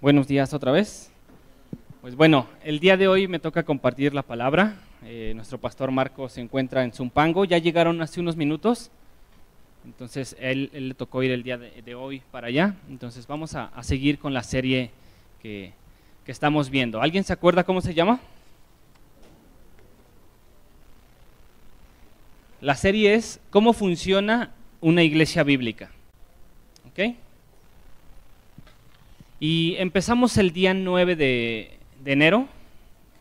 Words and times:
Buenos 0.00 0.28
días 0.28 0.54
otra 0.54 0.70
vez. 0.70 1.10
Pues 2.02 2.14
bueno, 2.14 2.46
el 2.62 2.78
día 2.78 2.96
de 2.96 3.08
hoy 3.08 3.26
me 3.26 3.40
toca 3.40 3.64
compartir 3.64 4.14
la 4.14 4.22
palabra. 4.22 4.76
Eh, 5.04 5.32
nuestro 5.34 5.58
pastor 5.58 5.90
Marco 5.90 6.28
se 6.28 6.40
encuentra 6.40 6.84
en 6.84 6.92
Zumpango, 6.92 7.44
ya 7.44 7.58
llegaron 7.58 8.00
hace 8.00 8.20
unos 8.20 8.36
minutos, 8.36 8.92
entonces 9.84 10.36
él, 10.38 10.70
él 10.72 10.90
le 10.90 10.94
tocó 10.94 11.24
ir 11.24 11.32
el 11.32 11.42
día 11.42 11.58
de, 11.58 11.94
hoy 11.96 12.22
para 12.30 12.46
allá. 12.46 12.76
Entonces 12.88 13.26
vamos 13.26 13.56
a, 13.56 13.64
a 13.74 13.82
seguir 13.82 14.20
con 14.20 14.32
la 14.32 14.44
serie 14.44 14.92
que, 15.42 15.72
que 16.24 16.30
estamos 16.30 16.70
viendo. 16.70 17.02
¿Alguien 17.02 17.24
se 17.24 17.32
acuerda 17.32 17.64
cómo 17.64 17.80
se 17.80 17.92
llama? 17.92 18.20
La 22.60 22.76
serie 22.76 23.14
es 23.14 23.40
¿Cómo 23.50 23.72
funciona 23.72 24.52
una 24.80 25.02
iglesia 25.02 25.42
bíblica? 25.42 25.90
¿Ok? 26.86 27.16
Y 29.40 29.76
empezamos 29.76 30.36
el 30.36 30.52
día 30.52 30.74
9 30.74 31.14
de, 31.14 31.78
de 32.02 32.12
enero 32.12 32.48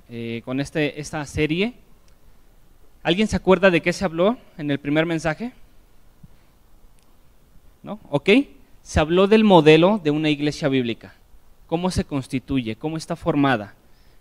eh, 0.09 0.41
con 0.45 0.59
este, 0.59 0.99
esta 0.99 1.23
serie. 1.25 1.73
¿Alguien 3.03 3.27
se 3.27 3.35
acuerda 3.35 3.70
de 3.70 3.81
qué 3.81 3.94
se 3.94 4.03
habló 4.03 4.38
en 4.58 4.72
el 4.72 4.80
primer 4.80 5.05
mensaje? 5.05 5.52
¿No? 7.84 7.99
¿Ok? 8.09 8.30
Se 8.81 8.99
habló 8.99 9.27
del 9.27 9.44
modelo 9.44 10.02
de 10.03 10.09
una 10.09 10.30
iglesia 10.30 10.70
bíblica. 10.70 11.13
¿Cómo 11.67 11.91
se 11.91 12.03
constituye? 12.03 12.75
¿Cómo 12.75 12.97
está 12.97 13.16
formada? 13.16 13.75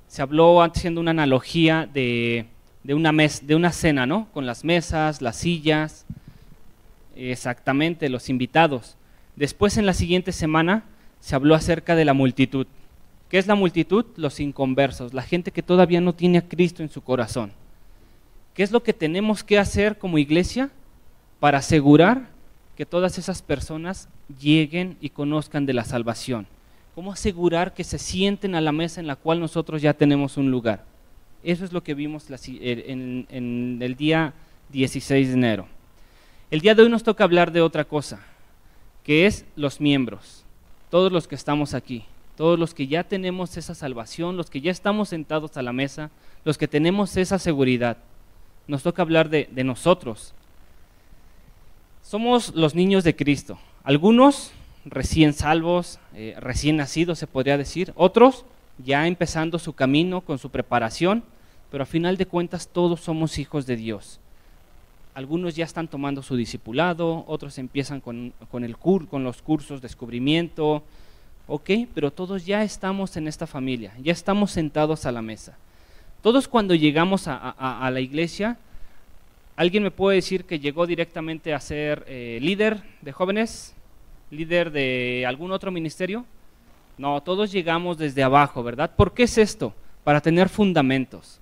Se 0.07 0.21
habló 0.21 0.63
haciendo 0.63 1.01
una 1.01 1.13
analogía 1.13 1.89
de, 1.93 2.45
de 2.85 2.93
una, 2.93 3.11
mes, 3.11 3.47
de 3.47 3.55
una 3.55 3.73
cena, 3.73 4.05
¿no? 4.05 4.29
Con 4.35 4.45
las 4.45 4.65
mesas, 4.65 5.23
las 5.23 5.37
sillas, 5.37 6.05
exactamente, 7.15 8.11
los 8.11 8.29
invitados. 8.29 8.97
Después, 9.35 9.79
en 9.79 9.87
la 9.87 9.95
siguiente 9.95 10.33
semana, 10.33 10.85
se 11.27 11.35
habló 11.35 11.57
acerca 11.57 11.97
de 11.97 12.05
la 12.05 12.15
multitud. 12.15 12.69
¿Qué 13.29 13.39
es 13.39 13.49
la 13.49 13.57
multitud? 13.57 14.07
Los 14.15 14.39
inconversos, 14.39 15.13
la 15.13 15.23
gente 15.23 15.51
que 15.51 15.61
todavía 15.61 16.01
no 16.01 16.15
tiene 16.15 16.39
a 16.39 16.49
Cristo 16.49 16.85
en 16.85 16.89
su 16.89 17.01
corazón. 17.01 17.51
¿Qué 18.55 18.63
es 18.63 18.71
lo 18.71 18.85
que 18.85 18.93
tenemos 18.93 19.43
que 19.43 19.59
hacer 19.59 19.99
como 19.99 20.19
iglesia 20.19 20.71
para 21.41 21.59
asegurar 21.59 22.29
que 22.77 22.87
todas 22.87 23.19
esas 23.19 23.43
personas 23.43 24.09
lleguen 24.41 24.97
y 25.01 25.11
conozcan 25.11 25.67
de 25.67 25.73
la 25.73 25.85
salvación? 25.85 26.47
¿Cómo 26.95 27.11
asegurar 27.11 27.75
que 27.75 27.83
se 27.83 27.99
sienten 27.99 28.55
a 28.55 28.61
la 28.61 28.71
mesa 28.71 29.01
en 29.01 29.09
la 29.09 29.17
cual 29.17 29.41
nosotros 29.41 29.83
ya 29.83 29.95
tenemos 29.95 30.37
un 30.37 30.53
lugar? 30.53 30.85
Eso 31.43 31.65
es 31.65 31.73
lo 31.73 31.83
que 31.83 31.95
vimos 31.95 32.29
en, 32.31 33.27
en 33.31 33.79
el 33.83 33.97
día 33.97 34.33
16 34.71 35.27
de 35.27 35.35
enero. 35.35 35.67
El 36.53 36.61
día 36.61 36.77
de 36.77 36.85
hoy 36.85 36.89
nos 36.89 37.03
toca 37.03 37.25
hablar 37.25 37.51
de 37.51 37.63
otra 37.63 37.85
cosa, 37.85 38.21
que 39.03 39.27
es 39.27 39.45
los 39.57 39.81
miembros 39.81 40.36
todos 40.91 41.13
los 41.13 41.27
que 41.29 41.35
estamos 41.35 41.75
aquí, 41.75 42.05
todos 42.37 42.59
los 42.59 42.75
que 42.75 42.87
ya 42.87 43.05
tenemos 43.05 43.57
esa 43.57 43.75
salvación, 43.75 44.37
los 44.37 44.51
que 44.51 44.61
ya 44.61 44.71
estamos 44.71 45.09
sentados 45.09 45.57
a 45.57 45.63
la 45.63 45.73
mesa, 45.73 46.11
los 46.45 46.59
que 46.59 46.69
tenemos 46.69 47.17
esa 47.17 47.39
seguridad. 47.39 47.99
Nos 48.69 48.83
toca 48.83 49.03
hablar 49.03 49.29
de, 49.31 49.49
nosotros. 49.65 50.33
Somos 52.03 52.55
los 52.55 52.75
niños 52.75 53.05
de 53.05 53.17
Cristo. 53.17 53.59
Algunos 53.85 54.53
recién 54.85 55.33
salvos, 55.33 55.99
eh, 56.15 56.35
recién 56.39 56.77
nacidos 56.77 57.19
se 57.19 57.27
podría 57.27 57.59
decir, 57.59 57.93
otros 57.97 58.45
ya 58.79 59.07
empezando 59.07 59.59
su 59.59 59.73
camino 59.73 60.21
con 60.21 60.39
su 60.39 60.51
preparación, 60.51 61.25
pero 61.71 61.83
a 61.83 61.87
final 61.87 62.17
de 62.17 62.27
cuentas 62.27 62.69
todos 62.69 63.01
somos 63.01 63.39
hijos 63.39 63.67
de 63.67 63.77
Dios. 63.77 64.21
Algunos 65.17 65.57
ya 65.57 65.65
están 65.65 65.89
tomando 65.89 66.21
su 66.21 66.37
discipulado, 66.37 67.25
otros 67.27 67.57
empiezan 67.57 68.03
con, 68.03 68.35
con, 68.51 68.65
el 68.65 68.77
cur, 68.77 69.09
con 69.09 69.25
los 69.25 69.41
cursos 69.41 69.81
de 69.81 69.89
descubrimiento, 69.89 70.83
ok, 71.47 71.71
pero 71.95 72.11
todos 72.11 72.45
ya 72.45 72.63
estamos 72.63 73.17
en 73.17 73.27
esta 73.27 73.47
familia, 73.47 73.95
ya 74.03 74.13
estamos 74.13 74.51
sentados 74.51 75.07
a 75.07 75.13
la 75.13 75.23
mesa. 75.23 75.57
Todos 76.21 76.49
cuando 76.49 76.75
llegamos 76.75 77.29
a 77.29 77.91
la 77.91 78.01
iglesia, 78.01 78.59
¿alguien 79.57 79.85
me 79.85 79.91
puede 79.91 80.17
decir 80.17 80.45
que 80.45 80.61
llegó 80.61 80.87
directamente 80.87 81.55
a 81.55 81.61
ser 81.61 82.05
eh, 82.09 82.39
líder 82.43 82.83
de 83.01 83.13
jóvenes? 83.13 83.75
¿Líder 84.31 84.71
de 84.71 85.25
algún 85.27 85.51
otro 85.51 85.71
ministerio? 85.71 86.27
No, 86.99 87.23
todos 87.23 87.51
llegamos 87.51 87.97
desde 87.97 88.23
abajo, 88.23 88.63
¿verdad? 88.63 88.91
¿Por 88.95 89.15
qué 89.15 89.23
es 89.23 89.39
esto? 89.39 89.73
Para 90.05 90.21
tener 90.21 90.51
fundamentos 90.51 91.41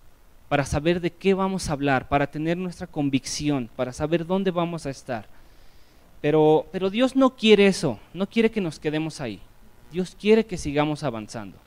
para 0.55 0.65
saber 0.65 1.01
de 1.01 1.11
qué 1.11 1.35
vamos 1.35 1.69
a 1.69 1.73
hablar, 1.73 2.07
para 2.07 2.29
tener 2.29 2.57
nuestra 2.57 2.87
convicción, 2.87 3.69
para 3.75 3.93
saber 3.93 4.25
dónde 4.25 4.53
vamos 4.53 4.87
a 4.87 4.91
estar. 4.91 5.27
Pero, 6.21 6.69
pero 6.71 6.91
Dios 6.91 7.17
no 7.17 7.35
quiere 7.35 7.67
eso, 7.67 7.99
no 8.13 8.29
quiere 8.29 8.53
que 8.53 8.61
nos 8.61 8.79
quedemos 8.79 9.21
ahí. 9.21 9.41
Dios 9.91 10.17
quiere 10.17 10.47
que 10.47 10.57
sigamos 10.57 11.03
avanzando. 11.03 11.59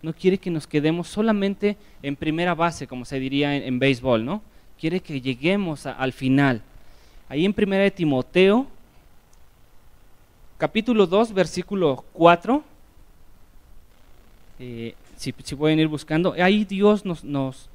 No 0.00 0.12
quiere 0.12 0.38
que 0.38 0.52
nos 0.52 0.68
quedemos 0.68 1.08
solamente 1.08 1.76
en 2.04 2.14
primera 2.14 2.54
base, 2.54 2.86
como 2.86 3.04
se 3.04 3.18
diría 3.18 3.56
en, 3.56 3.64
en 3.64 3.80
béisbol, 3.80 4.24
¿no? 4.24 4.42
Quiere 4.78 5.00
que 5.00 5.20
lleguemos 5.20 5.84
al 5.84 6.12
final. 6.12 6.62
Ahí 7.28 7.44
en 7.44 7.52
primera 7.52 7.82
de 7.82 7.90
Timoteo, 7.90 8.68
capítulo 10.56 11.08
2, 11.08 11.32
versículo 11.32 12.04
4, 12.12 12.62
eh, 14.60 14.94
si, 15.16 15.34
si, 15.42 15.56
pueden 15.56 15.80
ir 15.80 15.88
buscando, 15.88 16.32
ahí 16.40 16.64
Dios 16.64 17.04
nos, 17.04 17.24
nos, 17.24 17.68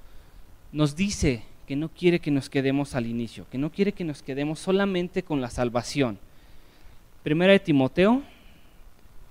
nos 0.72 0.96
dice 0.96 1.44
que 1.68 1.76
no 1.76 1.90
quiere 1.90 2.20
que 2.20 2.32
nos 2.32 2.50
quedemos 2.50 2.96
al 2.96 3.06
inicio, 3.06 3.46
que 3.50 3.58
no 3.58 3.72
quiere 3.72 3.92
que 3.92 4.04
nos 4.04 4.22
quedemos 4.22 4.59
solamente 4.59 5.24
con 5.24 5.42
la 5.42 5.50
salvación. 5.50 6.18
Primera 7.24 7.54
de 7.54 7.59
Timoteo, 7.59 8.22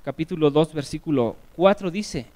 capítulo 0.05 0.51
2, 0.51 0.73
versículo 0.75 1.37
4 1.57 1.91
dice, 1.91 2.27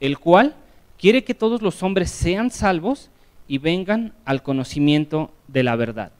el 0.00 0.18
cual 0.18 0.54
quiere 0.98 1.24
que 1.24 1.34
todos 1.34 1.62
los 1.62 1.82
hombres 1.82 2.10
sean 2.10 2.50
salvos 2.50 3.10
y 3.48 3.58
vengan 3.58 4.12
al 4.24 4.42
conocimiento 4.42 5.30
de 5.48 5.62
la 5.62 5.76
verdad. 5.76 6.12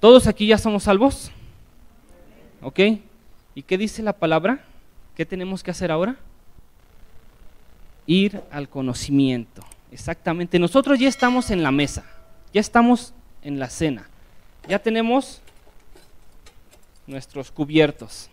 ¿Todos 0.00 0.26
aquí 0.26 0.46
ya 0.46 0.58
somos 0.58 0.84
salvos? 0.84 1.30
¿Ok? 2.62 2.80
¿Y 3.54 3.62
qué 3.62 3.78
dice 3.78 4.02
la 4.02 4.12
palabra? 4.12 4.64
¿Qué 5.16 5.26
tenemos 5.26 5.62
que 5.62 5.70
hacer 5.70 5.90
ahora? 5.90 6.16
Ir 8.06 8.42
al 8.50 8.68
conocimiento. 8.68 9.64
Exactamente. 9.90 10.58
Nosotros 10.58 10.98
ya 10.98 11.08
estamos 11.08 11.50
en 11.50 11.62
la 11.62 11.70
mesa, 11.70 12.04
ya 12.52 12.60
estamos 12.60 13.14
en 13.42 13.58
la 13.58 13.70
cena, 13.70 14.08
ya 14.68 14.78
tenemos 14.78 15.40
nuestros 17.06 17.50
cubiertos. 17.50 18.28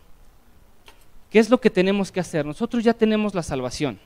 ¿Qué 1.30 1.40
es 1.40 1.50
lo 1.50 1.60
que 1.60 1.70
tenemos 1.70 2.12
que 2.12 2.20
hacer? 2.20 2.46
Nosotros 2.46 2.84
ya 2.84 2.94
tenemos 2.94 3.34
la 3.34 3.44
salvación. 3.44 4.00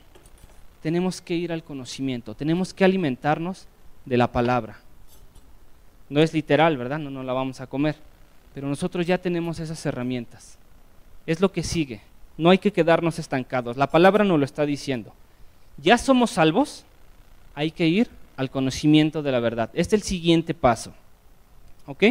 Tenemos 0.82 1.20
que 1.20 1.34
ir 1.34 1.52
al 1.52 1.62
conocimiento, 1.62 2.34
tenemos 2.34 2.72
que 2.72 2.84
alimentarnos 2.84 3.66
de 4.06 4.16
la 4.16 4.32
palabra. 4.32 4.78
No 6.08 6.20
es 6.20 6.32
literal, 6.32 6.76
¿verdad? 6.76 6.98
No 6.98 7.10
nos 7.10 7.24
la 7.24 7.32
vamos 7.32 7.60
a 7.60 7.66
comer. 7.66 7.96
Pero 8.54 8.66
nosotros 8.66 9.06
ya 9.06 9.18
tenemos 9.18 9.60
esas 9.60 9.84
herramientas. 9.86 10.58
Es 11.26 11.40
lo 11.40 11.52
que 11.52 11.62
sigue. 11.62 12.00
No 12.36 12.50
hay 12.50 12.58
que 12.58 12.72
quedarnos 12.72 13.18
estancados. 13.18 13.76
La 13.76 13.90
palabra 13.90 14.24
nos 14.24 14.38
lo 14.38 14.44
está 14.44 14.66
diciendo. 14.66 15.12
Ya 15.76 15.98
somos 15.98 16.30
salvos, 16.30 16.84
hay 17.54 17.70
que 17.70 17.86
ir 17.86 18.08
al 18.36 18.50
conocimiento 18.50 19.22
de 19.22 19.32
la 19.32 19.40
verdad. 19.40 19.70
Este 19.74 19.96
es 19.96 20.02
el 20.02 20.06
siguiente 20.06 20.54
paso. 20.54 20.94
¿Ok? 21.86 22.04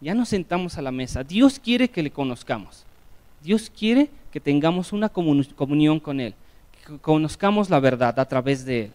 Ya 0.00 0.14
nos 0.14 0.28
sentamos 0.28 0.76
a 0.76 0.82
la 0.82 0.90
mesa. 0.90 1.24
Dios 1.24 1.58
quiere 1.58 1.88
que 1.88 2.02
le 2.02 2.10
conozcamos. 2.10 2.84
Dios 3.42 3.70
quiere 3.70 4.10
que 4.32 4.40
tengamos 4.40 4.92
una 4.92 5.08
comunión 5.08 6.00
con 6.00 6.20
Él, 6.20 6.34
que 6.86 6.98
conozcamos 6.98 7.70
la 7.70 7.78
verdad 7.80 8.18
a 8.18 8.24
través 8.24 8.64
de 8.64 8.84
Él. 8.86 8.92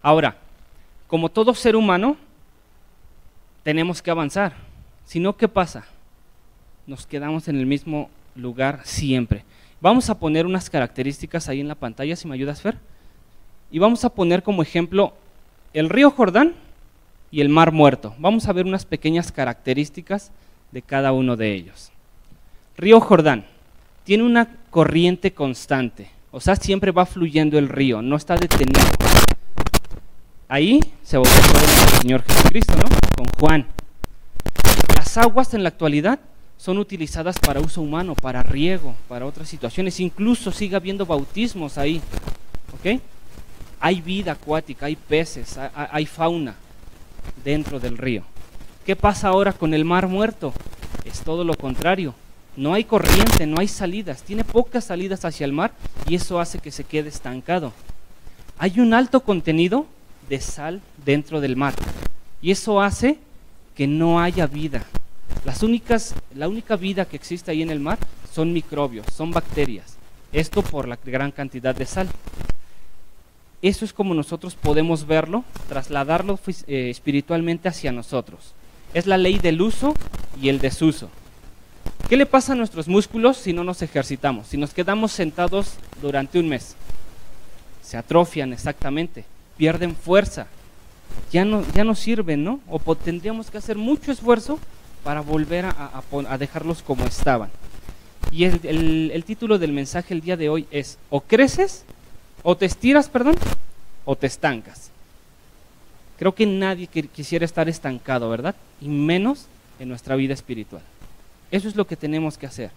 Ahora, 0.00 0.36
como 1.06 1.28
todo 1.28 1.54
ser 1.54 1.76
humano, 1.76 2.16
tenemos 3.62 4.00
que 4.00 4.10
avanzar. 4.10 4.54
Si 5.04 5.20
no, 5.20 5.36
¿qué 5.36 5.48
pasa? 5.48 5.84
Nos 6.86 7.06
quedamos 7.06 7.48
en 7.48 7.56
el 7.56 7.66
mismo 7.66 8.10
lugar 8.34 8.80
siempre. 8.84 9.44
Vamos 9.80 10.08
a 10.08 10.18
poner 10.18 10.46
unas 10.46 10.70
características 10.70 11.48
ahí 11.48 11.60
en 11.60 11.68
la 11.68 11.74
pantalla, 11.74 12.16
si 12.16 12.26
me 12.26 12.34
ayudas, 12.34 12.60
Fer. 12.60 12.78
Y 13.74 13.80
vamos 13.80 14.04
a 14.04 14.10
poner 14.10 14.44
como 14.44 14.62
ejemplo 14.62 15.14
el 15.72 15.90
río 15.90 16.12
Jordán 16.12 16.54
y 17.32 17.40
el 17.40 17.48
mar 17.48 17.72
muerto. 17.72 18.14
Vamos 18.18 18.46
a 18.46 18.52
ver 18.52 18.66
unas 18.66 18.84
pequeñas 18.84 19.32
características 19.32 20.30
de 20.70 20.80
cada 20.80 21.10
uno 21.10 21.34
de 21.36 21.52
ellos. 21.54 21.90
Río 22.76 23.00
Jordán 23.00 23.44
tiene 24.04 24.22
una 24.22 24.48
corriente 24.70 25.34
constante, 25.34 26.08
o 26.30 26.38
sea, 26.38 26.54
siempre 26.54 26.92
va 26.92 27.04
fluyendo 27.04 27.58
el 27.58 27.68
río, 27.68 28.00
no 28.00 28.14
está 28.14 28.36
detenido. 28.36 28.80
Ahí 30.46 30.78
se 31.02 31.16
bautizó 31.16 31.58
el 31.58 32.00
Señor 32.00 32.22
Jesucristo, 32.22 32.74
¿no? 32.76 32.84
Con 33.16 33.26
Juan. 33.40 33.66
Las 34.94 35.16
aguas 35.18 35.52
en 35.52 35.64
la 35.64 35.70
actualidad 35.70 36.20
son 36.58 36.78
utilizadas 36.78 37.40
para 37.40 37.58
uso 37.58 37.82
humano, 37.82 38.14
para 38.14 38.44
riego, 38.44 38.94
para 39.08 39.26
otras 39.26 39.48
situaciones. 39.48 39.98
Incluso 39.98 40.52
sigue 40.52 40.76
habiendo 40.76 41.04
bautismos 41.04 41.76
ahí. 41.76 42.00
¿Ok? 42.72 43.00
Hay 43.84 44.00
vida 44.00 44.32
acuática, 44.32 44.86
hay 44.86 44.96
peces, 44.96 45.58
hay 45.74 46.06
fauna 46.06 46.54
dentro 47.44 47.78
del 47.78 47.98
río. 47.98 48.22
¿Qué 48.86 48.96
pasa 48.96 49.28
ahora 49.28 49.52
con 49.52 49.74
el 49.74 49.84
mar 49.84 50.08
muerto? 50.08 50.54
Es 51.04 51.20
todo 51.20 51.44
lo 51.44 51.52
contrario. 51.52 52.14
no 52.56 52.72
hay 52.72 52.84
corriente, 52.84 53.46
no 53.46 53.60
hay 53.60 53.68
salidas, 53.68 54.22
tiene 54.22 54.42
pocas 54.42 54.84
salidas 54.84 55.26
hacia 55.26 55.44
el 55.44 55.52
mar 55.52 55.72
y 56.08 56.14
eso 56.14 56.40
hace 56.40 56.60
que 56.60 56.70
se 56.70 56.84
quede 56.84 57.10
estancado. 57.10 57.74
Hay 58.56 58.80
un 58.80 58.94
alto 58.94 59.20
contenido 59.20 59.84
de 60.30 60.40
sal 60.40 60.80
dentro 61.04 61.42
del 61.42 61.54
mar 61.54 61.74
y 62.40 62.52
eso 62.52 62.80
hace 62.80 63.18
que 63.74 63.86
no 63.86 64.18
haya 64.18 64.46
vida. 64.46 64.82
Las 65.44 65.62
únicas, 65.62 66.14
la 66.34 66.48
única 66.48 66.76
vida 66.76 67.04
que 67.04 67.16
existe 67.16 67.50
ahí 67.50 67.60
en 67.60 67.68
el 67.68 67.80
mar 67.80 67.98
son 68.32 68.50
microbios, 68.50 69.04
son 69.14 69.30
bacterias. 69.30 69.98
Esto 70.32 70.62
por 70.62 70.88
la 70.88 70.98
gran 71.04 71.32
cantidad 71.32 71.74
de 71.74 71.84
sal. 71.84 72.08
Eso 73.64 73.86
es 73.86 73.94
como 73.94 74.12
nosotros 74.12 74.56
podemos 74.56 75.06
verlo, 75.06 75.42
trasladarlo 75.70 76.38
eh, 76.66 76.90
espiritualmente 76.90 77.66
hacia 77.66 77.92
nosotros. 77.92 78.52
Es 78.92 79.06
la 79.06 79.16
ley 79.16 79.38
del 79.38 79.62
uso 79.62 79.94
y 80.38 80.50
el 80.50 80.58
desuso. 80.58 81.08
¿Qué 82.06 82.18
le 82.18 82.26
pasa 82.26 82.52
a 82.52 82.56
nuestros 82.56 82.88
músculos 82.88 83.38
si 83.38 83.54
no 83.54 83.64
nos 83.64 83.80
ejercitamos? 83.80 84.48
Si 84.48 84.58
nos 84.58 84.74
quedamos 84.74 85.12
sentados 85.12 85.76
durante 86.02 86.38
un 86.38 86.46
mes. 86.46 86.76
Se 87.80 87.96
atrofian 87.96 88.52
exactamente, 88.52 89.24
pierden 89.56 89.96
fuerza, 89.96 90.46
ya 91.32 91.46
no, 91.46 91.64
ya 91.72 91.84
no 91.84 91.94
sirven, 91.94 92.44
¿no? 92.44 92.60
O 92.68 92.94
tendríamos 92.94 93.50
que 93.50 93.56
hacer 93.56 93.78
mucho 93.78 94.12
esfuerzo 94.12 94.58
para 95.02 95.22
volver 95.22 95.64
a, 95.64 96.36
dejarlos 96.38 96.82
como 96.82 97.06
estaban. 97.06 97.48
Y 98.30 98.44
el, 98.44 99.10
el, 99.10 99.24
título 99.24 99.58
del 99.58 99.72
mensaje 99.72 100.12
el 100.12 100.20
día 100.20 100.36
de 100.36 100.50
hoy 100.50 100.66
es, 100.70 100.98
o 101.08 101.22
creces, 101.22 101.86
o 102.44 102.56
te 102.56 102.66
estiras, 102.66 103.08
perdón, 103.08 103.34
o 104.04 104.14
te 104.14 104.28
estancas. 104.28 104.90
Creo 106.18 106.34
que 106.34 106.46
nadie 106.46 106.86
quisiera 106.86 107.44
estar 107.44 107.68
estancado, 107.68 108.28
¿verdad? 108.28 108.54
Y 108.80 108.88
menos 108.88 109.46
en 109.80 109.88
nuestra 109.88 110.14
vida 110.14 110.34
espiritual. 110.34 110.82
Eso 111.50 111.66
es 111.66 111.74
lo 111.74 111.86
que 111.86 111.96
tenemos 111.96 112.38
que 112.38 112.46
hacer. 112.46 112.70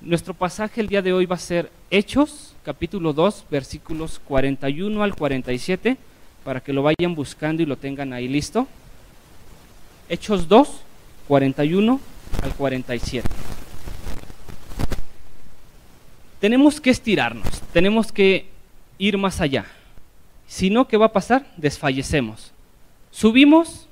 Nuestro 0.00 0.32
pasaje 0.32 0.80
el 0.80 0.88
día 0.88 1.02
de 1.02 1.12
hoy 1.12 1.26
va 1.26 1.36
a 1.36 1.40
ser 1.40 1.70
Hechos, 1.90 2.54
capítulo 2.64 3.12
2, 3.12 3.46
versículos 3.50 4.20
41 4.26 5.02
al 5.02 5.14
47, 5.14 5.96
para 6.44 6.60
que 6.60 6.72
lo 6.72 6.82
vayan 6.82 7.14
buscando 7.14 7.62
y 7.62 7.66
lo 7.66 7.76
tengan 7.76 8.12
ahí 8.12 8.28
listo. 8.28 8.68
Hechos 10.08 10.46
2, 10.48 10.68
41 11.26 12.00
al 12.42 12.54
47. 12.54 13.28
Tenemos 16.40 16.80
que 16.80 16.90
estirarnos, 16.90 17.60
tenemos 17.72 18.12
que 18.12 18.53
ir 18.98 19.18
más 19.18 19.40
allá. 19.40 19.66
Si 20.46 20.70
no, 20.70 20.86
¿qué 20.86 20.96
va 20.96 21.06
a 21.06 21.12
pasar? 21.12 21.46
Desfallecemos. 21.56 22.52
Subimos 23.10 23.86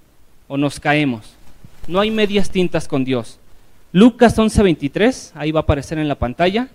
o 0.49 0.57
nos 0.57 0.79
caemos. 0.81 1.35
No 1.87 2.01
hay 2.01 2.11
medias 2.11 2.51
tintas 2.51 2.87
con 2.87 3.05
Dios. 3.05 3.39
Lucas 3.93 4.39
11:23, 4.39 5.33
ahí 5.35 5.53
va 5.53 5.61
a 5.61 5.63
aparecer 5.63 5.99
en 5.99 6.09
la 6.09 6.15
pantalla, 6.15 6.69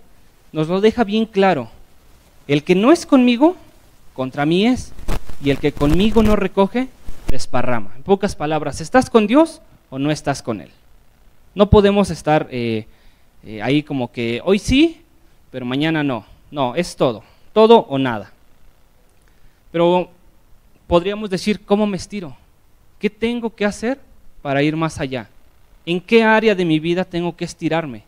nos 0.52 0.68
lo 0.68 0.80
deja 0.80 1.04
bien 1.04 1.26
claro. 1.26 1.68
El 2.46 2.62
que 2.62 2.74
no 2.74 2.92
es 2.92 3.06
conmigo, 3.06 3.56
contra 4.14 4.46
mí 4.46 4.66
es, 4.66 4.92
y 5.42 5.50
el 5.50 5.58
que 5.58 5.72
conmigo 5.72 6.22
no 6.22 6.36
recoge, 6.36 6.88
desparrama. 7.28 7.92
En 7.96 8.02
pocas 8.02 8.36
palabras, 8.36 8.80
¿estás 8.80 9.10
con 9.10 9.26
Dios 9.26 9.60
o 9.90 9.98
no 9.98 10.10
estás 10.10 10.42
con 10.42 10.60
Él? 10.60 10.70
No 11.54 11.70
podemos 11.70 12.10
estar 12.10 12.46
eh, 12.50 12.86
eh, 13.44 13.62
ahí 13.62 13.82
como 13.82 14.12
que 14.12 14.40
hoy 14.44 14.58
sí, 14.58 15.02
pero 15.50 15.66
mañana 15.66 16.02
no. 16.04 16.24
No, 16.50 16.76
es 16.76 16.96
todo, 16.96 17.24
todo 17.58 17.86
o 17.88 17.98
nada. 17.98 18.30
Pero 19.72 20.08
podríamos 20.86 21.28
decir, 21.28 21.58
¿cómo 21.64 21.88
me 21.88 21.96
estiro? 21.96 22.36
¿Qué 23.00 23.10
tengo 23.10 23.52
que 23.52 23.64
hacer 23.64 23.98
para 24.42 24.62
ir 24.62 24.76
más 24.76 25.00
allá? 25.00 25.28
¿En 25.84 26.00
qué 26.00 26.22
área 26.22 26.54
de 26.54 26.64
mi 26.64 26.78
vida 26.78 27.04
tengo 27.04 27.34
que 27.34 27.44
estirarme? 27.44 28.04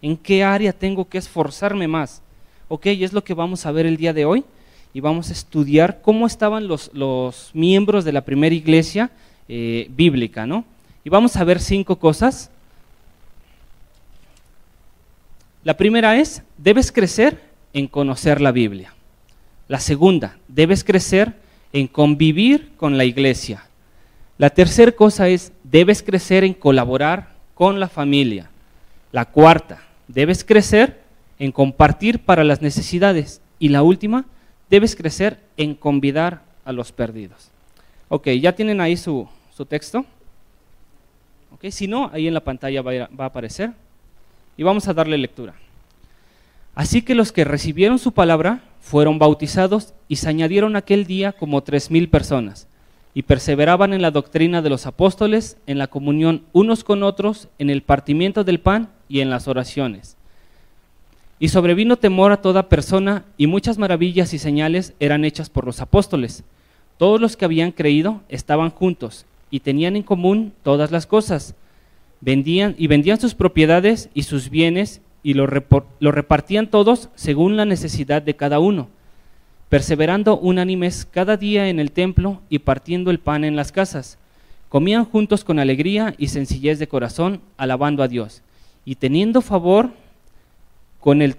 ¿En 0.00 0.16
qué 0.16 0.42
área 0.42 0.72
tengo 0.72 1.06
que 1.06 1.18
esforzarme 1.18 1.86
más? 1.86 2.22
Ok, 2.68 2.86
es 2.86 3.12
lo 3.12 3.22
que 3.22 3.34
vamos 3.34 3.66
a 3.66 3.72
ver 3.72 3.84
el 3.84 3.98
día 3.98 4.14
de 4.14 4.24
hoy 4.24 4.42
y 4.94 5.00
vamos 5.00 5.28
a 5.28 5.34
estudiar 5.34 6.00
cómo 6.00 6.26
estaban 6.26 6.66
los, 6.66 6.90
los 6.94 7.50
miembros 7.52 8.06
de 8.06 8.12
la 8.12 8.22
primera 8.22 8.54
iglesia 8.54 9.10
eh, 9.48 9.86
bíblica, 9.90 10.46
¿no? 10.46 10.64
Y 11.04 11.10
vamos 11.10 11.36
a 11.36 11.44
ver 11.44 11.60
cinco 11.60 11.96
cosas. 11.96 12.50
La 15.62 15.76
primera 15.76 16.16
es, 16.16 16.42
debes 16.56 16.90
crecer 16.90 17.52
en 17.74 17.86
conocer 17.86 18.40
la 18.40 18.50
Biblia. 18.50 18.93
La 19.68 19.80
segunda, 19.80 20.38
debes 20.48 20.84
crecer 20.84 21.34
en 21.72 21.86
convivir 21.86 22.72
con 22.76 22.98
la 22.98 23.04
iglesia. 23.04 23.66
La 24.36 24.50
tercera 24.50 24.92
cosa 24.92 25.28
es, 25.28 25.52
debes 25.62 26.02
crecer 26.02 26.44
en 26.44 26.54
colaborar 26.54 27.34
con 27.54 27.80
la 27.80 27.88
familia. 27.88 28.50
La 29.12 29.24
cuarta, 29.24 29.82
debes 30.08 30.44
crecer 30.44 31.00
en 31.38 31.52
compartir 31.52 32.20
para 32.20 32.44
las 32.44 32.60
necesidades. 32.62 33.40
Y 33.58 33.68
la 33.68 33.82
última, 33.82 34.26
debes 34.68 34.96
crecer 34.96 35.40
en 35.56 35.74
convidar 35.74 36.42
a 36.64 36.72
los 36.72 36.92
perdidos. 36.92 37.50
Ok, 38.08 38.28
ya 38.30 38.54
tienen 38.54 38.80
ahí 38.80 38.96
su, 38.96 39.28
texto. 39.68 40.04
Ok, 41.52 41.66
si 41.70 41.86
no, 41.86 42.10
ahí 42.12 42.26
en 42.26 42.34
la 42.34 42.44
pantalla 42.44 42.82
va 42.82 43.08
va 43.08 43.24
a 43.24 43.28
aparecer. 43.28 43.72
Y 44.56 44.62
vamos 44.62 44.86
a 44.88 44.94
darle 44.94 45.16
lectura. 45.16 45.54
Así 46.74 47.02
que 47.02 47.14
los 47.14 47.32
que 47.32 47.44
recibieron 47.44 47.98
su 47.98 48.12
palabra 48.12 48.62
fueron 48.80 49.18
bautizados 49.18 49.94
y 50.08 50.16
se 50.16 50.28
añadieron 50.28 50.76
aquel 50.76 51.06
día 51.06 51.32
como 51.32 51.62
tres 51.62 51.90
mil 51.90 52.08
personas 52.08 52.66
y 53.14 53.22
perseveraban 53.22 53.92
en 53.92 54.02
la 54.02 54.10
doctrina 54.10 54.60
de 54.60 54.70
los 54.70 54.86
apóstoles, 54.86 55.56
en 55.68 55.78
la 55.78 55.86
comunión 55.86 56.42
unos 56.52 56.82
con 56.82 57.04
otros, 57.04 57.48
en 57.58 57.70
el 57.70 57.82
partimiento 57.82 58.42
del 58.42 58.58
pan 58.58 58.88
y 59.08 59.20
en 59.20 59.30
las 59.30 59.46
oraciones. 59.46 60.16
Y 61.38 61.48
sobrevino 61.48 61.96
temor 61.96 62.32
a 62.32 62.42
toda 62.42 62.68
persona, 62.68 63.24
y 63.36 63.46
muchas 63.46 63.78
maravillas 63.78 64.34
y 64.34 64.38
señales 64.38 64.94
eran 64.98 65.24
hechas 65.24 65.48
por 65.48 65.64
los 65.64 65.80
apóstoles. 65.80 66.42
Todos 66.98 67.20
los 67.20 67.36
que 67.36 67.44
habían 67.44 67.70
creído 67.70 68.20
estaban 68.28 68.70
juntos 68.70 69.26
y 69.50 69.60
tenían 69.60 69.94
en 69.94 70.02
común 70.02 70.52
todas 70.64 70.90
las 70.90 71.06
cosas. 71.06 71.54
Vendían 72.20 72.74
y 72.78 72.88
vendían 72.88 73.20
sus 73.20 73.34
propiedades 73.34 74.10
y 74.14 74.24
sus 74.24 74.50
bienes 74.50 75.00
y 75.24 75.34
lo, 75.34 75.46
repartían 75.46 76.68
todos 76.68 77.08
según 77.16 77.56
la 77.56 77.64
necesidad 77.64 78.22
de 78.22 78.36
cada 78.36 78.60
uno 78.60 78.88
perseverando 79.74 80.38
unánimes 80.38 81.04
cada 81.04 81.36
día 81.36 81.68
en 81.68 81.80
el 81.80 81.90
templo 81.90 82.40
y 82.48 82.60
partiendo 82.60 83.10
el 83.10 83.18
pan 83.18 83.42
en 83.42 83.56
las 83.56 83.72
casas. 83.72 84.18
Comían 84.68 85.04
juntos 85.04 85.42
con 85.42 85.58
alegría 85.58 86.14
y 86.16 86.28
sencillez 86.28 86.78
de 86.78 86.86
corazón, 86.86 87.40
alabando 87.56 88.04
a 88.04 88.06
Dios, 88.06 88.42
y 88.84 88.94
teniendo 88.94 89.40
favor 89.40 89.90
con 91.00 91.22
el 91.22 91.34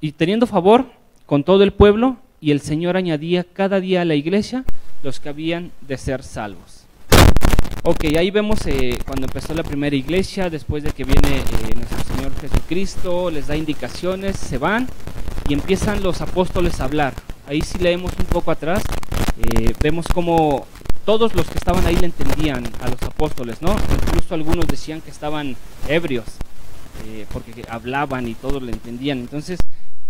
y 0.00 0.12
teniendo 0.12 0.46
favor 0.46 0.86
con 1.26 1.42
todo 1.42 1.64
el 1.64 1.72
pueblo, 1.72 2.18
y 2.40 2.52
el 2.52 2.60
Señor 2.60 2.96
añadía 2.96 3.42
cada 3.42 3.80
día 3.80 4.02
a 4.02 4.04
la 4.04 4.14
iglesia 4.14 4.64
los 5.02 5.18
que 5.18 5.30
habían 5.30 5.72
de 5.80 5.98
ser 5.98 6.22
salvos. 6.22 6.81
Ok, 7.84 8.04
ahí 8.16 8.30
vemos 8.30 8.64
eh, 8.66 8.98
cuando 9.04 9.26
empezó 9.26 9.54
la 9.54 9.64
primera 9.64 9.96
iglesia, 9.96 10.48
después 10.48 10.84
de 10.84 10.92
que 10.92 11.04
viene 11.04 11.38
eh, 11.38 11.74
nuestro 11.74 11.98
Señor 12.14 12.32
Jesucristo, 12.40 13.30
les 13.30 13.48
da 13.48 13.56
indicaciones, 13.56 14.36
se 14.36 14.58
van 14.58 14.88
y 15.48 15.54
empiezan 15.54 16.02
los 16.02 16.20
apóstoles 16.20 16.80
a 16.80 16.84
hablar 16.84 17.14
ahí 17.46 17.60
si 17.60 17.78
leemos 17.78 18.12
un 18.18 18.26
poco 18.26 18.50
atrás, 18.50 18.82
eh, 19.38 19.72
vemos 19.82 20.06
como 20.08 20.66
todos 21.04 21.34
los 21.34 21.46
que 21.48 21.58
estaban 21.58 21.84
ahí 21.86 21.96
le 21.96 22.06
entendían 22.06 22.64
a 22.80 22.88
los 22.88 23.02
apóstoles, 23.02 23.60
¿no? 23.60 23.74
Incluso 24.06 24.34
algunos 24.34 24.66
decían 24.66 25.00
que 25.00 25.10
estaban 25.10 25.56
ebrios, 25.88 26.26
porque 27.32 27.64
hablaban 27.68 28.28
y 28.28 28.34
todos 28.34 28.62
le 28.62 28.72
entendían. 28.72 29.18
Entonces 29.18 29.58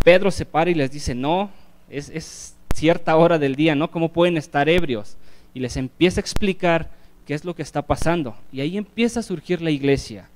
Pedro 0.03 0.29
se 0.29 0.45
para 0.45 0.69
y 0.69 0.75
les 0.75 0.91
dice, 0.91 1.15
no, 1.15 1.49
es, 1.89 2.09
es 2.09 2.55
cierta 2.75 3.15
hora 3.15 3.39
del 3.39 3.55
día, 3.55 3.73
¿no? 3.73 3.89
¿Cómo 3.89 4.09
pueden 4.09 4.37
estar 4.37 4.69
ebrios? 4.69 5.17
Y 5.53 5.59
les 5.59 5.75
empieza 5.75 6.19
a 6.19 6.21
explicar 6.21 6.91
qué 7.25 7.33
es 7.33 7.45
lo 7.45 7.55
que 7.55 7.61
está 7.61 7.81
pasando. 7.81 8.35
Y 8.51 8.61
ahí 8.61 8.77
empieza 8.77 9.19
a 9.19 9.23
surgir 9.23 9.61
la 9.61 9.71
iglesia. 9.71 10.29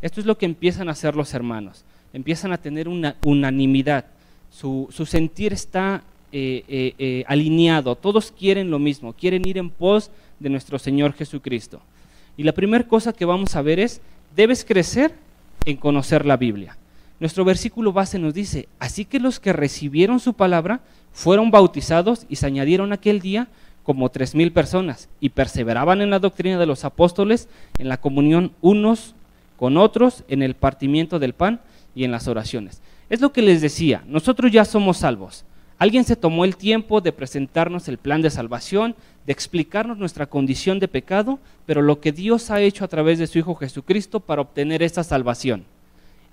Esto 0.00 0.20
es 0.20 0.26
lo 0.26 0.36
que 0.36 0.46
empiezan 0.46 0.88
a 0.88 0.92
hacer 0.92 1.14
los 1.14 1.32
hermanos. 1.34 1.84
Empiezan 2.12 2.52
a 2.52 2.58
tener 2.58 2.88
una 2.88 3.16
unanimidad. 3.24 4.04
Su, 4.50 4.88
sentir 5.06 5.52
está 5.52 6.02
eh, 6.30 6.64
eh, 6.68 6.94
eh, 6.98 7.24
alineado, 7.26 7.96
todos 7.96 8.32
quieren 8.32 8.70
lo 8.70 8.78
mismo, 8.78 9.14
quieren 9.14 9.46
ir 9.48 9.56
en 9.56 9.70
pos 9.70 10.10
de 10.38 10.50
nuestro 10.50 10.78
Señor 10.78 11.14
Jesucristo. 11.14 11.80
Y 12.36 12.42
la 12.42 12.52
primera 12.52 12.86
cosa 12.86 13.12
que 13.12 13.24
vamos 13.24 13.56
a 13.56 13.62
ver 13.62 13.78
es, 13.78 14.00
debes 14.36 14.64
crecer 14.64 15.14
en 15.64 15.76
conocer 15.76 16.26
la 16.26 16.36
Biblia. 16.36 16.76
Nuestro 17.20 17.44
versículo 17.44 17.92
base 17.92 18.18
nos 18.18 18.34
dice, 18.34 18.68
así 18.78 19.04
que 19.04 19.20
los 19.20 19.38
que 19.38 19.52
recibieron 19.52 20.18
su 20.18 20.34
palabra 20.34 20.80
fueron 21.12 21.50
bautizados 21.50 22.26
y 22.28 22.36
se 22.36 22.46
añadieron 22.46 22.92
aquel 22.92 23.20
día 23.20 23.48
como 23.82 24.10
tres 24.10 24.34
mil 24.34 24.52
personas 24.52 25.08
y 25.20 25.30
perseveraban 25.30 26.00
en 26.00 26.10
la 26.10 26.18
doctrina 26.18 26.58
de 26.58 26.66
los 26.66 26.84
apóstoles, 26.84 27.48
en 27.78 27.88
la 27.88 28.00
comunión 28.00 28.52
unos 28.60 29.14
con 29.56 29.76
otros, 29.76 30.24
en 30.28 30.42
el 30.42 30.54
partimiento 30.54 31.18
del 31.18 31.34
pan 31.34 31.60
y 31.94 32.04
en 32.04 32.10
las 32.10 32.28
oraciones. 32.28 32.80
Es 33.10 33.20
lo 33.20 33.32
que 33.32 33.42
les 33.42 33.60
decía, 33.60 34.02
nosotros 34.06 34.50
ya 34.50 34.64
somos 34.64 34.98
salvos. 34.98 35.44
Alguien 35.78 36.04
se 36.04 36.16
tomó 36.16 36.44
el 36.44 36.56
tiempo 36.56 37.00
de 37.00 37.12
presentarnos 37.12 37.88
el 37.88 37.98
plan 37.98 38.22
de 38.22 38.30
salvación, 38.30 38.94
de 39.26 39.32
explicarnos 39.32 39.98
nuestra 39.98 40.26
condición 40.26 40.78
de 40.78 40.86
pecado, 40.88 41.40
pero 41.66 41.82
lo 41.82 42.00
que 42.00 42.12
Dios 42.12 42.50
ha 42.50 42.60
hecho 42.60 42.84
a 42.84 42.88
través 42.88 43.18
de 43.18 43.26
su 43.26 43.38
Hijo 43.38 43.54
Jesucristo 43.56 44.20
para 44.20 44.42
obtener 44.42 44.82
esta 44.82 45.02
salvación. 45.02 45.64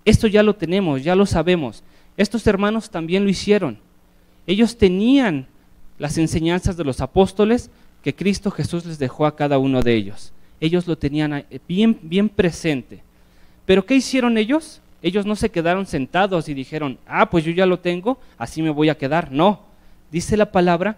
Esto 0.05 0.27
ya 0.27 0.43
lo 0.43 0.55
tenemos, 0.55 1.03
ya 1.03 1.15
lo 1.15 1.25
sabemos. 1.25 1.83
Estos 2.15 2.45
hermanos 2.47 2.89
también 2.89 3.23
lo 3.23 3.29
hicieron. 3.29 3.79
Ellos 4.45 4.77
tenían 4.77 5.47
las 5.99 6.17
enseñanzas 6.17 6.77
de 6.77 6.83
los 6.83 7.01
apóstoles 7.01 7.69
que 8.03 8.15
Cristo 8.15 8.49
Jesús 8.49 8.85
les 8.85 8.97
dejó 8.97 9.25
a 9.25 9.35
cada 9.35 9.59
uno 9.59 9.81
de 9.81 9.93
ellos. 9.93 10.31
Ellos 10.59 10.87
lo 10.87 10.97
tenían 10.97 11.45
bien, 11.67 11.99
bien 12.01 12.29
presente. 12.29 13.03
Pero 13.65 13.85
¿qué 13.85 13.95
hicieron 13.95 14.37
ellos? 14.37 14.81
Ellos 15.01 15.25
no 15.25 15.35
se 15.35 15.49
quedaron 15.49 15.85
sentados 15.85 16.49
y 16.49 16.53
dijeron, 16.53 16.97
ah, 17.05 17.29
pues 17.29 17.45
yo 17.45 17.51
ya 17.51 17.65
lo 17.65 17.79
tengo, 17.79 18.19
así 18.37 18.61
me 18.61 18.69
voy 18.69 18.89
a 18.89 18.97
quedar. 18.97 19.31
No, 19.31 19.61
dice 20.11 20.35
la 20.35 20.51
palabra, 20.51 20.97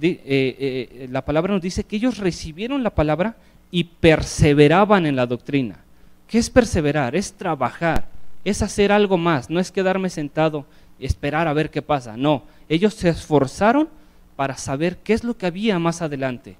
eh, 0.00 0.20
eh, 0.24 1.08
la 1.10 1.24
palabra 1.24 1.54
nos 1.54 1.62
dice 1.62 1.84
que 1.84 1.96
ellos 1.96 2.18
recibieron 2.18 2.82
la 2.82 2.90
palabra 2.90 3.36
y 3.70 3.84
perseveraban 3.84 5.06
en 5.06 5.16
la 5.16 5.26
doctrina. 5.26 5.78
¿Qué 6.26 6.38
es 6.38 6.50
perseverar? 6.50 7.14
Es 7.14 7.32
trabajar, 7.32 8.08
es 8.44 8.62
hacer 8.62 8.92
algo 8.92 9.16
más, 9.16 9.48
no 9.50 9.60
es 9.60 9.70
quedarme 9.70 10.10
sentado 10.10 10.66
y 10.98 11.06
esperar 11.06 11.48
a 11.48 11.52
ver 11.52 11.70
qué 11.70 11.80
pasa. 11.82 12.16
No, 12.16 12.42
ellos 12.68 12.94
se 12.94 13.08
esforzaron 13.08 13.88
para 14.36 14.56
saber 14.56 14.98
qué 14.98 15.12
es 15.12 15.24
lo 15.24 15.36
que 15.36 15.46
había 15.46 15.78
más 15.78 16.02
adelante. 16.02 16.56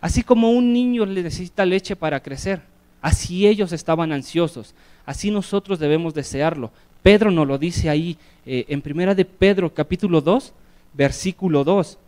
Así 0.00 0.22
como 0.22 0.50
un 0.50 0.72
niño 0.72 1.04
le 1.04 1.22
necesita 1.22 1.66
leche 1.66 1.96
para 1.96 2.20
crecer, 2.20 2.62
así 3.02 3.46
ellos 3.46 3.72
estaban 3.72 4.12
ansiosos, 4.12 4.74
así 5.04 5.30
nosotros 5.30 5.78
debemos 5.78 6.14
desearlo. 6.14 6.70
Pedro 7.02 7.30
nos 7.30 7.46
lo 7.46 7.58
dice 7.58 7.90
ahí 7.90 8.16
eh, 8.46 8.64
en 8.68 8.82
primera 8.82 9.14
de 9.14 9.24
Pedro 9.24 9.72
capítulo 9.72 10.20
2, 10.20 10.52
versículo 10.94 11.64
2. 11.64 11.98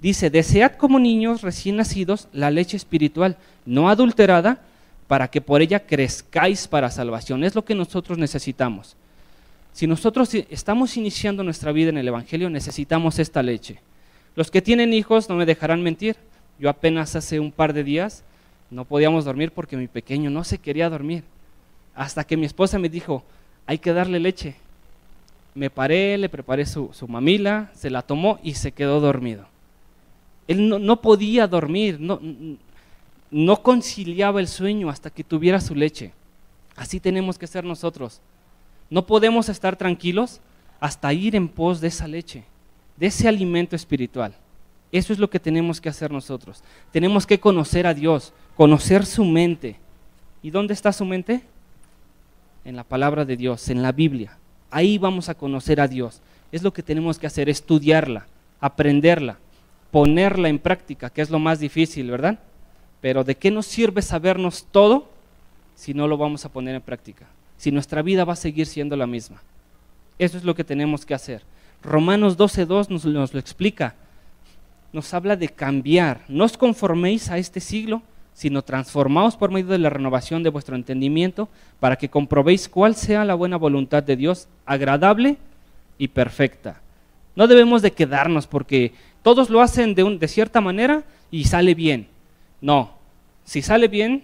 Dice, 0.00 0.30
desead 0.30 0.72
como 0.76 0.98
niños 0.98 1.42
recién 1.42 1.76
nacidos 1.76 2.28
la 2.32 2.50
leche 2.50 2.76
espiritual, 2.76 3.36
no 3.64 3.88
adulterada, 3.88 4.60
para 5.08 5.28
que 5.28 5.40
por 5.40 5.62
ella 5.62 5.86
crezcáis 5.86 6.66
para 6.68 6.90
salvación. 6.90 7.44
Es 7.44 7.54
lo 7.54 7.64
que 7.64 7.74
nosotros 7.74 8.18
necesitamos. 8.18 8.96
Si 9.72 9.86
nosotros 9.86 10.32
estamos 10.50 10.96
iniciando 10.96 11.44
nuestra 11.44 11.70
vida 11.72 11.90
en 11.90 11.98
el 11.98 12.08
Evangelio, 12.08 12.50
necesitamos 12.50 13.18
esta 13.18 13.42
leche. 13.42 13.80
Los 14.36 14.50
que 14.50 14.62
tienen 14.62 14.92
hijos 14.92 15.28
no 15.28 15.34
me 15.34 15.46
dejarán 15.46 15.82
mentir. 15.82 16.16
Yo 16.58 16.70
apenas 16.70 17.16
hace 17.16 17.40
un 17.40 17.50
par 17.50 17.72
de 17.72 17.82
días 17.82 18.22
no 18.70 18.84
podíamos 18.84 19.24
dormir 19.24 19.52
porque 19.52 19.76
mi 19.76 19.88
pequeño 19.88 20.30
no 20.30 20.44
se 20.44 20.58
quería 20.58 20.90
dormir. 20.90 21.24
Hasta 21.94 22.24
que 22.24 22.36
mi 22.36 22.46
esposa 22.46 22.78
me 22.78 22.88
dijo, 22.88 23.24
hay 23.66 23.78
que 23.78 23.92
darle 23.92 24.20
leche. 24.20 24.56
Me 25.54 25.70
paré, 25.70 26.18
le 26.18 26.28
preparé 26.28 26.66
su, 26.66 26.90
mamila, 27.08 27.70
se 27.74 27.90
la 27.90 28.02
tomó 28.02 28.38
y 28.42 28.54
se 28.54 28.72
quedó 28.72 29.00
dormido. 29.00 29.46
Él 30.46 30.68
no, 30.68 30.78
no 30.78 31.00
podía 31.00 31.46
dormir, 31.46 31.98
no, 31.98 32.20
no 33.30 33.62
conciliaba 33.62 34.40
el 34.40 34.48
sueño 34.48 34.90
hasta 34.90 35.10
que 35.10 35.24
tuviera 35.24 35.60
su 35.60 35.74
leche. 35.74 36.12
Así 36.76 37.00
tenemos 37.00 37.38
que 37.38 37.46
ser 37.46 37.64
nosotros. 37.64 38.20
No 38.90 39.06
podemos 39.06 39.48
estar 39.48 39.76
tranquilos 39.76 40.40
hasta 40.78 41.12
ir 41.12 41.34
en 41.34 41.48
pos 41.48 41.80
de 41.80 41.88
esa 41.88 42.06
leche, 42.06 42.44
de 42.96 43.06
ese 43.06 43.28
alimento 43.28 43.76
espiritual. 43.76 44.34
Eso 44.92 45.12
es 45.12 45.18
lo 45.18 45.28
que 45.28 45.40
tenemos 45.40 45.80
que 45.80 45.88
hacer 45.88 46.10
nosotros. 46.10 46.62
Tenemos 46.92 47.26
que 47.26 47.40
conocer 47.40 47.86
a 47.86 47.94
Dios, 47.94 48.32
conocer 48.56 49.04
su 49.04 49.24
mente. 49.24 49.76
¿Y 50.42 50.50
dónde 50.50 50.74
está 50.74 50.92
su 50.92 51.04
mente? 51.04 51.42
En 52.64 52.76
la 52.76 52.84
palabra 52.84 53.24
de 53.24 53.36
Dios, 53.36 53.68
en 53.68 53.82
la 53.82 53.92
Biblia. 53.92 54.38
Ahí 54.70 54.98
vamos 54.98 55.28
a 55.28 55.34
conocer 55.34 55.80
a 55.80 55.88
Dios. 55.88 56.20
Es 56.52 56.62
lo 56.62 56.72
que 56.72 56.82
tenemos 56.82 57.18
que 57.18 57.26
hacer, 57.26 57.48
estudiarla, 57.48 58.26
aprenderla, 58.60 59.38
ponerla 59.90 60.48
en 60.48 60.58
práctica, 60.58 61.10
que 61.10 61.22
es 61.22 61.30
lo 61.30 61.38
más 61.38 61.58
difícil, 61.58 62.10
¿verdad? 62.10 62.38
Pero 63.00 63.24
¿de 63.24 63.36
qué 63.36 63.50
nos 63.50 63.66
sirve 63.66 64.02
sabernos 64.02 64.66
todo 64.70 65.08
si 65.74 65.94
no 65.94 66.08
lo 66.08 66.16
vamos 66.16 66.44
a 66.44 66.48
poner 66.48 66.74
en 66.74 66.82
práctica? 66.82 67.26
Si 67.58 67.70
nuestra 67.70 68.02
vida 68.02 68.24
va 68.24 68.34
a 68.34 68.36
seguir 68.36 68.66
siendo 68.66 68.96
la 68.96 69.06
misma. 69.06 69.42
Eso 70.18 70.38
es 70.38 70.44
lo 70.44 70.54
que 70.54 70.64
tenemos 70.64 71.04
que 71.04 71.14
hacer. 71.14 71.42
Romanos 71.86 72.36
12.2 72.36 72.90
nos, 72.90 73.04
nos 73.04 73.32
lo 73.32 73.40
explica. 73.40 73.94
Nos 74.92 75.14
habla 75.14 75.36
de 75.36 75.48
cambiar. 75.48 76.22
No 76.28 76.44
os 76.44 76.56
conforméis 76.56 77.30
a 77.30 77.38
este 77.38 77.60
siglo, 77.60 78.02
sino 78.34 78.62
transformaos 78.62 79.36
por 79.36 79.50
medio 79.50 79.68
de 79.68 79.78
la 79.78 79.90
renovación 79.90 80.42
de 80.42 80.50
vuestro 80.50 80.76
entendimiento 80.76 81.48
para 81.80 81.96
que 81.96 82.10
comprobéis 82.10 82.68
cuál 82.68 82.94
sea 82.94 83.24
la 83.24 83.34
buena 83.34 83.56
voluntad 83.56 84.02
de 84.02 84.16
Dios, 84.16 84.48
agradable 84.66 85.38
y 85.96 86.08
perfecta. 86.08 86.80
No 87.34 87.46
debemos 87.46 87.82
de 87.82 87.92
quedarnos 87.92 88.46
porque 88.46 88.92
todos 89.22 89.48
lo 89.48 89.60
hacen 89.60 89.94
de, 89.94 90.18
de 90.18 90.28
cierta 90.28 90.60
manera 90.60 91.04
y 91.30 91.44
sale 91.44 91.74
bien. 91.74 92.08
No, 92.60 92.96
si 93.44 93.62
sale 93.62 93.88
bien, 93.88 94.22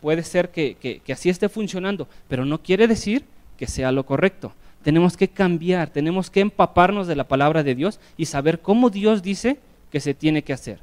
puede 0.00 0.22
ser 0.22 0.50
que, 0.50 1.02
así 1.12 1.30
esté 1.30 1.48
funcionando, 1.48 2.08
pero 2.28 2.44
no 2.44 2.62
quiere 2.62 2.86
decir 2.86 3.24
que 3.56 3.66
sea 3.66 3.90
lo 3.90 4.04
correcto. 4.04 4.52
Tenemos 4.82 5.16
que 5.16 5.28
cambiar, 5.28 5.90
tenemos 5.90 6.30
que 6.30 6.40
empaparnos 6.40 7.06
de 7.06 7.16
la 7.16 7.28
palabra 7.28 7.62
de 7.62 7.74
Dios 7.74 8.00
y 8.16 8.26
saber 8.26 8.60
cómo 8.60 8.90
Dios 8.90 9.22
dice 9.22 9.58
que 9.90 10.00
se 10.00 10.14
tiene 10.14 10.42
que 10.42 10.52
hacer. 10.52 10.80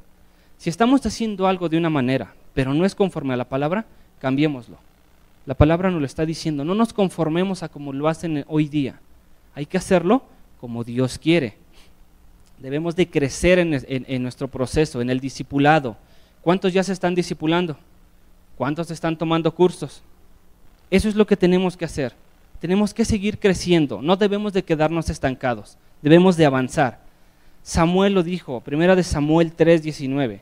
Si 0.56 0.70
estamos 0.70 1.04
haciendo 1.04 1.46
algo 1.46 1.68
de 1.68 1.78
una 1.78 1.90
manera, 1.90 2.34
pero 2.54 2.74
no 2.74 2.84
es 2.84 2.94
conforme 2.94 3.34
a 3.34 3.36
la 3.36 3.48
palabra, 3.48 3.86
cambiémoslo. 4.20 4.78
La 5.46 5.54
palabra 5.54 5.90
nos 5.90 6.00
lo 6.00 6.06
está 6.06 6.26
diciendo, 6.26 6.64
no 6.64 6.74
nos 6.74 6.92
conformemos 6.92 7.62
a 7.62 7.68
como 7.68 7.92
lo 7.92 8.08
hacen 8.08 8.44
hoy 8.48 8.68
día. 8.68 9.00
Hay 9.54 9.66
que 9.66 9.78
hacerlo 9.78 10.22
como 10.60 10.84
Dios 10.84 11.18
quiere. 11.18 11.56
Debemos 12.58 12.96
de 12.96 13.08
crecer 13.08 13.58
en 13.58 14.22
nuestro 14.22 14.48
proceso, 14.48 15.00
en 15.00 15.10
el 15.10 15.20
discipulado, 15.20 15.96
¿Cuántos 16.42 16.72
ya 16.72 16.82
se 16.82 16.92
están 16.92 17.14
discipulando? 17.14 17.76
¿Cuántos 18.56 18.90
están 18.90 19.16
tomando 19.16 19.54
cursos? 19.54 20.02
Eso 20.90 21.08
es 21.08 21.14
lo 21.14 21.26
que 21.26 21.36
tenemos 21.36 21.76
que 21.76 21.84
hacer. 21.84 22.14
Tenemos 22.60 22.92
que 22.92 23.04
seguir 23.04 23.38
creciendo, 23.38 24.02
no 24.02 24.16
debemos 24.16 24.52
de 24.52 24.64
quedarnos 24.64 25.10
estancados, 25.10 25.78
debemos 26.02 26.36
de 26.36 26.46
avanzar. 26.46 27.00
Samuel 27.62 28.14
lo 28.14 28.22
dijo, 28.22 28.60
primera 28.60 28.96
de 28.96 29.02
Samuel 29.02 29.54
3:19. 29.54 30.40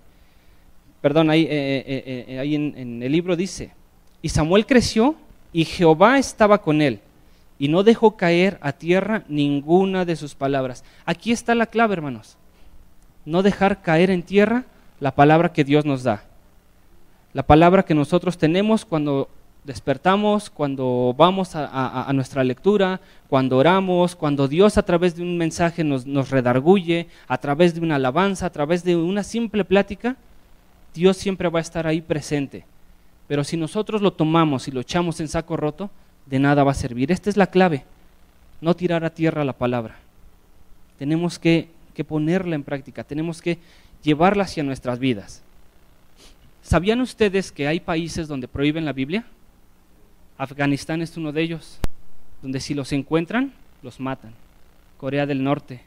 Perdón, 1.01 1.31
ahí, 1.31 1.43
eh, 1.43 1.85
eh, 1.87 2.25
eh, 2.29 2.55
en 2.55 3.03
el 3.03 3.13
libro 3.13 3.37
dice, 3.37 3.73
y 4.23 4.29
Samuel 4.29 4.67
creció 4.67 5.15
y 5.53 5.65
Jehová 5.65 6.19
estaba 6.19 6.63
con 6.63 6.83
él 6.83 7.01
y 7.59 7.69
no 7.69 7.83
dejó 7.83 8.17
caer 8.17 8.59
a 8.61 8.73
tierra 8.73 9.25
ninguna 9.29 10.05
de 10.05 10.17
sus 10.17 10.35
palabras. 10.35 10.85
Aquí 11.05 11.33
está 11.33 11.55
la 11.55 11.67
clave, 11.67 11.95
hermanos. 11.95 12.37
No 13.25 13.43
dejar 13.43 13.83
caer 13.83 14.11
en 14.11 14.23
tierra 14.23 14.65
la 15.01 15.15
palabra 15.15 15.53
que 15.53 15.65
Dios 15.65 15.85
nos 15.85 16.03
da. 16.03 16.25
La 17.33 17.43
palabra 17.43 17.85
que 17.85 17.95
nosotros 17.95 18.39
tenemos 18.39 18.85
cuando 18.85 19.29
despertamos, 19.67 20.49
cuando 20.49 21.13
vamos 21.19 21.51
a, 21.55 22.09
nuestra 22.15 22.45
lectura, 22.45 23.01
cuando 23.29 23.59
oramos, 23.59 24.15
cuando 24.15 24.47
Dios 24.47 24.79
a 24.79 24.85
través 24.85 25.17
de 25.17 25.23
un 25.23 25.37
mensaje 25.37 25.83
nos, 25.83 26.07
nos 26.07 26.31
redarguye, 26.31 27.09
a 27.27 27.37
través 27.39 27.75
de 27.75 27.81
una 27.81 27.97
alabanza, 27.97 28.47
a 28.47 28.51
través 28.51 28.85
de 28.85 28.95
una 28.95 29.25
simple 29.25 29.65
plática, 29.65 30.17
Dios 30.95 31.17
siempre 31.17 31.49
va 31.49 31.59
a 31.59 31.63
estar 31.63 31.87
ahí 31.87 32.01
presente. 32.01 32.65
Pero 33.27 33.43
si 33.43 33.57
nosotros 33.57 34.01
lo 34.01 34.13
tomamos 34.13 34.69
y 34.69 34.71
lo 34.71 34.81
echamos 34.81 35.19
en 35.19 35.27
saco 35.27 35.57
roto, 35.57 35.91
de 36.27 36.39
nada 36.39 36.63
va 36.63 36.71
a 36.71 36.75
servir. 36.75 37.11
Esta 37.11 37.29
es 37.29 37.37
la 37.37 37.49
clave, 37.49 37.85
no 38.61 38.77
tirar 38.77 39.05
a 39.05 39.11
tierra 39.11 39.45
la 39.45 39.53
palabra. 39.53 39.97
Tenemos 40.97 41.41
que, 41.41 41.69
que 41.93 42.05
ponerla 42.05 42.55
en 42.55 42.63
práctica, 42.63 43.03
tenemos 43.03 43.43
que 43.43 43.59
llevarla 44.03 44.45
hacia 44.45 44.63
nuestras 44.63 45.01
vidas. 45.01 45.43
¿Sabían 46.63 47.01
ustedes 47.01 47.51
que 47.51 47.67
hay 47.67 47.81
países 47.81 48.29
donde 48.29 48.49
prohíben 48.49 48.85
la 48.85 48.93
Biblia? 48.93 49.25
Afganistán 50.39 51.03
es 51.03 51.17
uno 51.17 51.33
de 51.33 51.43
ellos, 51.43 51.79
donde 52.43 52.61
si 52.61 52.75
los 52.75 52.93
encuentran, 52.93 53.53
los 53.83 54.01
matan. 54.01 54.33
Corea 54.99 55.27
del 55.27 55.43
Norte. 55.43 55.83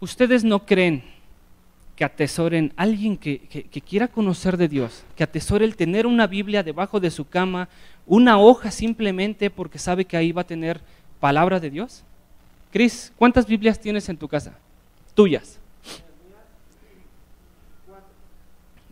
¿Ustedes 0.00 0.44
no 0.44 0.66
creen 0.66 1.02
que 1.96 2.04
atesoren 2.04 2.72
alguien 2.76 3.16
que, 3.16 3.38
que, 3.38 3.80
quiera 3.80 4.08
conocer 4.08 4.56
de 4.56 4.68
Dios, 4.68 5.04
que 5.16 5.22
atesore 5.22 5.64
el 5.64 5.76
tener 5.76 6.06
una 6.06 6.26
Biblia 6.26 6.62
debajo 6.62 6.98
de 6.98 7.10
su 7.10 7.28
cama, 7.28 7.68
una 8.06 8.38
hoja 8.38 8.70
simplemente 8.70 9.48
porque 9.48 9.78
sabe 9.78 10.04
que 10.04 10.16
ahí 10.16 10.32
va 10.32 10.42
a 10.42 10.46
tener 10.46 10.80
palabra 11.20 11.60
de 11.60 11.70
Dios? 11.70 12.02
Cris, 12.72 13.12
¿cuántas 13.16 13.46
Biblias 13.46 13.80
tienes 13.80 14.08
en 14.08 14.16
tu 14.16 14.26
casa? 14.26 14.58
Tuyas. 15.14 15.60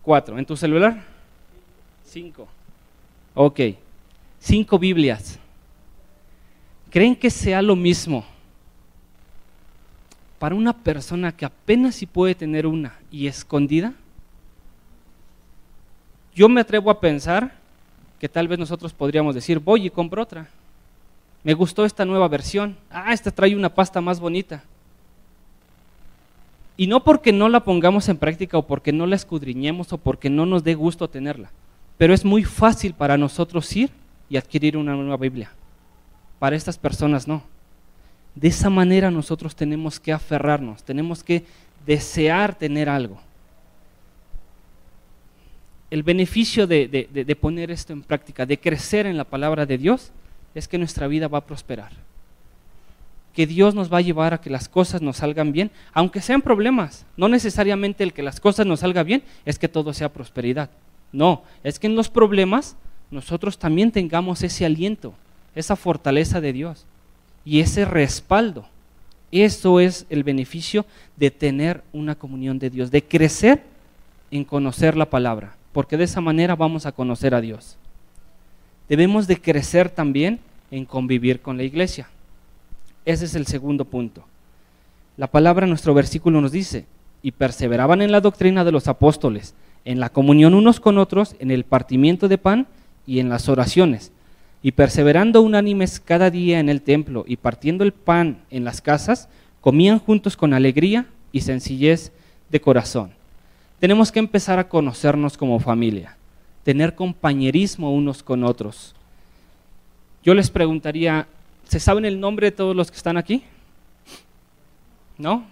Cuatro. 0.02 0.38
¿En 0.38 0.46
tu 0.46 0.56
celular? 0.56 1.02
Cinco. 2.04 2.48
Ok. 3.34 3.60
Cinco 4.38 4.78
Biblias. 4.78 5.38
¿Creen 6.90 7.16
que 7.16 7.30
sea 7.30 7.62
lo 7.62 7.74
mismo 7.74 8.24
para 10.38 10.54
una 10.54 10.72
persona 10.72 11.34
que 11.34 11.44
apenas 11.44 11.94
si 11.94 12.06
puede 12.06 12.34
tener 12.34 12.66
una 12.66 12.98
y 13.10 13.26
escondida? 13.26 13.94
Yo 16.34 16.48
me 16.48 16.60
atrevo 16.60 16.90
a 16.90 17.00
pensar 17.00 17.54
que 18.18 18.28
tal 18.28 18.48
vez 18.48 18.58
nosotros 18.58 18.92
podríamos 18.92 19.34
decir, 19.34 19.58
voy 19.58 19.86
y 19.86 19.90
compro 19.90 20.22
otra. 20.22 20.48
Me 21.44 21.54
gustó 21.54 21.84
esta 21.84 22.04
nueva 22.04 22.28
versión. 22.28 22.76
Ah, 22.90 23.12
esta 23.12 23.30
trae 23.30 23.56
una 23.56 23.74
pasta 23.74 24.00
más 24.00 24.20
bonita. 24.20 24.62
Y 26.76 26.86
no 26.86 27.04
porque 27.04 27.32
no 27.32 27.48
la 27.48 27.64
pongamos 27.64 28.08
en 28.08 28.16
práctica 28.16 28.58
o 28.58 28.66
porque 28.66 28.92
no 28.92 29.06
la 29.06 29.16
escudriñemos 29.16 29.92
o 29.92 29.98
porque 29.98 30.30
no 30.30 30.46
nos 30.46 30.64
dé 30.64 30.74
gusto 30.74 31.08
tenerla, 31.08 31.50
pero 31.98 32.14
es 32.14 32.24
muy 32.24 32.44
fácil 32.44 32.94
para 32.94 33.16
nosotros 33.16 33.74
ir 33.76 33.90
y 34.28 34.36
adquirir 34.36 34.76
una 34.76 34.94
nueva 34.94 35.16
Biblia. 35.16 35.52
Para 36.38 36.56
estas 36.56 36.78
personas 36.78 37.28
no. 37.28 37.42
De 38.34 38.48
esa 38.48 38.70
manera 38.70 39.10
nosotros 39.10 39.54
tenemos 39.54 40.00
que 40.00 40.12
aferrarnos, 40.12 40.82
tenemos 40.82 41.22
que 41.22 41.44
desear 41.86 42.54
tener 42.54 42.88
algo. 42.88 43.20
El 45.90 46.02
beneficio 46.02 46.66
de, 46.66 47.36
poner 47.38 47.70
esto 47.70 47.92
en 47.92 48.02
práctica, 48.02 48.46
de 48.46 48.58
crecer 48.58 49.04
en 49.04 49.18
la 49.18 49.24
palabra 49.24 49.66
de 49.66 49.76
Dios, 49.76 50.10
es 50.54 50.66
que 50.66 50.78
nuestra 50.78 51.06
vida 51.06 51.28
va 51.28 51.38
a 51.38 51.46
prosperar. 51.46 51.92
Que 53.34 53.46
Dios 53.46 53.74
nos 53.74 53.92
va 53.92 53.98
a 53.98 54.02
llevar 54.02 54.32
a 54.32 54.40
que 54.40 54.48
las 54.48 54.68
cosas 54.68 55.02
nos 55.02 55.18
salgan 55.18 55.52
bien, 55.52 55.70
aunque 55.92 56.22
sean 56.22 56.40
problemas. 56.40 57.04
No 57.18 57.28
necesariamente 57.28 58.04
el 58.04 58.14
que 58.14 58.22
las 58.22 58.40
cosas 58.40 58.66
nos 58.66 58.80
salgan 58.80 59.06
bien 59.06 59.22
es 59.44 59.58
que 59.58 59.68
todo 59.68 59.92
sea 59.92 60.10
prosperidad. 60.10 60.70
No, 61.12 61.42
es 61.62 61.78
que 61.78 61.86
en 61.86 61.96
los 61.96 62.08
problemas 62.08 62.76
nosotros 63.10 63.58
también 63.58 63.92
tengamos 63.92 64.42
ese 64.42 64.64
aliento, 64.64 65.14
esa 65.54 65.76
fortaleza 65.76 66.40
de 66.40 66.52
Dios 66.52 66.86
y 67.44 67.60
ese 67.60 67.84
respaldo. 67.84 68.66
Eso 69.30 69.80
es 69.80 70.06
el 70.10 70.24
beneficio 70.24 70.86
de 71.16 71.30
tener 71.30 71.82
una 71.92 72.14
comunión 72.14 72.58
de 72.58 72.70
Dios, 72.70 72.90
de 72.90 73.04
crecer 73.04 73.62
en 74.30 74.44
conocer 74.44 74.96
la 74.96 75.10
palabra, 75.10 75.56
porque 75.72 75.96
de 75.96 76.04
esa 76.04 76.20
manera 76.20 76.56
vamos 76.56 76.86
a 76.86 76.92
conocer 76.92 77.34
a 77.34 77.40
Dios. 77.40 77.76
Debemos 78.88 79.26
de 79.26 79.40
crecer 79.40 79.90
también 79.90 80.40
en 80.70 80.84
convivir 80.84 81.40
con 81.40 81.56
la 81.56 81.62
iglesia. 81.62 82.08
Ese 83.04 83.26
es 83.26 83.34
el 83.34 83.46
segundo 83.46 83.84
punto. 83.84 84.24
La 85.16 85.26
palabra 85.26 85.66
nuestro 85.66 85.92
versículo 85.92 86.40
nos 86.40 86.52
dice, 86.52 86.86
y 87.22 87.32
perseveraban 87.32 88.02
en 88.02 88.10
la 88.10 88.20
doctrina 88.20 88.64
de 88.64 88.72
los 88.72 88.88
apóstoles, 88.88 89.54
en 89.84 90.00
la 90.00 90.10
comunión 90.10 90.54
unos 90.54 90.80
con 90.80 90.98
otros, 90.98 91.36
en 91.38 91.50
el 91.50 91.64
partimiento 91.64 92.28
de 92.28 92.38
pan 92.38 92.66
y 93.06 93.18
en 93.18 93.28
las 93.28 93.48
oraciones 93.48 94.12
y 94.62 94.72
perseverando 94.72 95.42
unánimes 95.42 95.98
cada 95.98 96.30
día 96.30 96.60
en 96.60 96.68
el 96.68 96.82
templo 96.82 97.24
y 97.26 97.36
partiendo 97.36 97.82
el 97.82 97.92
pan 97.92 98.38
en 98.50 98.64
las 98.64 98.80
casas, 98.80 99.28
comían 99.60 99.98
juntos 99.98 100.36
con 100.36 100.54
alegría 100.54 101.06
y 101.32 101.40
sencillez 101.40 102.12
de 102.48 102.60
corazón. 102.60 103.10
Tenemos 103.80 104.12
que 104.12 104.20
empezar 104.20 104.60
a 104.60 104.68
conocernos 104.68 105.36
como 105.36 105.58
familia, 105.58 106.16
tener 106.62 106.94
compañerismo 106.94 107.92
unos 107.92 108.22
con 108.22 108.44
otros. 108.44 108.94
Yo 110.22 110.34
les 110.34 110.50
preguntaría, 110.50 111.26
¿se 111.64 111.80
saben 111.80 112.04
el 112.04 112.20
nombre 112.20 112.48
de 112.48 112.56
todos 112.56 112.76
los 112.76 112.90
que 112.92 112.96
están 112.96 113.16
aquí? 113.16 113.42
¿No? 115.18 115.44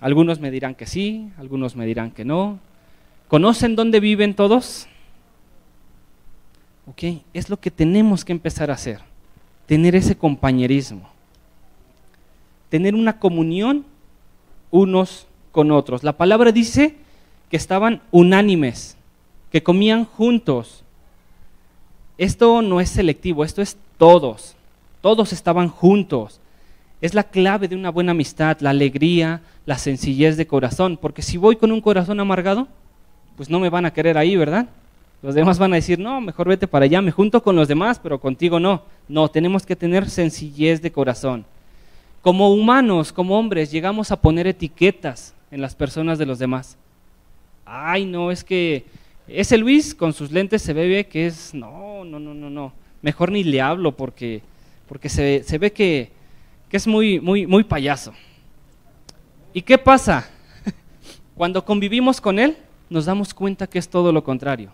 Algunos 0.00 0.38
me 0.38 0.52
dirán 0.52 0.76
que 0.76 0.86
sí, 0.86 1.28
algunos 1.38 1.74
me 1.74 1.84
dirán 1.84 2.12
que 2.12 2.24
no. 2.24 2.60
¿Conocen 3.28 3.76
dónde 3.76 4.00
viven 4.00 4.34
todos? 4.34 4.86
¿Ok? 6.86 7.20
Es 7.34 7.50
lo 7.50 7.58
que 7.60 7.70
tenemos 7.70 8.24
que 8.24 8.32
empezar 8.32 8.70
a 8.70 8.74
hacer, 8.74 9.00
tener 9.66 9.94
ese 9.94 10.16
compañerismo, 10.16 11.10
tener 12.70 12.94
una 12.94 13.18
comunión 13.18 13.84
unos 14.70 15.26
con 15.52 15.70
otros. 15.70 16.02
La 16.02 16.16
palabra 16.16 16.52
dice 16.52 16.96
que 17.50 17.56
estaban 17.56 18.00
unánimes, 18.10 18.96
que 19.52 19.62
comían 19.62 20.06
juntos. 20.06 20.82
Esto 22.16 22.62
no 22.62 22.80
es 22.80 22.88
selectivo, 22.88 23.44
esto 23.44 23.60
es 23.62 23.76
todos. 23.98 24.56
Todos 25.00 25.32
estaban 25.32 25.68
juntos. 25.68 26.40
Es 27.00 27.14
la 27.14 27.24
clave 27.24 27.68
de 27.68 27.76
una 27.76 27.90
buena 27.90 28.12
amistad, 28.12 28.58
la 28.60 28.70
alegría, 28.70 29.42
la 29.66 29.78
sencillez 29.78 30.36
de 30.36 30.46
corazón. 30.46 30.96
Porque 30.96 31.22
si 31.22 31.36
voy 31.36 31.56
con 31.56 31.70
un 31.70 31.80
corazón 31.80 32.18
amargado, 32.18 32.66
pues 33.38 33.48
no 33.48 33.60
me 33.60 33.70
van 33.70 33.86
a 33.86 33.92
querer 33.92 34.18
ahí, 34.18 34.36
¿verdad? 34.36 34.66
Los 35.22 35.36
demás 35.36 35.60
van 35.60 35.72
a 35.72 35.76
decir, 35.76 35.96
no, 35.96 36.20
mejor 36.20 36.48
vete 36.48 36.66
para 36.66 36.86
allá, 36.86 37.00
me 37.00 37.12
junto 37.12 37.40
con 37.40 37.54
los 37.54 37.68
demás, 37.68 38.00
pero 38.00 38.20
contigo 38.20 38.58
no. 38.58 38.82
No, 39.08 39.28
tenemos 39.28 39.64
que 39.64 39.76
tener 39.76 40.10
sencillez 40.10 40.82
de 40.82 40.90
corazón. 40.90 41.46
Como 42.20 42.52
humanos, 42.52 43.12
como 43.12 43.38
hombres, 43.38 43.70
llegamos 43.70 44.10
a 44.10 44.20
poner 44.20 44.48
etiquetas 44.48 45.34
en 45.52 45.60
las 45.60 45.76
personas 45.76 46.18
de 46.18 46.26
los 46.26 46.40
demás. 46.40 46.76
Ay, 47.64 48.04
no, 48.04 48.32
es 48.32 48.42
que 48.42 48.86
ese 49.28 49.56
Luis 49.56 49.94
con 49.94 50.12
sus 50.12 50.32
lentes 50.32 50.60
se 50.60 50.72
ve 50.72 51.06
que 51.08 51.26
es, 51.26 51.54
no, 51.54 52.04
no, 52.04 52.18
no, 52.18 52.34
no, 52.34 52.50
no. 52.50 52.72
Mejor 53.02 53.30
ni 53.30 53.44
le 53.44 53.60
hablo 53.60 53.92
porque, 53.92 54.42
porque 54.88 55.08
se, 55.08 55.44
se 55.44 55.58
ve 55.58 55.72
que, 55.72 56.10
que 56.68 56.76
es 56.76 56.88
muy, 56.88 57.20
muy, 57.20 57.46
muy 57.46 57.62
payaso. 57.62 58.12
¿Y 59.52 59.62
qué 59.62 59.78
pasa? 59.78 60.28
Cuando 61.36 61.64
convivimos 61.64 62.20
con 62.20 62.40
él, 62.40 62.56
nos 62.90 63.04
damos 63.04 63.34
cuenta 63.34 63.66
que 63.66 63.78
es 63.78 63.88
todo 63.88 64.12
lo 64.12 64.24
contrario. 64.24 64.70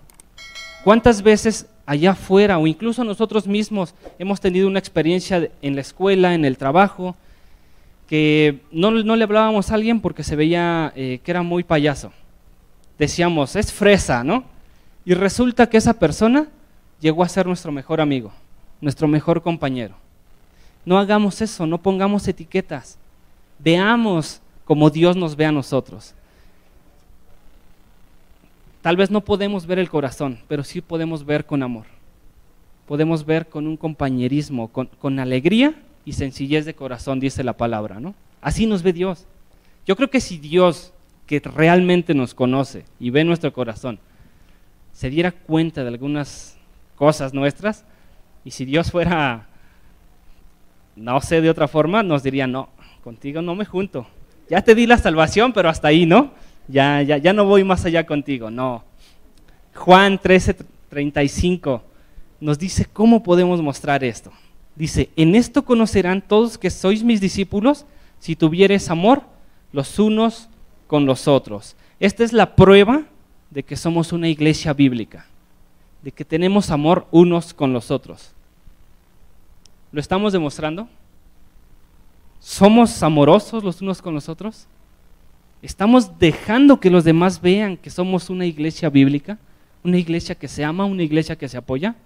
¿Cuántas 0.84 1.22
veces 1.22 1.66
allá 1.86 2.12
afuera 2.12 2.58
o 2.58 2.66
incluso 2.66 3.04
nosotros 3.04 3.46
mismos 3.46 3.94
hemos 4.18 4.40
tenido 4.40 4.68
una 4.68 4.78
experiencia 4.78 5.50
en 5.62 5.74
la 5.74 5.80
escuela, 5.80 6.34
en 6.34 6.44
el 6.44 6.58
trabajo, 6.58 7.16
que 8.06 8.60
no, 8.70 8.90
le 8.90 9.24
hablábamos 9.24 9.70
a 9.70 9.74
alguien 9.74 10.00
porque 10.00 10.22
se 10.22 10.36
veía 10.36 10.92
eh, 10.94 11.20
que 11.24 11.30
era 11.30 11.42
muy 11.42 11.64
payaso? 11.64 12.12
Decíamos, 12.98 13.56
es 13.56 13.72
fresa, 13.72 14.22
¿no? 14.22 14.44
Y 15.04 15.14
resulta 15.14 15.68
que 15.68 15.78
esa 15.78 15.94
persona 15.94 16.48
llegó 17.00 17.22
a 17.22 17.28
ser 17.28 17.46
nuestro 17.46 17.72
mejor 17.72 18.00
amigo, 18.00 18.32
nuestro 18.80 19.08
mejor 19.08 19.42
compañero. 19.42 19.94
No 20.84 20.98
hagamos 20.98 21.40
eso, 21.40 21.66
no 21.66 21.78
pongamos 21.78 22.28
etiquetas. 22.28 22.98
Veamos 23.58 24.40
como 24.64 24.90
Dios 24.90 25.16
nos 25.16 25.34
ve 25.34 25.46
a 25.46 25.52
nosotros. 25.52 26.14
Tal 28.84 28.98
vez 28.98 29.10
no 29.10 29.22
podemos 29.22 29.66
ver 29.66 29.78
el 29.78 29.88
corazón, 29.88 30.40
pero 30.46 30.62
sí 30.62 30.82
podemos 30.82 31.24
ver 31.24 31.46
con 31.46 31.62
amor. 31.62 31.86
Podemos 32.86 33.24
ver 33.24 33.48
con 33.48 33.66
un 33.66 33.78
compañerismo, 33.78 34.68
con, 34.68 35.18
alegría 35.18 35.74
y 36.04 36.12
sencillez 36.12 36.66
de 36.66 36.74
corazón, 36.74 37.18
dice 37.18 37.42
la 37.42 37.54
palabra, 37.54 37.98
¿no? 37.98 38.14
Así 38.42 38.66
nos 38.66 38.82
ve 38.82 38.92
Dios. 38.92 39.26
Yo 39.86 39.96
creo 39.96 40.10
que 40.10 40.20
si 40.20 40.36
Dios, 40.36 40.92
que 41.26 41.40
realmente 41.40 42.12
nos 42.12 42.34
conoce 42.34 42.84
y 43.00 43.08
ve 43.08 43.24
nuestro 43.24 43.54
corazón, 43.54 43.98
se 44.92 45.08
diera 45.08 45.32
cuenta 45.32 45.80
de 45.80 45.88
algunas 45.88 46.58
cosas 46.94 47.32
nuestras, 47.32 47.86
y 48.44 48.50
si 48.50 48.66
Dios 48.66 48.90
fuera, 48.90 49.46
no 50.94 51.22
sé, 51.22 51.40
de 51.40 51.48
otra 51.48 51.68
forma, 51.68 52.02
nos 52.02 52.22
diría, 52.22 52.46
no, 52.46 52.68
contigo 53.02 53.40
no 53.40 53.54
me 53.54 53.64
junto. 53.64 54.06
Ya 54.50 54.60
te 54.60 54.74
di 54.74 54.86
la 54.86 54.98
salvación, 54.98 55.54
pero 55.54 55.70
hasta 55.70 55.88
ahí, 55.88 56.04
¿no? 56.04 56.32
Ya, 56.68 57.02
ya, 57.02 57.18
ya 57.18 57.32
no 57.32 57.44
voy 57.44 57.64
más 57.64 57.84
allá 57.84 58.06
contigo, 58.06 58.50
no. 58.50 58.84
Juan 59.74 60.18
13, 60.18 60.56
35 60.88 61.82
nos 62.40 62.58
dice 62.58 62.86
cómo 62.92 63.22
podemos 63.22 63.60
mostrar 63.62 64.04
esto. 64.04 64.30
Dice, 64.76 65.10
en 65.16 65.34
esto 65.34 65.64
conocerán 65.64 66.20
todos 66.20 66.58
que 66.58 66.70
sois 66.70 67.02
mis 67.02 67.20
discípulos 67.20 67.86
si 68.18 68.36
tuvieres 68.36 68.90
amor 68.90 69.22
los 69.72 69.98
unos 69.98 70.48
con 70.86 71.06
los 71.06 71.28
otros. 71.28 71.76
Esta 72.00 72.24
es 72.24 72.32
la 72.32 72.56
prueba 72.56 73.04
de 73.50 73.62
que 73.62 73.76
somos 73.76 74.12
una 74.12 74.28
iglesia 74.28 74.72
bíblica, 74.72 75.26
de 76.02 76.10
que 76.10 76.24
tenemos 76.24 76.70
amor 76.70 77.06
unos 77.10 77.54
con 77.54 77.72
los 77.72 77.90
otros. 77.90 78.32
¿Lo 79.92 80.00
estamos 80.00 80.32
demostrando? 80.32 80.88
¿Somos 82.40 83.02
amorosos 83.02 83.62
los 83.62 83.80
unos 83.80 84.02
con 84.02 84.12
los 84.12 84.28
otros? 84.28 84.66
¿Estamos 85.64 86.18
dejando 86.18 86.78
que 86.78 86.90
los 86.90 87.04
demás 87.04 87.40
vean 87.40 87.78
que 87.78 87.88
somos 87.88 88.28
una 88.28 88.44
iglesia 88.44 88.90
bíblica? 88.90 89.38
¿Una 89.82 89.96
iglesia 89.96 90.34
que 90.34 90.46
se 90.46 90.62
ama? 90.62 90.84
¿Una 90.84 91.02
iglesia 91.02 91.36
que 91.36 91.48
se 91.48 91.56
apoya? 91.56 91.96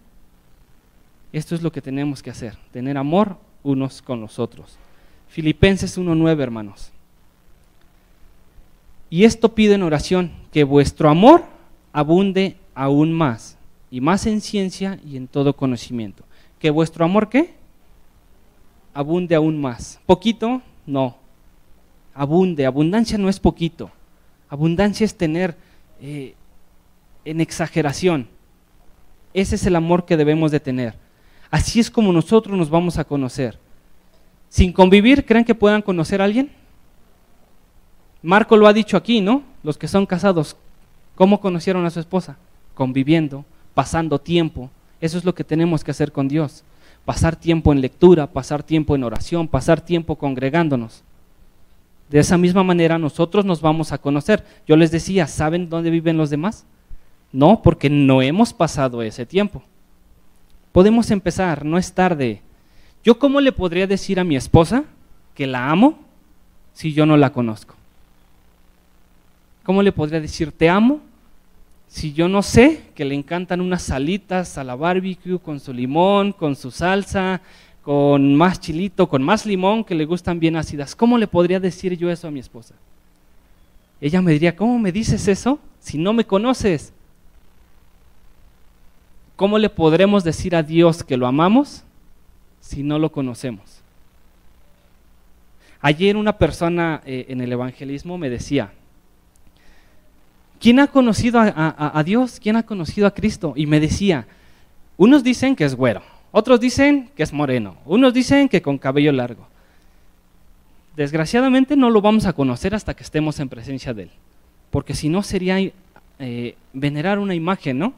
Esto 1.32 1.56
es 1.56 1.62
lo 1.62 1.72
que 1.72 1.82
tenemos 1.82 2.22
que 2.22 2.30
hacer, 2.30 2.56
tener 2.70 2.96
amor 2.96 3.36
unos 3.64 4.00
con 4.00 4.20
los 4.20 4.38
otros. 4.38 4.78
Filipenses 5.26 5.98
1.9, 5.98 6.40
hermanos. 6.40 6.92
Y 9.10 9.24
esto 9.24 9.52
pide 9.52 9.74
en 9.74 9.82
oración, 9.82 10.30
que 10.52 10.62
vuestro 10.62 11.10
amor 11.10 11.42
abunde 11.92 12.56
aún 12.76 13.12
más, 13.12 13.58
y 13.90 14.00
más 14.00 14.24
en 14.28 14.40
ciencia 14.40 15.00
y 15.04 15.16
en 15.16 15.26
todo 15.26 15.56
conocimiento. 15.56 16.22
¿Que 16.60 16.70
vuestro 16.70 17.04
amor 17.04 17.28
qué? 17.28 17.54
Abunde 18.94 19.34
aún 19.34 19.60
más. 19.60 19.98
¿Poquito? 20.06 20.62
No, 20.86 21.16
abunde. 22.18 22.66
Abundancia 22.66 23.16
no 23.16 23.28
es 23.28 23.38
poquito. 23.38 23.90
Abundancia 24.50 25.04
es 25.04 25.16
tener 25.16 25.56
eh, 26.02 26.34
en 27.24 27.40
exageración. 27.40 28.26
Ese 29.32 29.54
es 29.54 29.64
el 29.66 29.76
amor 29.76 30.04
que 30.04 30.16
debemos 30.16 30.50
de 30.50 30.58
tener. 30.58 30.94
Así 31.50 31.78
es 31.78 31.90
como 31.90 32.12
nosotros 32.12 32.58
nos 32.58 32.68
vamos 32.68 32.98
a 32.98 33.04
conocer. 33.04 33.58
Sin 34.48 34.72
convivir, 34.72 35.24
¿creen 35.24 35.44
que 35.44 35.54
puedan 35.54 35.80
conocer 35.80 36.20
a 36.20 36.24
alguien? 36.24 36.50
Marco 38.20 38.56
lo 38.56 38.66
ha 38.66 38.72
dicho 38.72 38.96
aquí, 38.96 39.20
¿no? 39.20 39.44
Los 39.62 39.78
que 39.78 39.86
son 39.86 40.04
casados, 40.04 40.56
¿cómo 41.14 41.40
conocieron 41.40 41.86
a 41.86 41.90
su 41.90 42.00
esposa? 42.00 42.36
Conviviendo, 42.74 43.44
pasando 43.74 44.18
tiempo. 44.18 44.70
Eso 45.00 45.18
es 45.18 45.24
lo 45.24 45.34
que 45.34 45.44
tenemos 45.44 45.84
que 45.84 45.92
hacer 45.92 46.10
con 46.10 46.26
Dios. 46.26 46.64
Pasar 47.04 47.36
tiempo 47.36 47.72
en 47.72 47.80
lectura, 47.80 48.26
pasar 48.26 48.64
tiempo 48.64 48.96
en 48.96 49.04
oración, 49.04 49.46
pasar 49.46 49.80
tiempo 49.80 50.16
congregándonos. 50.16 51.04
De 52.08 52.18
esa 52.18 52.38
misma 52.38 52.62
manera 52.62 52.98
nosotros 52.98 53.44
nos 53.44 53.60
vamos 53.60 53.92
a 53.92 53.98
conocer. 53.98 54.44
Yo 54.66 54.76
les 54.76 54.90
decía, 54.90 55.26
¿saben 55.26 55.68
dónde 55.68 55.90
viven 55.90 56.16
los 56.16 56.30
demás? 56.30 56.64
No, 57.32 57.60
porque 57.62 57.90
no 57.90 58.22
hemos 58.22 58.52
pasado 58.52 59.02
ese 59.02 59.26
tiempo. 59.26 59.62
Podemos 60.72 61.10
empezar, 61.10 61.64
no 61.64 61.76
es 61.76 61.92
tarde. 61.92 62.40
¿Yo 63.04 63.18
cómo 63.18 63.40
le 63.40 63.52
podría 63.52 63.86
decir 63.86 64.18
a 64.18 64.24
mi 64.24 64.36
esposa 64.36 64.84
que 65.34 65.46
la 65.46 65.70
amo 65.70 65.98
si 66.72 66.92
yo 66.92 67.04
no 67.04 67.16
la 67.16 67.32
conozco? 67.32 67.74
¿Cómo 69.62 69.82
le 69.82 69.92
podría 69.92 70.20
decir 70.20 70.50
te 70.52 70.68
amo 70.70 71.00
si 71.88 72.12
yo 72.12 72.28
no 72.28 72.42
sé 72.42 72.82
que 72.94 73.04
le 73.04 73.14
encantan 73.14 73.60
unas 73.60 73.82
salitas 73.82 74.58
a 74.58 74.64
la 74.64 74.76
barbecue 74.76 75.38
con 75.38 75.58
su 75.58 75.72
limón, 75.72 76.32
con 76.32 76.54
su 76.54 76.70
salsa, 76.70 77.40
con 77.88 78.34
más 78.34 78.60
chilito, 78.60 79.08
con 79.08 79.22
más 79.22 79.46
limón, 79.46 79.82
que 79.82 79.94
le 79.94 80.04
gustan 80.04 80.38
bien 80.38 80.56
ácidas? 80.56 80.94
¿Cómo 80.94 81.16
le 81.16 81.26
podría 81.26 81.58
decir 81.58 81.96
yo 81.96 82.10
eso 82.10 82.28
a 82.28 82.30
mi 82.30 82.38
esposa? 82.38 82.74
Ella 83.98 84.20
me 84.20 84.30
diría, 84.32 84.54
¿cómo 84.54 84.78
me 84.78 84.92
dices 84.92 85.26
eso 85.26 85.58
si 85.80 85.96
no 85.96 86.12
me 86.12 86.26
conoces? 86.26 86.92
¿Cómo 89.36 89.56
le 89.56 89.70
podremos 89.70 90.22
decir 90.22 90.54
a 90.54 90.62
Dios 90.62 91.02
que 91.02 91.16
lo 91.16 91.26
amamos 91.26 91.82
si 92.60 92.82
no 92.82 92.98
lo 92.98 93.10
conocemos? 93.10 93.80
Ayer 95.80 96.18
una 96.18 96.36
persona 96.36 97.00
eh, 97.06 97.24
en 97.30 97.40
el 97.40 97.50
evangelismo 97.50 98.18
me 98.18 98.28
decía, 98.28 98.70
¿quién 100.60 100.78
ha 100.78 100.88
conocido 100.88 101.40
a, 101.40 102.02
Dios? 102.04 102.38
¿Quién 102.38 102.56
ha 102.56 102.64
conocido 102.64 103.06
a 103.06 103.14
Cristo? 103.14 103.54
Y 103.56 103.64
me 103.64 103.80
decía, 103.80 104.26
unos 104.98 105.24
dicen 105.24 105.56
que 105.56 105.64
es 105.64 105.74
güero, 105.74 106.02
otros 106.30 106.60
dicen 106.60 107.10
que 107.16 107.22
es 107.22 107.32
moreno, 107.32 107.76
unos 107.84 108.12
dicen 108.12 108.48
que 108.48 108.62
con 108.62 108.78
cabello 108.78 109.12
largo. 109.12 109.46
Desgraciadamente 110.96 111.76
no 111.76 111.90
lo 111.90 112.00
vamos 112.00 112.26
a 112.26 112.32
conocer 112.32 112.74
hasta 112.74 112.94
que 112.94 113.04
estemos 113.04 113.38
en 113.40 113.48
presencia 113.48 113.94
de 113.94 114.04
Él, 114.04 114.10
porque 114.70 114.94
si 114.94 115.08
no 115.08 115.22
sería 115.22 115.58
eh, 116.18 116.56
venerar 116.72 117.18
una 117.18 117.34
imagen, 117.34 117.78
¿no? 117.78 117.94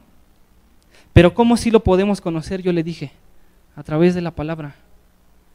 Pero 1.13 1.33
¿cómo 1.33 1.57
si 1.57 1.71
lo 1.71 1.83
podemos 1.83 2.21
conocer? 2.21 2.61
Yo 2.61 2.71
le 2.71 2.83
dije, 2.83 3.11
a 3.75 3.83
través 3.83 4.15
de 4.15 4.21
la 4.21 4.31
palabra. 4.31 4.75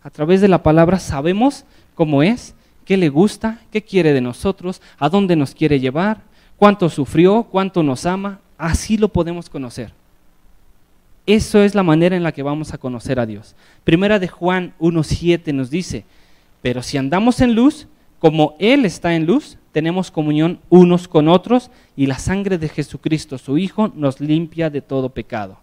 A 0.03 0.11
través 0.11 0.41
de 0.41 0.49
la 0.49 0.63
palabra 0.63 0.99
sabemos 0.99 1.65
cómo 1.95 2.23
es, 2.23 2.55
qué 2.85 2.97
le 2.97 3.09
gusta, 3.09 3.61
qué 3.73 3.83
quiere 3.83 4.13
de 4.13 4.21
nosotros, 4.21 4.81
a 4.99 5.09
dónde 5.09 5.37
nos 5.37 5.55
quiere 5.55 5.81
llevar, 5.81 6.23
cuánto 6.57 6.89
sufrió, 6.89 7.45
cuánto 7.45 7.83
nos 7.83 8.07
ama. 8.07 8.41
Así 8.59 8.97
lo 8.97 9.09
podemos 9.09 9.51
conocer. 9.51 9.93
Eso 11.27 11.63
es 11.63 11.75
la 11.75 11.83
manera 11.83 12.17
en 12.17 12.23
la 12.23 12.33
que 12.33 12.45
vamos 12.45 12.73
a 12.73 12.79
conocer 12.79 13.19
a 13.19 13.27
Dios. 13.27 13.57
Primera 13.83 14.21
de 14.21 14.29
Juan 14.29 14.75
1.7 14.79 15.53
nos 15.53 15.71
dice, 15.71 16.05
pero 16.63 16.83
si 16.83 16.97
andamos 16.97 17.41
en 17.41 17.55
luz, 17.55 17.89
como 18.21 18.55
Él 18.61 18.85
está 18.85 19.15
en 19.15 19.27
luz, 19.27 19.59
tenemos 19.73 20.11
comunión 20.11 20.61
unos 20.71 21.09
con 21.09 21.29
otros 21.29 21.71
y 21.97 22.07
la 22.07 22.19
sangre 22.19 22.59
de 22.59 22.69
Jesucristo, 22.69 23.39
su 23.39 23.59
Hijo, 23.59 23.93
nos 23.95 24.21
limpia 24.21 24.71
de 24.71 24.81
todo 24.81 25.09
pecado. 25.11 25.59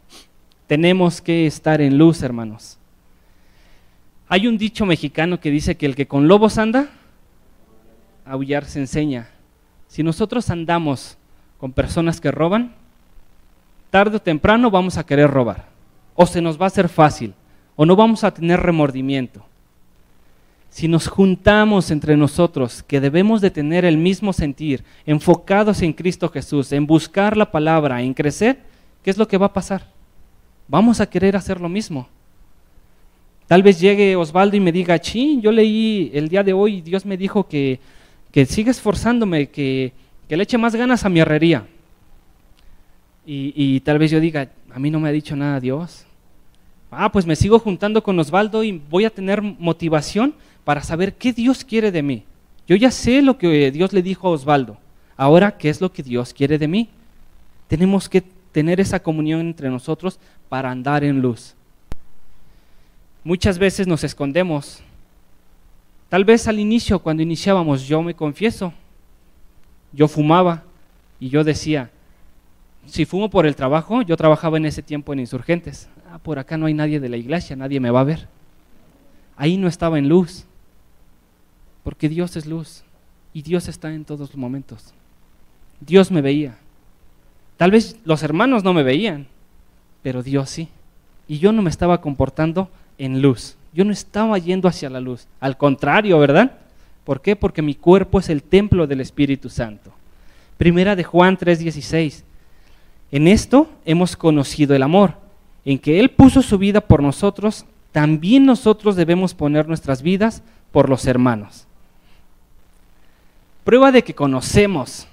Tenemos 0.68 1.22
que 1.22 1.48
estar 1.48 1.82
en 1.82 1.98
luz, 1.98 2.22
hermanos. 2.24 2.78
Hay 4.28 4.48
un 4.48 4.58
dicho 4.58 4.86
mexicano 4.86 5.40
que 5.40 5.50
dice 5.50 5.76
que 5.76 5.86
el 5.86 5.96
que 5.96 6.08
con 6.08 6.28
lobos 6.28 6.58
anda, 6.58 6.90
aullar 8.26 8.66
se 8.66 8.80
enseña. 8.80 9.30
Si 9.88 10.04
nosotros 10.04 10.50
andamos 10.50 11.18
con 11.58 11.72
personas 11.72 12.20
que 12.20 12.32
roban, 12.32 12.76
tarde 13.94 14.18
o 14.18 14.20
temprano 14.20 14.72
vamos 14.74 14.98
a 14.98 15.06
querer 15.06 15.30
robar. 15.30 15.70
O 16.16 16.26
se 16.26 16.42
nos 16.42 16.60
va 16.60 16.66
a 16.66 16.74
hacer 16.74 16.90
fácil, 16.90 17.36
o 17.76 17.86
no 17.86 17.96
vamos 17.96 18.24
a 18.24 18.34
tener 18.34 18.60
remordimiento 18.60 19.46
si 20.74 20.88
nos 20.88 21.08
juntamos 21.08 21.92
entre 21.92 22.18
nosotros, 22.18 22.82
que 22.82 23.00
debemos 23.00 23.42
de 23.42 23.52
tener 23.52 23.86
el 23.86 23.96
mismo 23.96 24.34
sentir, 24.34 24.84
enfocados 25.06 25.84
en 25.84 25.94
Cristo 25.94 26.30
Jesús, 26.30 26.72
en 26.72 26.88
buscar 26.88 27.38
la 27.38 27.52
palabra, 27.52 28.02
en 28.02 28.16
crecer, 28.16 28.58
¿qué 29.04 29.12
es 29.12 29.20
lo 29.20 29.28
que 29.28 29.38
va 29.38 29.46
a 29.46 29.54
pasar? 29.54 29.86
Vamos 30.68 31.00
a 31.00 31.06
querer 31.06 31.36
hacer 31.36 31.62
lo 31.62 31.70
mismo. 31.70 32.08
Tal 33.46 33.62
vez 33.62 33.80
llegue 33.80 34.16
Osvaldo 34.16 34.58
y 34.58 34.62
me 34.62 34.72
diga, 34.72 34.98
sí, 34.98 35.40
yo 35.44 35.52
leí 35.52 36.10
el 36.12 36.28
día 36.28 36.44
de 36.44 36.54
hoy, 36.54 36.82
Dios 36.82 37.06
me 37.06 37.18
dijo 37.18 37.48
que, 37.48 37.80
que 38.32 38.48
sigue 38.48 38.72
esforzándome, 38.72 39.50
que, 39.50 39.94
que, 40.28 40.36
le 40.36 40.42
eche 40.42 40.58
más 40.58 40.74
ganas 40.74 41.06
a 41.06 41.10
mi 41.10 41.20
herrería. 41.20 41.68
Y, 43.26 43.80
tal 43.82 44.00
vez 44.00 44.12
yo 44.12 44.20
diga, 44.20 44.50
a 44.74 44.80
mí 44.80 44.92
no 44.92 45.00
me 45.00 45.10
ha 45.10 45.12
dicho 45.12 45.36
nada 45.36 45.60
Dios. 45.60 46.06
Ah, 46.92 47.12
pues 47.12 47.26
me 47.26 47.36
sigo 47.36 47.58
juntando 47.58 48.04
con 48.04 48.20
Osvaldo 48.20 48.64
y 48.64 48.82
voy 48.90 49.06
a 49.06 49.10
tener 49.10 49.42
motivación 49.42 50.36
para 50.64 50.84
saber 50.84 51.14
qué 51.14 51.34
Dios 51.34 51.64
quiere 51.64 51.92
de 51.92 52.04
mí. 52.04 52.24
Yo 52.68 52.76
ya 52.76 52.92
sé 52.92 53.22
lo 53.22 53.38
que 53.38 53.72
Dios 53.72 53.94
le 53.94 54.02
dijo 54.02 54.28
a 54.28 54.32
Osvaldo. 54.32 54.78
Ahora, 55.16 55.58
¿qué 55.58 55.70
es 55.70 55.82
lo 55.82 55.92
que 55.92 56.04
Dios 56.04 56.34
quiere 56.34 56.58
de 56.58 56.68
mí? 56.68 56.90
Tenemos 57.68 58.10
que 58.10 58.24
tener 58.52 58.80
esa 58.80 59.02
comunión 59.02 59.40
entre 59.42 59.70
nosotros 59.70 60.20
para 60.50 60.70
andar 60.70 61.04
en 61.04 61.22
luz. 61.22 61.56
Muchas 63.24 63.58
veces 63.58 63.88
nos 63.88 64.04
escondemos. 64.04 64.82
Tal 66.10 66.26
vez 66.26 66.48
al 66.48 66.60
inicio, 66.60 67.00
cuando 67.00 67.24
iniciábamos, 67.24 67.88
yo 67.88 68.04
me 68.04 68.14
confieso, 68.14 68.74
yo 69.92 70.08
fumaba 70.08 70.64
y 71.20 71.30
yo 71.30 71.44
decía, 71.44 71.90
si 72.86 73.06
fumo 73.06 73.30
por 73.30 73.46
el 73.46 73.56
trabajo, 73.56 74.02
yo 74.02 74.18
trabajaba 74.18 74.58
en 74.58 74.66
ese 74.66 74.82
tiempo 74.82 75.14
en 75.14 75.20
insurgentes. 75.20 75.90
Ah, 76.12 76.20
por 76.20 76.40
acá 76.40 76.58
no 76.58 76.66
hay 76.66 76.74
nadie 76.74 77.00
de 77.00 77.10
la 77.10 77.18
iglesia, 77.18 77.56
nadie 77.56 77.80
me 77.80 77.92
va 77.92 78.02
a 78.02 78.06
ver. 78.06 78.28
Ahí 79.36 79.58
no 79.58 79.68
estaba 79.68 79.98
en 79.98 80.10
luz. 80.10 80.46
Porque 81.84 82.10
Dios 82.10 82.36
es 82.36 82.46
luz 82.46 82.84
y 83.34 83.42
Dios 83.42 83.68
está 83.68 83.94
en 83.94 84.06
todos 84.06 84.30
los 84.30 84.38
momentos. 84.38 84.94
Dios 85.82 86.12
me 86.12 86.22
veía. 86.22 86.56
Tal 87.58 87.72
vez 87.72 87.98
los 88.06 88.24
hermanos 88.24 88.64
no 88.64 88.74
me 88.74 88.84
veían, 88.84 89.28
pero 90.02 90.24
Dios 90.24 90.50
sí. 90.50 90.70
Y 91.28 91.40
yo 91.40 91.52
no 91.52 91.62
me 91.62 91.70
estaba 91.70 92.02
comportando 92.02 92.70
en 92.98 93.22
luz. 93.22 93.56
Yo 93.74 93.84
no 93.86 93.92
estaba 93.92 94.38
yendo 94.38 94.68
hacia 94.68 94.90
la 94.90 95.00
luz. 95.00 95.28
Al 95.40 95.58
contrario, 95.58 96.20
¿verdad? 96.20 96.52
¿Por 97.04 97.22
qué? 97.22 97.36
Porque 97.36 97.62
mi 97.62 97.76
cuerpo 97.76 98.20
es 98.20 98.30
el 98.30 98.44
templo 98.44 98.88
del 98.88 99.02
Espíritu 99.02 99.50
Santo. 99.50 99.92
Primera 100.58 100.96
de 100.96 101.04
Juan 101.04 101.38
3:16. 101.38 102.24
En 103.14 103.28
esto 103.28 103.70
hemos 103.86 104.18
conocido 104.18 104.76
el 104.76 104.82
amor, 104.82 105.14
en 105.66 105.78
que 105.78 106.00
Él 106.00 106.10
puso 106.10 106.42
su 106.42 106.58
vida 106.58 106.82
por 106.82 107.04
nosotros, 107.04 107.64
también 107.92 108.44
nosotros 108.44 108.96
debemos 108.96 109.36
poner 109.36 109.68
nuestras 109.68 110.02
vidas 110.02 110.42
por 110.72 110.90
los 110.90 111.06
hermanos. 111.06 111.68
Prueba 113.64 113.92
de 113.92 114.04
que 114.04 114.16
conocemos 114.16 115.08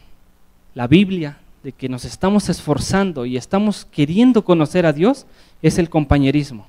la 0.75 0.87
Biblia, 0.87 1.41
de 1.63 1.73
que 1.73 1.91
nos 1.91 2.07
estamos 2.07 2.49
esforzando 2.49 3.27
y 3.27 3.37
estamos 3.37 3.85
queriendo 3.85 4.47
conocer 4.47 4.87
a 4.87 4.95
Dios, 4.95 5.27
es 5.61 5.79
el 5.79 5.91
compañerismo, 5.91 6.67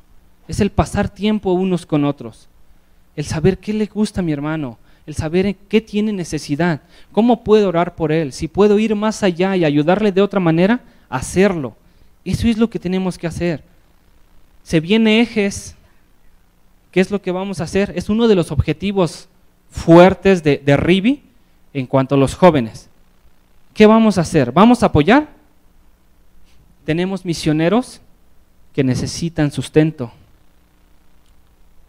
es 0.49 0.59
el 0.59 0.69
pasar 0.69 1.07
tiempo 1.07 1.53
unos 1.53 1.85
con 1.85 2.03
otros, 2.03 2.49
el 3.15 3.23
saber 3.23 3.57
qué 3.57 3.71
le 3.71 3.85
gusta 3.85 4.19
a 4.19 4.23
mi 4.23 4.33
hermano, 4.33 4.77
el 5.05 5.15
saber 5.15 5.45
en 5.45 5.55
qué 5.69 5.79
tiene 5.79 6.11
necesidad, 6.11 6.81
cómo 7.13 7.45
puedo 7.45 7.69
orar 7.69 7.95
por 7.95 8.11
él, 8.11 8.33
si 8.33 8.49
puedo 8.49 8.77
ir 8.79 8.95
más 8.95 9.23
allá 9.23 9.55
y 9.55 9.63
ayudarle 9.63 10.11
de 10.11 10.21
otra 10.21 10.41
manera, 10.41 10.81
hacerlo. 11.11 11.75
Eso 12.25 12.47
es 12.47 12.57
lo 12.57 12.69
que 12.69 12.79
tenemos 12.79 13.17
que 13.17 13.27
hacer. 13.27 13.63
Se 14.63 14.79
viene 14.79 15.21
ejes, 15.21 15.75
¿qué 16.91 16.99
es 16.99 17.11
lo 17.11 17.21
que 17.21 17.31
vamos 17.31 17.61
a 17.61 17.65
hacer? 17.65 17.93
Es 17.95 18.09
uno 18.09 18.27
de 18.27 18.35
los 18.35 18.51
objetivos 18.51 19.27
fuertes 19.69 20.43
de, 20.43 20.57
de 20.57 20.77
Ribi, 20.77 21.23
en 21.73 21.85
cuanto 21.87 22.15
a 22.15 22.17
los 22.17 22.35
jóvenes. 22.35 22.89
¿Qué 23.73 23.85
vamos 23.85 24.17
a 24.17 24.21
hacer? 24.21 24.51
¿Vamos 24.51 24.83
a 24.83 24.87
apoyar? 24.87 25.29
Tenemos 26.85 27.23
misioneros 27.25 28.01
que 28.73 28.83
necesitan 28.83 29.51
sustento. 29.51 30.11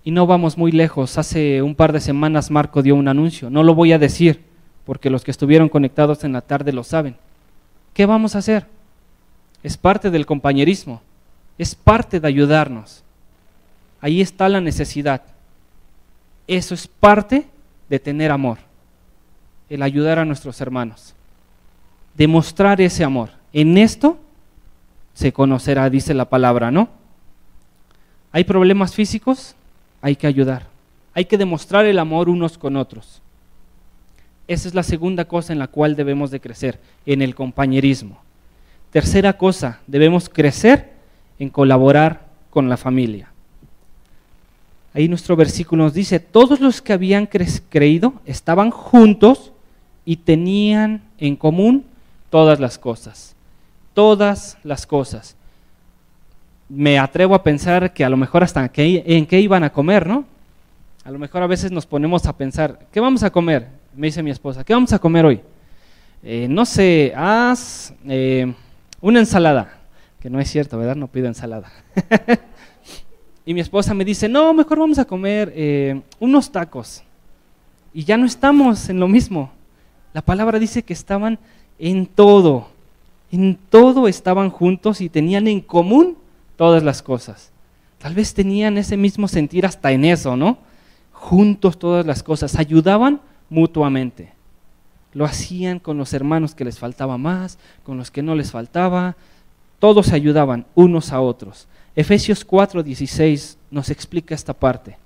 Y 0.05 0.11
no 0.11 0.27
vamos 0.27 0.57
muy 0.59 0.73
lejos. 0.73 1.19
Hace 1.19 1.63
un 1.63 1.75
par 1.75 1.93
de 1.93 2.01
semanas 2.01 2.51
Marco 2.51 2.83
dio 2.83 2.95
un 2.95 3.09
anuncio. 3.09 3.51
No 3.51 3.63
lo 3.63 3.75
voy 3.75 3.93
a 3.93 3.99
decir 3.99 4.43
porque 4.85 5.11
los 5.11 5.23
que 5.25 5.31
estuvieron 5.31 5.69
conectados 5.69 6.25
en 6.25 6.33
la 6.33 6.41
tarde 6.41 6.73
lo 6.73 6.85
saben. 6.85 7.17
¿Qué 7.95 8.07
vamos 8.07 8.35
a 8.35 8.39
hacer? 8.39 8.67
Es 9.63 9.77
parte 9.77 10.11
del 10.11 10.27
compañerismo. 10.27 11.01
Es 11.59 11.75
parte 11.75 12.21
de 12.21 12.29
ayudarnos. 12.29 13.03
Ahí 14.01 14.21
está 14.21 14.49
la 14.49 14.61
necesidad. 14.61 15.23
Eso 16.47 16.75
es 16.75 16.89
parte 16.89 17.47
de 17.89 17.99
tener 17.99 18.31
amor 18.31 18.59
el 19.69 19.83
ayudar 19.83 20.19
a 20.19 20.25
nuestros 20.25 20.61
hermanos. 20.61 21.15
Demostrar 22.15 22.81
ese 22.81 23.05
amor. 23.05 23.31
En 23.53 23.79
esto 23.79 24.19
se 25.15 25.33
conocerá, 25.33 25.89
dice 25.89 26.13
la 26.13 26.29
palabra, 26.29 26.71
¿no? 26.71 26.89
Hay 28.33 28.45
problemas 28.45 28.95
físicos, 28.95 29.55
hay 30.03 30.17
que 30.17 30.27
ayudar. 30.27 30.67
Hay 31.15 31.27
que 31.27 31.39
demostrar 31.39 31.87
el 31.87 31.99
amor 31.99 32.29
unos 32.29 32.59
con 32.59 32.77
otros. 32.77 33.23
Esa 34.49 34.69
es 34.69 34.75
la 34.75 34.83
segunda 34.83 35.27
cosa 35.27 35.53
en 35.53 35.59
la 35.59 35.69
cual 35.69 35.97
debemos 35.97 36.31
de 36.31 36.41
crecer, 36.41 36.81
en 37.07 37.23
el 37.23 37.35
compañerismo. 37.35 38.21
Tercera 38.93 39.39
cosa, 39.39 39.81
debemos 39.87 40.29
crecer 40.29 40.93
en 41.39 41.49
colaborar 41.49 42.27
con 42.51 42.69
la 42.69 42.77
familia. 42.77 43.33
Ahí 44.93 45.09
nuestro 45.09 45.35
versículo 45.35 45.85
nos 45.85 45.95
dice, 45.95 46.21
todos 46.21 46.61
los 46.61 46.83
que 46.83 46.93
habían 46.93 47.27
creído 47.27 48.13
estaban 48.27 48.71
juntos 48.71 49.53
y 50.05 50.17
tenían 50.17 51.03
en 51.17 51.37
común 51.37 51.87
todas 52.29 52.61
las 52.61 52.79
cosas. 52.79 53.35
Todas 53.95 54.59
las 54.63 54.87
cosas. 54.87 55.37
me 56.69 56.99
atrevo 56.99 57.35
a 57.35 57.43
pensar 57.43 57.93
que 57.93 58.05
a 58.05 58.09
lo 58.09 58.17
mejor 58.17 58.43
hasta 58.43 58.71
en 58.75 59.27
qué 59.27 59.41
iban 59.41 59.65
a 59.65 59.73
comer, 59.73 60.07
¿no? 60.07 60.25
A 61.05 61.11
lo 61.11 61.19
mejor 61.19 61.43
a 61.43 61.47
veces 61.47 61.73
nos 61.73 61.87
ponemos 61.87 62.27
a 62.27 62.37
pensar, 62.37 62.87
¿qué 62.93 63.01
vamos 63.01 63.23
a 63.23 63.31
comer? 63.31 63.69
Me 63.95 64.07
dice 64.07 64.23
mi 64.23 64.31
esposa, 64.31 64.65
¿qué 64.65 64.73
vamos 64.73 64.93
a 64.93 64.99
comer 64.99 65.25
hoy? 65.25 65.41
Eh, 66.23 66.47
no 66.49 66.65
sé, 66.65 67.13
haz 67.17 67.93
eh, 68.07 68.55
una 69.03 69.19
ensalada, 69.19 69.81
que 70.21 70.31
no 70.31 70.41
es 70.41 70.49
cierto, 70.49 70.79
¿verdad? 70.79 70.97
No 70.97 71.09
pido 71.09 71.27
ensalada. 71.27 71.71
y 73.45 73.53
mi 73.53 73.61
esposa 73.61 73.93
me 73.93 74.05
dice, 74.05 74.29
no, 74.29 74.55
mejor 74.55 74.79
vamos 74.79 74.99
a 74.99 75.05
comer 75.05 75.53
eh, 75.55 76.01
unos 76.21 76.51
tacos. 76.51 77.03
Y 77.93 78.05
ya 78.05 78.17
no 78.17 78.25
estamos 78.25 78.89
en 78.89 79.01
lo 79.01 79.09
mismo. 79.09 79.51
La 80.15 80.23
palabra 80.23 80.59
dice 80.59 80.83
que 80.83 80.93
estaban 80.93 81.39
en 81.79 82.07
todo, 82.07 82.69
en 83.31 83.59
todo 83.69 84.07
estaban 84.09 84.51
juntos 84.51 85.01
y 85.01 85.09
tenían 85.09 85.49
en 85.49 85.61
común 85.61 86.17
todas 86.57 86.83
las 86.83 87.03
cosas. 87.03 87.51
Tal 87.99 88.15
vez 88.15 88.35
tenían 88.35 88.79
ese 88.79 88.97
mismo 88.97 89.27
sentir 89.27 89.67
hasta 89.67 89.91
en 89.91 90.05
eso, 90.05 90.37
¿no? 90.37 90.59
Juntos 91.13 91.79
todas 91.79 92.07
las 92.07 92.23
cosas, 92.23 92.57
ayudaban 92.57 93.21
mutuamente. 93.51 94.33
Lo 95.15 95.25
hacían 95.25 95.79
con 95.79 95.99
los 95.99 96.13
hermanos 96.15 96.55
que 96.55 96.65
les 96.65 96.79
faltaba 96.79 97.19
más, 97.19 97.59
con 97.85 97.99
los 97.99 98.11
que 98.11 98.23
no 98.23 98.35
les 98.35 98.51
faltaba. 98.51 99.17
Todos 99.79 100.13
ayudaban 100.13 100.65
unos 100.75 101.13
a 101.13 101.21
otros. 101.21 101.67
Efesios 101.95 102.47
4:16 102.47 103.57
nos 103.71 103.91
explica 103.91 104.35
esta 104.35 104.55
parte. 104.55 104.97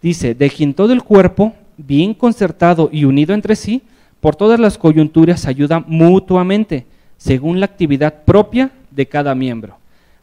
Dice, 0.00 0.34
de 0.34 0.48
quien 0.48 0.74
todo 0.74 0.92
el 0.92 1.02
cuerpo, 1.02 1.54
bien 1.76 2.14
concertado 2.14 2.88
y 2.92 3.04
unido 3.04 3.34
entre 3.34 3.56
sí, 3.56 3.82
por 4.20 4.36
todas 4.36 4.60
las 4.60 4.78
coyunturas 4.78 5.46
ayuda 5.46 5.82
mutuamente, 5.86 6.86
según 7.16 7.58
la 7.58 7.66
actividad 7.66 8.24
propia 8.24 8.70
de 8.90 9.06
cada 9.06 9.34
miembro. 9.34 9.76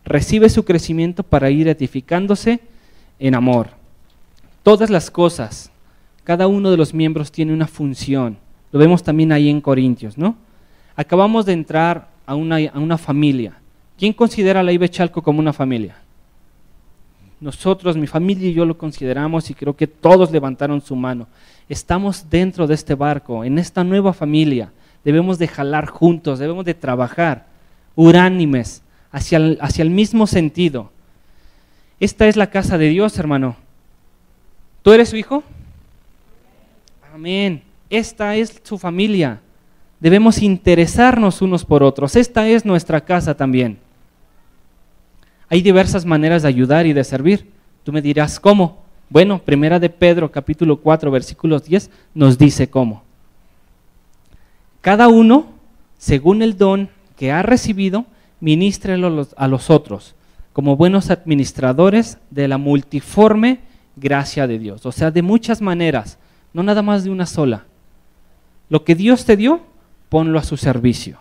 Recibe 0.05 0.49
su 0.49 0.63
crecimiento 0.63 1.23
para 1.23 1.49
ir 1.49 1.67
edificándose 1.67 2.59
en 3.19 3.35
amor. 3.35 3.69
Todas 4.63 4.89
las 4.89 5.11
cosas, 5.11 5.71
cada 6.23 6.47
uno 6.47 6.71
de 6.71 6.77
los 6.77 6.93
miembros 6.93 7.31
tiene 7.31 7.53
una 7.53 7.67
función. 7.67 8.37
Lo 8.75 8.79
vemos 8.79 9.03
también 9.03 9.31
ahí 9.31 9.49
en 9.49 9.61
Corintios, 9.61 10.17
¿no? 10.17 10.35
Acabamos 10.97 11.45
de 11.45 11.53
entrar 11.53 12.09
a 12.25 12.35
una, 12.35 12.57
a 12.57 12.77
una 12.77 12.97
familia. 12.97 13.57
¿Quién 13.97 14.11
considera 14.11 14.59
a 14.59 14.63
la 14.63 14.73
IBE 14.73 14.89
Chalco 14.89 15.23
como 15.23 15.39
una 15.39 15.53
familia? 15.53 15.95
Nosotros, 17.39 17.95
mi 17.95 18.05
familia 18.05 18.49
y 18.49 18.53
yo 18.53 18.65
lo 18.65 18.77
consideramos 18.77 19.49
y 19.49 19.53
creo 19.53 19.77
que 19.77 19.87
todos 19.87 20.29
levantaron 20.29 20.81
su 20.81 20.93
mano. 20.93 21.29
Estamos 21.69 22.29
dentro 22.29 22.67
de 22.67 22.73
este 22.73 22.95
barco, 22.95 23.45
en 23.45 23.59
esta 23.59 23.81
nueva 23.85 24.11
familia. 24.11 24.73
Debemos 25.05 25.39
de 25.39 25.47
jalar 25.47 25.85
juntos, 25.85 26.37
debemos 26.37 26.65
de 26.65 26.73
trabajar 26.73 27.45
uránimes 27.95 28.81
hacia 29.09 29.37
el, 29.37 29.57
hacia 29.61 29.83
el 29.83 29.89
mismo 29.89 30.27
sentido. 30.27 30.91
Esta 32.01 32.27
es 32.27 32.35
la 32.35 32.49
casa 32.49 32.77
de 32.77 32.89
Dios, 32.89 33.17
hermano. 33.19 33.55
¿Tú 34.81 34.91
eres 34.91 35.07
su 35.07 35.15
hijo? 35.15 35.43
Amén. 37.13 37.63
Esta 37.97 38.35
es 38.35 38.61
su 38.63 38.77
familia. 38.77 39.39
Debemos 40.01 40.41
interesarnos 40.41 41.41
unos 41.41 41.63
por 41.63 41.81
otros. 41.81 42.17
Esta 42.17 42.47
es 42.47 42.65
nuestra 42.65 43.01
casa 43.01 43.35
también. 43.35 43.79
Hay 45.47 45.61
diversas 45.61 46.05
maneras 46.05 46.41
de 46.41 46.49
ayudar 46.49 46.85
y 46.85 46.91
de 46.91 47.05
servir. 47.05 47.49
Tú 47.83 47.93
me 47.93 48.01
dirás, 48.01 48.37
¿cómo? 48.39 48.83
Bueno, 49.09 49.39
primera 49.39 49.79
de 49.79 49.89
Pedro, 49.89 50.29
capítulo 50.29 50.81
4, 50.81 51.09
versículos 51.09 51.63
10, 51.63 51.89
nos 52.13 52.37
dice 52.37 52.69
cómo. 52.69 53.03
Cada 54.81 55.07
uno, 55.07 55.53
según 55.97 56.41
el 56.41 56.57
don 56.57 56.89
que 57.15 57.31
ha 57.31 57.43
recibido, 57.43 58.05
ministrelo 58.41 59.25
a 59.37 59.47
los 59.47 59.69
otros, 59.69 60.15
como 60.51 60.75
buenos 60.75 61.11
administradores 61.11 62.17
de 62.29 62.49
la 62.49 62.57
multiforme 62.57 63.59
gracia 63.95 64.47
de 64.47 64.59
Dios. 64.59 64.85
O 64.85 64.91
sea, 64.91 65.11
de 65.11 65.21
muchas 65.21 65.61
maneras, 65.61 66.17
no 66.51 66.61
nada 66.61 66.81
más 66.81 67.05
de 67.05 67.09
una 67.09 67.25
sola. 67.25 67.65
Lo 68.69 68.83
que 68.83 68.95
Dios 68.95 69.25
te 69.25 69.37
dio, 69.37 69.61
ponlo 70.09 70.39
a 70.39 70.43
su 70.43 70.57
servicio. 70.57 71.19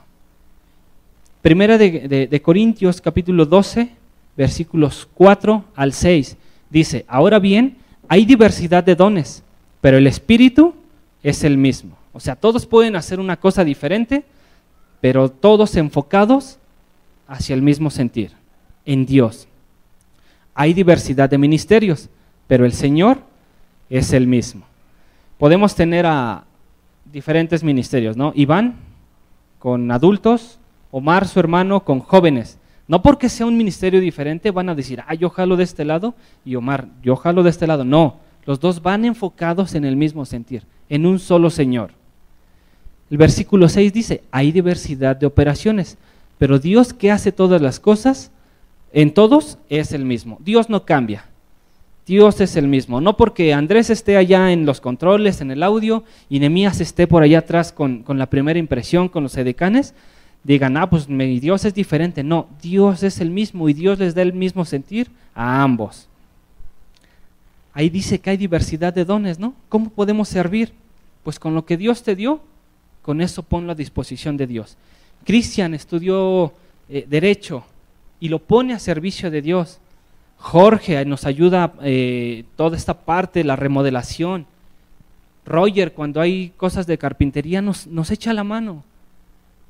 Primera 1.42 1.76
de, 1.76 2.40
Corintios, 2.42 3.00
capítulo 3.02 3.44
12, 3.44 3.90
versículos 4.36 5.06
4 5.12 5.64
al 5.74 5.92
6. 5.92 6.38
Dice, 6.70 7.04
ahora 7.06 7.38
bien, 7.38 7.76
hay 8.08 8.24
diversidad 8.24 8.82
de 8.82 8.94
dones, 8.94 9.42
pero 9.82 9.98
el 9.98 10.06
Espíritu 10.06 10.74
es 11.22 11.44
el 11.44 11.58
mismo. 11.58 11.98
O 12.14 12.20
sea, 12.20 12.34
todos 12.34 12.64
pueden 12.64 12.96
hacer 12.96 13.20
una 13.20 13.36
cosa 13.36 13.62
diferente, 13.62 14.24
pero 15.02 15.28
todos 15.28 15.76
enfocados 15.76 16.58
hacia 17.28 17.54
el 17.54 17.60
mismo 17.60 17.90
sentir, 17.90 18.32
en 18.86 19.04
Dios. 19.04 19.46
Hay 20.54 20.72
diversidad 20.72 21.28
de 21.28 21.36
ministerios, 21.36 22.08
pero 22.46 22.64
el 22.64 22.72
Señor 22.72 23.18
es 23.90 24.14
el 24.14 24.26
mismo. 24.26 24.64
Podemos 25.36 25.74
tener 25.74 26.06
a 26.06 26.44
diferentes 27.12 27.62
ministerios, 27.62 28.16
¿no? 28.16 28.32
Iván 28.34 28.76
con 29.58 29.90
adultos, 29.90 30.58
Omar, 30.90 31.26
su 31.26 31.40
hermano, 31.40 31.84
con 31.84 32.00
jóvenes. 32.00 32.58
No 32.86 33.02
porque 33.02 33.28
sea 33.28 33.46
un 33.46 33.56
ministerio 33.56 34.00
diferente 34.00 34.50
van 34.50 34.68
a 34.68 34.74
decir, 34.74 35.02
ah, 35.06 35.14
yo 35.14 35.30
jalo 35.30 35.56
de 35.56 35.64
este 35.64 35.84
lado 35.84 36.14
y 36.44 36.54
Omar, 36.54 36.88
yo 37.02 37.16
jalo 37.16 37.42
de 37.42 37.50
este 37.50 37.66
lado. 37.66 37.84
No, 37.84 38.18
los 38.44 38.60
dos 38.60 38.82
van 38.82 39.04
enfocados 39.04 39.74
en 39.74 39.84
el 39.84 39.96
mismo 39.96 40.24
sentir, 40.26 40.64
en 40.88 41.06
un 41.06 41.18
solo 41.18 41.50
Señor. 41.50 41.92
El 43.10 43.16
versículo 43.16 43.68
6 43.68 43.92
dice, 43.92 44.22
hay 44.30 44.52
diversidad 44.52 45.16
de 45.16 45.26
operaciones, 45.26 45.98
pero 46.38 46.58
Dios 46.58 46.92
que 46.92 47.10
hace 47.10 47.32
todas 47.32 47.60
las 47.62 47.80
cosas, 47.80 48.30
en 48.92 49.12
todos 49.14 49.58
es 49.68 49.92
el 49.92 50.04
mismo. 50.04 50.38
Dios 50.40 50.68
no 50.68 50.84
cambia. 50.84 51.26
Dios 52.06 52.40
es 52.40 52.56
el 52.56 52.68
mismo. 52.68 53.00
No 53.00 53.16
porque 53.16 53.54
Andrés 53.54 53.90
esté 53.90 54.16
allá 54.16 54.52
en 54.52 54.66
los 54.66 54.80
controles, 54.80 55.40
en 55.40 55.50
el 55.50 55.62
audio, 55.62 56.04
y 56.28 56.38
Nemías 56.38 56.80
esté 56.80 57.06
por 57.06 57.22
allá 57.22 57.40
atrás 57.40 57.72
con, 57.72 58.02
con 58.02 58.18
la 58.18 58.26
primera 58.26 58.58
impresión, 58.58 59.08
con 59.08 59.22
los 59.22 59.36
edecanes, 59.36 59.94
digan, 60.42 60.76
ah, 60.76 60.88
pues 60.88 61.08
mi 61.08 61.40
Dios 61.40 61.64
es 61.64 61.74
diferente. 61.74 62.22
No, 62.22 62.48
Dios 62.62 63.02
es 63.02 63.20
el 63.20 63.30
mismo 63.30 63.68
y 63.68 63.72
Dios 63.72 63.98
les 63.98 64.14
da 64.14 64.22
el 64.22 64.34
mismo 64.34 64.64
sentir 64.64 65.10
a 65.34 65.62
ambos. 65.62 66.08
Ahí 67.72 67.90
dice 67.90 68.20
que 68.20 68.30
hay 68.30 68.36
diversidad 68.36 68.92
de 68.94 69.04
dones, 69.04 69.38
¿no? 69.38 69.54
¿Cómo 69.68 69.90
podemos 69.90 70.28
servir? 70.28 70.72
Pues 71.24 71.40
con 71.40 71.54
lo 71.54 71.64
que 71.64 71.76
Dios 71.76 72.02
te 72.02 72.14
dio, 72.14 72.40
con 73.02 73.20
eso 73.20 73.42
ponlo 73.42 73.72
a 73.72 73.74
disposición 73.74 74.36
de 74.36 74.46
Dios. 74.46 74.76
Cristian 75.24 75.74
estudió 75.74 76.52
eh, 76.88 77.04
Derecho 77.08 77.64
y 78.20 78.28
lo 78.28 78.38
pone 78.38 78.74
a 78.74 78.78
servicio 78.78 79.30
de 79.30 79.42
Dios. 79.42 79.80
Jorge 80.38 81.04
nos 81.04 81.24
ayuda 81.24 81.72
eh, 81.82 82.44
toda 82.56 82.76
esta 82.76 82.94
parte, 82.94 83.44
la 83.44 83.56
remodelación. 83.56 84.46
Roger, 85.46 85.92
cuando 85.92 86.20
hay 86.20 86.52
cosas 86.56 86.86
de 86.86 86.98
carpintería, 86.98 87.62
nos, 87.62 87.86
nos 87.86 88.10
echa 88.10 88.32
la 88.32 88.44
mano. 88.44 88.84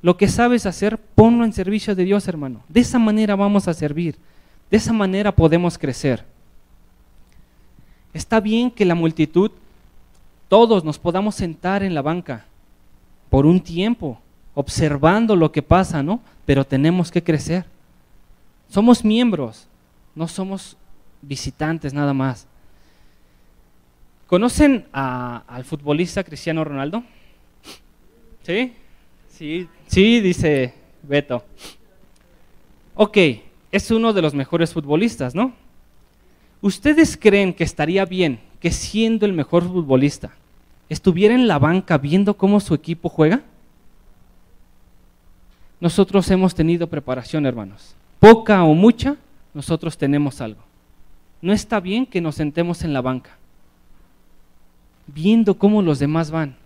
Lo 0.02 0.16
que 0.16 0.28
sabes 0.28 0.66
hacer, 0.66 0.98
ponlo 0.98 1.44
en 1.44 1.52
servicio 1.52 1.94
de 1.94 2.04
Dios, 2.04 2.28
hermano. 2.28 2.60
De 2.68 2.80
esa 2.80 2.98
manera 2.98 3.36
vamos 3.36 3.68
a 3.68 3.74
servir. 3.74 4.16
De 4.70 4.76
esa 4.76 4.92
manera 4.92 5.32
podemos 5.32 5.78
crecer. 5.78 6.24
Está 8.12 8.38
bien 8.40 8.70
que 8.70 8.84
la 8.84 8.94
multitud, 8.94 9.50
todos 10.48 10.84
nos 10.84 10.98
podamos 10.98 11.34
sentar 11.34 11.82
en 11.82 11.94
la 11.94 12.02
banca 12.02 12.44
por 13.30 13.46
un 13.46 13.60
tiempo, 13.60 14.20
observando 14.54 15.34
lo 15.34 15.50
que 15.50 15.62
pasa, 15.62 16.02
¿no? 16.02 16.20
Pero 16.46 16.64
tenemos 16.64 17.10
que 17.10 17.22
crecer. 17.22 17.64
Somos 18.68 19.04
miembros, 19.04 19.66
no 20.14 20.28
somos 20.28 20.76
visitantes 21.22 21.92
nada 21.92 22.12
más. 22.12 22.46
¿Conocen 24.26 24.86
al 24.92 25.64
futbolista 25.64 26.24
Cristiano 26.24 26.64
Ronaldo? 26.64 27.04
¿Sí? 28.42 28.72
Sí, 29.28 29.68
sí, 29.86 30.20
dice 30.20 30.74
Beto. 31.02 31.44
Ok, 32.94 33.18
es 33.72 33.90
uno 33.90 34.12
de 34.12 34.22
los 34.22 34.34
mejores 34.34 34.72
futbolistas, 34.72 35.34
¿no? 35.34 35.52
¿Ustedes 36.60 37.16
creen 37.16 37.52
que 37.52 37.64
estaría 37.64 38.04
bien 38.04 38.40
que 38.60 38.70
siendo 38.70 39.26
el 39.26 39.32
mejor 39.32 39.64
futbolista 39.64 40.30
estuviera 40.88 41.34
en 41.34 41.48
la 41.48 41.58
banca 41.58 41.98
viendo 41.98 42.36
cómo 42.36 42.60
su 42.60 42.74
equipo 42.74 43.08
juega? 43.08 43.42
Nosotros 45.80 46.30
hemos 46.30 46.54
tenido 46.54 46.86
preparación, 46.86 47.44
hermanos. 47.44 47.94
Poca 48.20 48.64
o 48.64 48.74
mucha, 48.74 49.16
nosotros 49.54 49.96
tenemos 49.96 50.40
algo. 50.40 50.60
No 51.40 51.52
está 51.52 51.80
bien 51.80 52.04
que 52.04 52.20
nos 52.20 52.34
sentemos 52.34 52.84
en 52.84 52.92
la 52.92 53.00
banca 53.00 53.38
viendo 55.06 55.58
cómo 55.58 55.82
los 55.82 55.98
demás 55.98 56.30
van. 56.30 56.56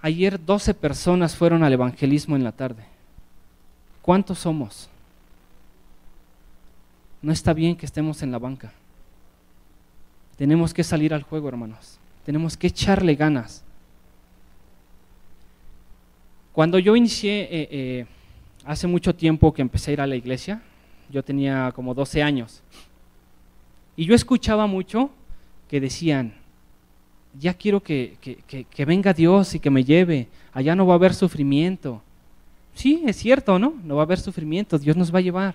Ayer 0.00 0.42
12 0.44 0.74
personas 0.74 1.34
fueron 1.34 1.62
al 1.62 1.72
evangelismo 1.72 2.36
en 2.36 2.44
la 2.44 2.52
tarde. 2.52 2.84
¿Cuántos 4.02 4.40
somos? 4.40 4.88
No 7.22 7.32
está 7.32 7.54
bien 7.54 7.74
que 7.74 7.86
estemos 7.86 8.22
en 8.22 8.30
la 8.30 8.38
banca. 8.38 8.72
Tenemos 10.36 10.74
que 10.74 10.84
salir 10.84 11.14
al 11.14 11.22
juego, 11.22 11.48
hermanos. 11.48 11.98
Tenemos 12.26 12.56
que 12.56 12.66
echarle 12.66 13.14
ganas. 13.14 13.62
Cuando 16.52 16.78
yo 16.78 16.96
inicié, 16.96 17.42
eh, 17.42 17.68
eh, 17.70 18.06
hace 18.64 18.86
mucho 18.86 19.14
tiempo 19.14 19.54
que 19.54 19.62
empecé 19.62 19.90
a 19.90 19.94
ir 19.94 20.00
a 20.02 20.06
la 20.06 20.16
iglesia, 20.16 20.62
yo 21.10 21.22
tenía 21.22 21.72
como 21.74 21.94
12 21.94 22.22
años. 22.22 22.62
Y 23.96 24.06
yo 24.06 24.14
escuchaba 24.14 24.66
mucho 24.66 25.10
que 25.68 25.80
decían, 25.80 26.34
ya 27.38 27.54
quiero 27.54 27.82
que, 27.82 28.16
que, 28.20 28.84
venga 28.84 29.12
Dios 29.12 29.54
y 29.54 29.60
que 29.60 29.70
me 29.70 29.84
lleve, 29.84 30.28
allá 30.52 30.74
no 30.74 30.86
va 30.86 30.94
a 30.94 30.96
haber 30.96 31.14
sufrimiento. 31.14 32.02
Sí, 32.74 33.02
es 33.06 33.16
cierto, 33.16 33.58
¿no? 33.58 33.74
No 33.84 33.96
va 33.96 34.02
a 34.02 34.04
haber 34.04 34.18
sufrimiento, 34.18 34.78
Dios 34.78 34.96
nos 34.96 35.14
va 35.14 35.18
a 35.18 35.22
llevar. 35.22 35.54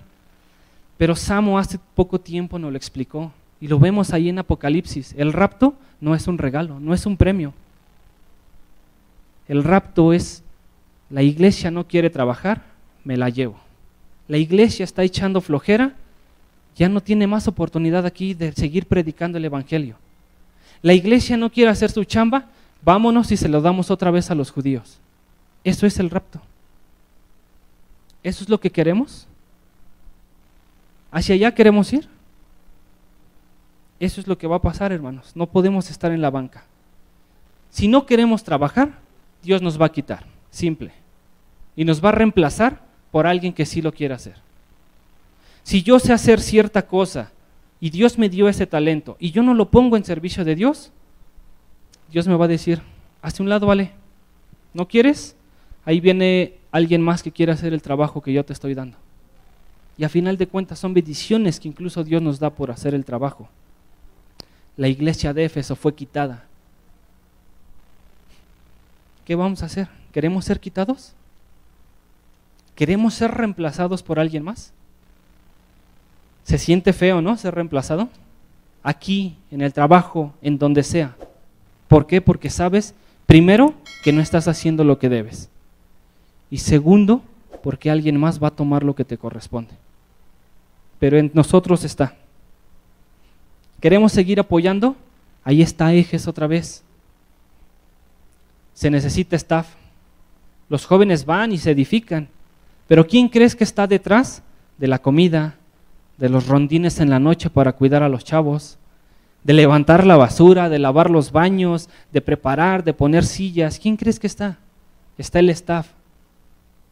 Pero 0.96 1.16
Samo 1.16 1.58
hace 1.58 1.78
poco 1.94 2.20
tiempo 2.20 2.58
nos 2.58 2.70
lo 2.70 2.76
explicó 2.76 3.32
y 3.60 3.68
lo 3.68 3.78
vemos 3.78 4.12
ahí 4.12 4.28
en 4.28 4.38
Apocalipsis. 4.38 5.14
El 5.16 5.32
rapto 5.32 5.74
no 6.00 6.14
es 6.14 6.26
un 6.26 6.38
regalo, 6.38 6.80
no 6.80 6.94
es 6.94 7.06
un 7.06 7.16
premio. 7.16 7.52
El 9.48 9.64
rapto 9.64 10.12
es, 10.12 10.42
la 11.08 11.22
iglesia 11.22 11.70
no 11.70 11.86
quiere 11.86 12.10
trabajar, 12.10 12.62
me 13.04 13.16
la 13.16 13.28
llevo. 13.28 13.56
La 14.30 14.38
iglesia 14.38 14.84
está 14.84 15.02
echando 15.02 15.40
flojera, 15.40 15.92
ya 16.76 16.88
no 16.88 17.00
tiene 17.00 17.26
más 17.26 17.48
oportunidad 17.48 18.06
aquí 18.06 18.32
de 18.32 18.52
seguir 18.52 18.86
predicando 18.86 19.38
el 19.38 19.44
Evangelio. 19.44 19.96
La 20.82 20.92
iglesia 20.92 21.36
no 21.36 21.50
quiere 21.50 21.68
hacer 21.68 21.90
su 21.90 22.04
chamba, 22.04 22.46
vámonos 22.80 23.32
y 23.32 23.36
se 23.36 23.48
lo 23.48 23.60
damos 23.60 23.90
otra 23.90 24.12
vez 24.12 24.30
a 24.30 24.36
los 24.36 24.52
judíos. 24.52 25.00
Eso 25.64 25.84
es 25.84 25.98
el 25.98 26.10
rapto. 26.10 26.40
¿Eso 28.22 28.44
es 28.44 28.48
lo 28.48 28.60
que 28.60 28.70
queremos? 28.70 29.26
¿Hacia 31.10 31.34
allá 31.34 31.52
queremos 31.52 31.92
ir? 31.92 32.08
Eso 33.98 34.20
es 34.20 34.28
lo 34.28 34.38
que 34.38 34.46
va 34.46 34.54
a 34.54 34.62
pasar, 34.62 34.92
hermanos. 34.92 35.32
No 35.34 35.48
podemos 35.48 35.90
estar 35.90 36.12
en 36.12 36.22
la 36.22 36.30
banca. 36.30 36.62
Si 37.70 37.88
no 37.88 38.06
queremos 38.06 38.44
trabajar, 38.44 38.92
Dios 39.42 39.60
nos 39.60 39.80
va 39.80 39.86
a 39.86 39.92
quitar. 39.92 40.24
Simple. 40.52 40.92
Y 41.74 41.84
nos 41.84 42.02
va 42.02 42.10
a 42.10 42.12
reemplazar 42.12 42.89
por 43.10 43.26
alguien 43.26 43.52
que 43.52 43.66
sí 43.66 43.82
lo 43.82 43.92
quiera 43.92 44.16
hacer. 44.16 44.36
Si 45.62 45.82
yo 45.82 45.98
sé 45.98 46.12
hacer 46.12 46.40
cierta 46.40 46.86
cosa 46.86 47.30
y 47.80 47.90
Dios 47.90 48.18
me 48.18 48.28
dio 48.28 48.48
ese 48.48 48.66
talento 48.66 49.16
y 49.18 49.30
yo 49.30 49.42
no 49.42 49.54
lo 49.54 49.70
pongo 49.70 49.96
en 49.96 50.04
servicio 50.04 50.44
de 50.44 50.54
Dios, 50.54 50.92
Dios 52.10 52.26
me 52.26 52.36
va 52.36 52.46
a 52.46 52.48
decir, 52.48 52.82
hace 53.22 53.42
un 53.42 53.48
lado, 53.48 53.66
vale. 53.66 53.92
¿No 54.74 54.88
quieres? 54.88 55.36
Ahí 55.84 56.00
viene 56.00 56.54
alguien 56.70 57.02
más 57.02 57.22
que 57.22 57.32
quiere 57.32 57.52
hacer 57.52 57.72
el 57.72 57.82
trabajo 57.82 58.20
que 58.20 58.32
yo 58.32 58.44
te 58.44 58.52
estoy 58.52 58.74
dando. 58.74 58.96
Y 59.98 60.04
a 60.04 60.08
final 60.08 60.36
de 60.36 60.46
cuentas 60.46 60.78
son 60.78 60.94
bendiciones 60.94 61.60
que 61.60 61.68
incluso 61.68 62.04
Dios 62.04 62.22
nos 62.22 62.38
da 62.38 62.50
por 62.50 62.70
hacer 62.70 62.94
el 62.94 63.04
trabajo. 63.04 63.48
La 64.76 64.88
iglesia 64.88 65.34
de 65.34 65.44
Éfeso 65.44 65.76
fue 65.76 65.94
quitada. 65.94 66.46
¿Qué 69.24 69.34
vamos 69.34 69.62
a 69.62 69.66
hacer? 69.66 69.88
¿Queremos 70.12 70.44
ser 70.44 70.58
quitados? 70.58 71.14
¿Queremos 72.80 73.12
ser 73.12 73.32
reemplazados 73.32 74.02
por 74.02 74.18
alguien 74.18 74.42
más? 74.42 74.72
¿Se 76.44 76.56
siente 76.56 76.94
feo, 76.94 77.20
no? 77.20 77.36
Ser 77.36 77.54
reemplazado. 77.54 78.08
Aquí, 78.82 79.36
en 79.50 79.60
el 79.60 79.74
trabajo, 79.74 80.32
en 80.40 80.56
donde 80.56 80.82
sea. 80.82 81.14
¿Por 81.88 82.06
qué? 82.06 82.22
Porque 82.22 82.48
sabes, 82.48 82.94
primero, 83.26 83.74
que 84.02 84.14
no 84.14 84.22
estás 84.22 84.48
haciendo 84.48 84.82
lo 84.82 84.98
que 84.98 85.10
debes. 85.10 85.50
Y 86.50 86.56
segundo, 86.56 87.22
porque 87.62 87.90
alguien 87.90 88.18
más 88.18 88.42
va 88.42 88.48
a 88.48 88.56
tomar 88.56 88.82
lo 88.82 88.94
que 88.94 89.04
te 89.04 89.18
corresponde. 89.18 89.74
Pero 90.98 91.18
en 91.18 91.30
nosotros 91.34 91.84
está. 91.84 92.16
¿Queremos 93.78 94.10
seguir 94.10 94.40
apoyando? 94.40 94.96
Ahí 95.44 95.60
está 95.60 95.92
Ejes 95.92 96.26
otra 96.26 96.46
vez. 96.46 96.82
Se 98.72 98.88
necesita 98.88 99.36
staff. 99.36 99.68
Los 100.70 100.86
jóvenes 100.86 101.26
van 101.26 101.52
y 101.52 101.58
se 101.58 101.72
edifican. 101.72 102.26
Pero 102.90 103.06
¿quién 103.06 103.28
crees 103.28 103.54
que 103.54 103.62
está 103.62 103.86
detrás 103.86 104.42
de 104.76 104.88
la 104.88 104.98
comida, 104.98 105.54
de 106.18 106.28
los 106.28 106.48
rondines 106.48 106.98
en 106.98 107.08
la 107.08 107.20
noche 107.20 107.48
para 107.48 107.74
cuidar 107.74 108.02
a 108.02 108.08
los 108.08 108.24
chavos, 108.24 108.78
de 109.44 109.52
levantar 109.52 110.04
la 110.04 110.16
basura, 110.16 110.68
de 110.68 110.80
lavar 110.80 111.08
los 111.08 111.30
baños, 111.30 111.88
de 112.10 112.20
preparar, 112.20 112.82
de 112.82 112.92
poner 112.92 113.24
sillas? 113.24 113.78
¿Quién 113.78 113.96
crees 113.96 114.18
que 114.18 114.26
está? 114.26 114.58
Está 115.16 115.38
el 115.38 115.50
staff. 115.50 115.86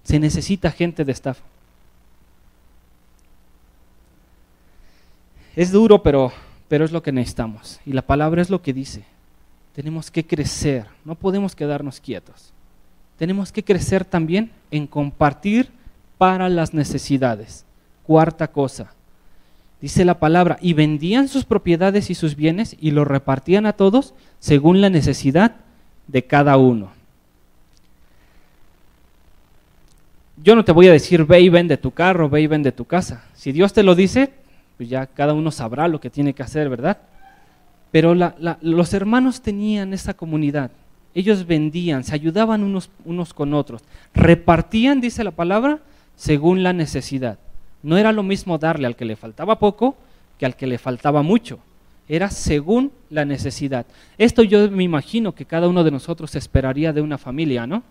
Se 0.04 0.20
necesita 0.20 0.70
gente 0.70 1.04
de 1.04 1.10
staff. 1.10 1.40
Es 5.56 5.72
duro, 5.72 6.00
pero, 6.04 6.32
pero 6.68 6.84
es 6.84 6.92
lo 6.92 7.02
que 7.02 7.10
necesitamos. 7.10 7.80
Y 7.84 7.92
la 7.92 8.02
palabra 8.02 8.40
es 8.40 8.50
lo 8.50 8.62
que 8.62 8.72
dice. 8.72 9.02
Tenemos 9.74 10.12
que 10.12 10.24
crecer, 10.24 10.86
no 11.04 11.16
podemos 11.16 11.56
quedarnos 11.56 11.98
quietos. 11.98 12.52
Tenemos 13.18 13.50
que 13.50 13.64
crecer 13.64 14.04
también 14.04 14.52
en 14.70 14.86
compartir 14.86 15.76
para 16.18 16.48
las 16.48 16.74
necesidades. 16.74 17.64
Cuarta 18.02 18.48
cosa, 18.48 18.92
dice 19.80 20.04
la 20.04 20.18
palabra, 20.18 20.58
y 20.60 20.72
vendían 20.72 21.28
sus 21.28 21.44
propiedades 21.44 22.10
y 22.10 22.14
sus 22.14 22.36
bienes 22.36 22.76
y 22.80 22.90
los 22.90 23.06
repartían 23.06 23.66
a 23.66 23.74
todos 23.74 24.14
según 24.38 24.80
la 24.80 24.90
necesidad 24.90 25.56
de 26.06 26.24
cada 26.24 26.56
uno. 26.56 26.90
Yo 30.42 30.54
no 30.54 30.64
te 30.64 30.72
voy 30.72 30.88
a 30.88 30.92
decir, 30.92 31.24
ve 31.24 31.40
y 31.40 31.48
vende 31.48 31.76
tu 31.76 31.90
carro, 31.90 32.28
ve 32.28 32.42
y 32.42 32.46
vende 32.46 32.72
tu 32.72 32.84
casa. 32.84 33.24
Si 33.34 33.52
Dios 33.52 33.72
te 33.72 33.82
lo 33.82 33.94
dice, 33.94 34.32
pues 34.76 34.88
ya 34.88 35.06
cada 35.06 35.34
uno 35.34 35.50
sabrá 35.50 35.88
lo 35.88 36.00
que 36.00 36.10
tiene 36.10 36.32
que 36.32 36.42
hacer, 36.42 36.68
¿verdad? 36.68 36.98
Pero 37.90 38.14
los 38.14 38.94
hermanos 38.94 39.40
tenían 39.42 39.92
esa 39.92 40.14
comunidad. 40.14 40.70
Ellos 41.14 41.46
vendían, 41.46 42.04
se 42.04 42.14
ayudaban 42.14 42.62
unos, 42.62 42.90
unos 43.04 43.34
con 43.34 43.52
otros. 43.52 43.82
Repartían, 44.14 45.00
dice 45.00 45.24
la 45.24 45.32
palabra, 45.32 45.80
según 46.18 46.64
la 46.64 46.72
necesidad. 46.72 47.38
No 47.82 47.96
era 47.96 48.12
lo 48.12 48.24
mismo 48.24 48.58
darle 48.58 48.88
al 48.88 48.96
que 48.96 49.04
le 49.04 49.14
faltaba 49.14 49.60
poco 49.60 49.96
que 50.36 50.44
al 50.44 50.56
que 50.56 50.66
le 50.66 50.76
faltaba 50.76 51.22
mucho. 51.22 51.60
Era 52.08 52.28
según 52.28 52.90
la 53.08 53.24
necesidad. 53.24 53.86
Esto 54.18 54.42
yo 54.42 54.68
me 54.70 54.82
imagino 54.82 55.32
que 55.32 55.44
cada 55.44 55.68
uno 55.68 55.84
de 55.84 55.92
nosotros 55.92 56.34
esperaría 56.34 56.92
de 56.92 57.02
una 57.02 57.18
familia, 57.18 57.66
¿no? 57.66 57.84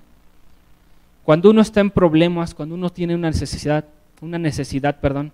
Cuando 1.24 1.50
uno 1.50 1.62
está 1.62 1.80
en 1.80 1.90
problemas, 1.90 2.54
cuando 2.54 2.76
uno 2.76 2.90
tiene 2.90 3.16
una 3.16 3.30
necesidad, 3.30 3.86
una 4.22 4.38
necesidad, 4.38 5.00
perdón, 5.00 5.32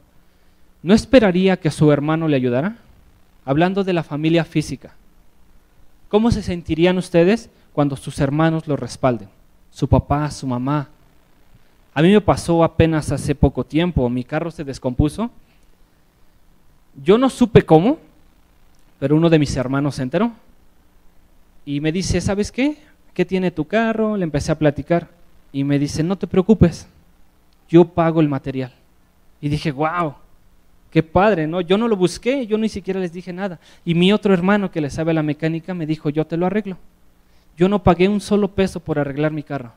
¿no 0.83 0.93
esperaría 0.93 1.57
que 1.57 1.71
su 1.71 1.91
hermano 1.91 2.27
le 2.27 2.35
ayudara? 2.35 2.77
Hablando 3.43 3.83
de 3.83 3.93
la 3.93 4.03
familia 4.03 4.45
física. 4.45 4.93
¿Cómo 6.09 6.29
se 6.29 6.43
sentirían 6.43 6.99
ustedes 6.99 7.49
cuando 7.73 7.95
sus 7.95 8.19
hermanos 8.19 8.67
lo 8.67 8.75
respalden? 8.75 9.29
Su 9.71 9.87
papá, 9.87 10.29
su 10.29 10.45
mamá, 10.45 10.89
a 11.93 12.01
mí 12.01 12.11
me 12.11 12.21
pasó 12.21 12.63
apenas 12.63 13.11
hace 13.11 13.35
poco 13.35 13.63
tiempo, 13.63 14.09
mi 14.09 14.23
carro 14.23 14.49
se 14.49 14.63
descompuso. 14.63 15.29
Yo 17.03 17.17
no 17.17 17.29
supe 17.29 17.63
cómo, 17.63 17.99
pero 18.99 19.15
uno 19.15 19.29
de 19.29 19.39
mis 19.39 19.55
hermanos 19.55 19.95
se 19.95 20.03
enteró. 20.03 20.31
Y 21.65 21.81
me 21.81 21.91
dice, 21.91 22.19
¿sabes 22.19 22.51
qué? 22.51 22.77
¿Qué 23.13 23.25
tiene 23.25 23.51
tu 23.51 23.65
carro? 23.65 24.17
Le 24.17 24.23
empecé 24.23 24.51
a 24.51 24.57
platicar. 24.57 25.07
Y 25.51 25.63
me 25.63 25.77
dice, 25.77 26.01
no 26.03 26.17
te 26.17 26.25
preocupes, 26.25 26.87
yo 27.69 27.85
pago 27.85 28.21
el 28.21 28.27
material. 28.27 28.73
Y 29.39 29.49
dije, 29.49 29.71
wow, 29.71 30.15
qué 30.89 31.03
padre, 31.03 31.45
¿no? 31.45 31.61
Yo 31.61 31.77
no 31.77 31.87
lo 31.87 31.95
busqué, 31.95 32.47
yo 32.47 32.57
ni 32.57 32.69
siquiera 32.69 32.99
les 32.99 33.13
dije 33.13 33.31
nada. 33.31 33.59
Y 33.85 33.93
mi 33.93 34.11
otro 34.11 34.33
hermano 34.33 34.71
que 34.71 34.81
le 34.81 34.89
sabe 34.89 35.13
la 35.13 35.21
mecánica 35.21 35.75
me 35.75 35.85
dijo, 35.85 36.09
yo 36.09 36.25
te 36.25 36.37
lo 36.37 36.47
arreglo. 36.47 36.77
Yo 37.55 37.69
no 37.69 37.83
pagué 37.83 38.07
un 38.07 38.19
solo 38.19 38.47
peso 38.47 38.79
por 38.79 38.97
arreglar 38.97 39.31
mi 39.31 39.43
carro. 39.43 39.73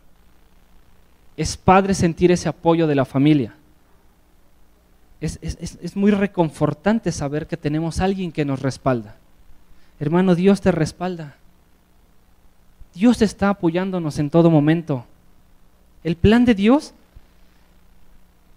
Es 1.37 1.57
padre 1.57 1.94
sentir 1.94 2.33
ese 2.33 2.49
apoyo 2.49 2.87
de 2.87 2.94
la 2.94 3.05
familia. 3.05 3.55
Es, 5.20 5.96
muy 5.96 6.11
reconfortante 6.11 7.11
saber 7.11 7.46
que 7.46 7.57
tenemos 7.57 8.01
alguien 8.01 8.33
que 8.33 8.44
nos 8.44 8.61
respalda. 8.61 9.16
Hermano, 9.99 10.35
Dios 10.35 10.61
te 10.61 10.72
respalda. 10.72 11.37
Dios 12.94 13.22
está 13.22 13.51
apoyándonos 13.51 14.18
en 14.18 14.31
todo 14.31 14.51
momento. 14.51 15.05
El 16.05 16.16
plan 16.16 16.44
de 16.44 16.55
Dios 16.55 16.92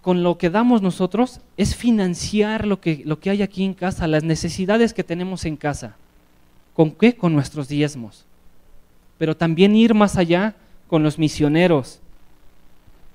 con 0.02 0.22
lo 0.22 0.38
que 0.38 0.48
damos 0.48 0.80
nosotros 0.80 1.40
es 1.56 1.74
financiar 1.74 2.66
lo 2.66 2.80
que, 2.80 3.02
lo 3.04 3.20
que 3.20 3.30
hay 3.30 3.42
aquí 3.42 3.64
en 3.64 3.74
casa, 3.74 4.06
las 4.06 4.24
necesidades 4.24 4.94
que 4.94 5.04
tenemos 5.04 5.44
en 5.44 5.56
casa. 5.56 5.96
¿Con 6.74 6.90
qué? 6.92 7.14
Con 7.14 7.34
nuestros 7.34 7.68
diezmos. 7.68 8.24
Pero 9.18 9.36
también 9.36 9.76
ir 9.76 9.94
más 9.94 10.16
allá 10.16 10.54
con 10.88 11.02
los 11.02 11.18
misioneros, 11.18 12.00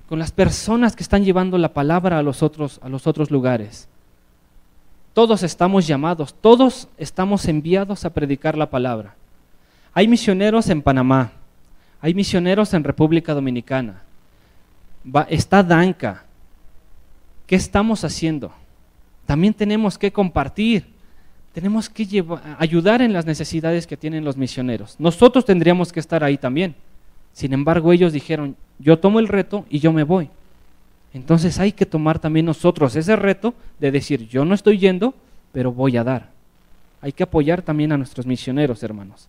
con 0.07 0.19
las 0.19 0.31
personas 0.31 0.95
que 0.95 1.03
están 1.03 1.23
llevando 1.23 1.57
la 1.57 1.73
palabra 1.73 2.19
a 2.19 2.23
los 2.23 2.43
otros, 2.43 2.79
a 2.83 2.89
los 2.89 3.07
otros 3.07 3.31
lugares. 3.31 3.87
Todos 5.13 5.43
estamos 5.43 5.87
llamados, 5.87 6.35
todos 6.41 6.87
estamos 6.97 7.47
enviados 7.47 8.05
a 8.05 8.09
predicar 8.11 8.57
la 8.57 8.69
palabra. 8.69 9.15
Hay 9.93 10.07
misioneros 10.07 10.69
en 10.69 10.81
Panamá, 10.81 11.31
hay 12.01 12.13
misioneros 12.13 12.73
en 12.73 12.83
República 12.83 13.33
Dominicana, 13.33 14.03
está 15.29 15.63
Danca. 15.63 16.25
¿Qué 17.47 17.55
estamos 17.55 18.03
haciendo? 18.03 18.51
También 19.25 19.53
tenemos 19.53 19.97
que 19.97 20.11
compartir, 20.11 20.85
tenemos 21.53 21.89
que 21.89 22.25
ayudar 22.59 23.01
en 23.01 23.13
las 23.13 23.25
necesidades 23.25 23.87
que 23.87 23.97
tienen 23.97 24.25
los 24.25 24.35
misioneros. 24.35 24.95
Nosotros 24.99 25.45
tendríamos 25.45 25.93
que 25.93 25.99
estar 25.99 26.23
ahí 26.23 26.37
también. 26.37 26.75
Sin 27.35 27.51
embargo, 27.51 27.91
ellos 27.91 28.13
dijeron, 28.13 28.55
yo 28.79 28.97
tomo 28.97 29.19
el 29.19 29.27
reto 29.27 29.65
y 29.69 29.79
yo 29.79 29.91
me 29.91 30.03
voy. 30.03 30.29
Entonces 31.13 31.59
hay 31.59 31.73
que 31.73 31.85
tomar 31.85 32.17
también 32.17 32.45
nosotros 32.45 32.95
ese 32.95 33.13
reto 33.17 33.53
de 33.77 33.91
decir, 33.91 34.25
yo 34.29 34.45
no 34.45 34.55
estoy 34.55 34.77
yendo, 34.77 35.13
pero 35.51 35.73
voy 35.73 35.97
a 35.97 36.05
dar. 36.05 36.29
Hay 37.01 37.11
que 37.11 37.23
apoyar 37.23 37.61
también 37.61 37.91
a 37.91 37.97
nuestros 37.97 38.25
misioneros, 38.25 38.81
hermanos. 38.83 39.27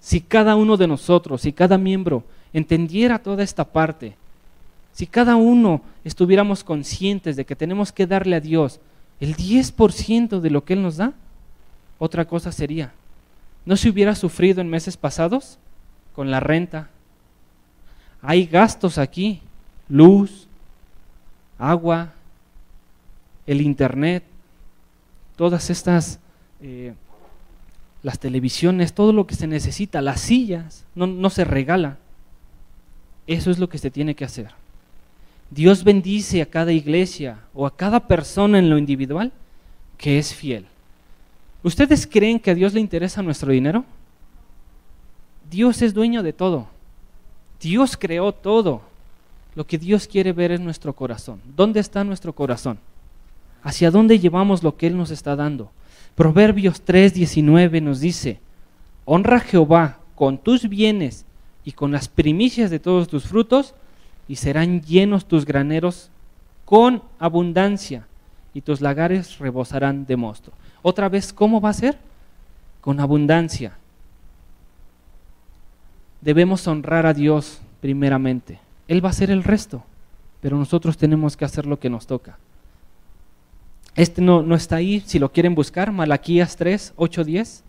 Si 0.00 0.20
cada 0.20 0.56
uno 0.56 0.76
de 0.76 0.88
nosotros, 0.88 1.42
si 1.42 1.52
cada 1.52 1.78
miembro 1.78 2.24
entendiera 2.52 3.20
toda 3.20 3.44
esta 3.44 3.64
parte, 3.64 4.16
si 4.92 5.06
cada 5.06 5.36
uno 5.36 5.82
estuviéramos 6.02 6.64
conscientes 6.64 7.36
de 7.36 7.44
que 7.44 7.54
tenemos 7.54 7.92
que 7.92 8.08
darle 8.08 8.34
a 8.34 8.40
Dios 8.40 8.80
el 9.20 9.36
10% 9.36 10.40
de 10.40 10.50
lo 10.50 10.64
que 10.64 10.72
Él 10.72 10.82
nos 10.82 10.96
da, 10.96 11.12
otra 12.00 12.24
cosa 12.24 12.50
sería. 12.50 12.92
¿No 13.64 13.76
se 13.76 13.88
hubiera 13.88 14.16
sufrido 14.16 14.60
en 14.60 14.68
meses 14.68 14.96
pasados 14.96 15.58
con 16.12 16.32
la 16.32 16.40
renta? 16.40 16.90
Hay 18.22 18.46
gastos 18.46 18.98
aquí, 18.98 19.40
luz, 19.88 20.46
agua, 21.58 22.12
el 23.46 23.60
internet, 23.60 24.24
todas 25.36 25.70
estas, 25.70 26.20
eh, 26.60 26.94
las 28.02 28.18
televisiones, 28.18 28.92
todo 28.92 29.12
lo 29.12 29.26
que 29.26 29.34
se 29.34 29.46
necesita, 29.46 30.02
las 30.02 30.20
sillas, 30.20 30.84
no, 30.94 31.06
no 31.06 31.30
se 31.30 31.44
regala. 31.44 31.98
Eso 33.26 33.50
es 33.50 33.58
lo 33.58 33.68
que 33.68 33.78
se 33.78 33.90
tiene 33.90 34.14
que 34.14 34.24
hacer. 34.24 34.50
Dios 35.50 35.82
bendice 35.82 36.42
a 36.42 36.46
cada 36.46 36.72
iglesia 36.72 37.38
o 37.54 37.66
a 37.66 37.76
cada 37.76 38.06
persona 38.06 38.58
en 38.58 38.70
lo 38.70 38.78
individual 38.78 39.32
que 39.98 40.18
es 40.18 40.34
fiel. 40.34 40.66
¿Ustedes 41.62 42.06
creen 42.06 42.38
que 42.38 42.52
a 42.52 42.54
Dios 42.54 42.72
le 42.72 42.80
interesa 42.80 43.22
nuestro 43.22 43.52
dinero? 43.52 43.84
Dios 45.50 45.82
es 45.82 45.92
dueño 45.92 46.22
de 46.22 46.32
todo. 46.32 46.68
Dios 47.60 47.96
creó 47.96 48.32
todo. 48.32 48.82
Lo 49.54 49.66
que 49.66 49.78
Dios 49.78 50.06
quiere 50.06 50.32
ver 50.32 50.52
es 50.52 50.60
nuestro 50.60 50.94
corazón. 50.94 51.40
¿Dónde 51.56 51.80
está 51.80 52.04
nuestro 52.04 52.32
corazón? 52.32 52.78
¿Hacia 53.62 53.90
dónde 53.90 54.18
llevamos 54.18 54.62
lo 54.62 54.76
que 54.76 54.86
Él 54.86 54.96
nos 54.96 55.10
está 55.10 55.36
dando? 55.36 55.70
Proverbios 56.14 56.82
3:19 56.84 57.82
nos 57.82 58.00
dice, 58.00 58.40
honra 59.04 59.36
a 59.36 59.40
Jehová 59.40 59.98
con 60.14 60.38
tus 60.38 60.68
bienes 60.68 61.24
y 61.64 61.72
con 61.72 61.92
las 61.92 62.08
primicias 62.08 62.70
de 62.70 62.78
todos 62.78 63.08
tus 63.08 63.24
frutos, 63.24 63.74
y 64.28 64.36
serán 64.36 64.80
llenos 64.82 65.26
tus 65.26 65.44
graneros 65.44 66.10
con 66.64 67.02
abundancia, 67.18 68.06
y 68.54 68.60
tus 68.60 68.80
lagares 68.80 69.38
rebosarán 69.38 70.06
de 70.06 70.16
mosto. 70.16 70.52
Otra 70.82 71.08
vez, 71.08 71.32
¿cómo 71.32 71.60
va 71.60 71.70
a 71.70 71.74
ser? 71.74 71.98
Con 72.80 73.00
abundancia. 73.00 73.76
Debemos 76.20 76.66
honrar 76.66 77.06
a 77.06 77.14
Dios 77.14 77.60
primeramente. 77.80 78.60
Él 78.88 79.02
va 79.04 79.08
a 79.08 79.10
hacer 79.10 79.30
el 79.30 79.44
resto, 79.44 79.82
pero 80.40 80.56
nosotros 80.56 80.96
tenemos 80.96 81.36
que 81.36 81.44
hacer 81.44 81.66
lo 81.66 81.78
que 81.78 81.90
nos 81.90 82.06
toca. 82.06 82.38
Este 83.94 84.22
no, 84.22 84.42
no 84.42 84.54
está 84.54 84.76
ahí, 84.76 85.00
si 85.00 85.18
lo 85.18 85.32
quieren 85.32 85.54
buscar, 85.54 85.92
Malaquías 85.92 86.56
3, 86.56 86.94
8, 86.96 87.24
10. 87.24 87.64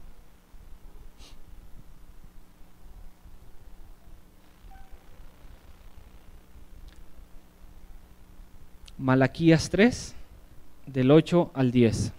Malaquías 8.97 9.70
3, 9.72 10.14
del 10.86 11.10
8 11.10 11.52
al 11.56 11.72
10. 11.72 12.14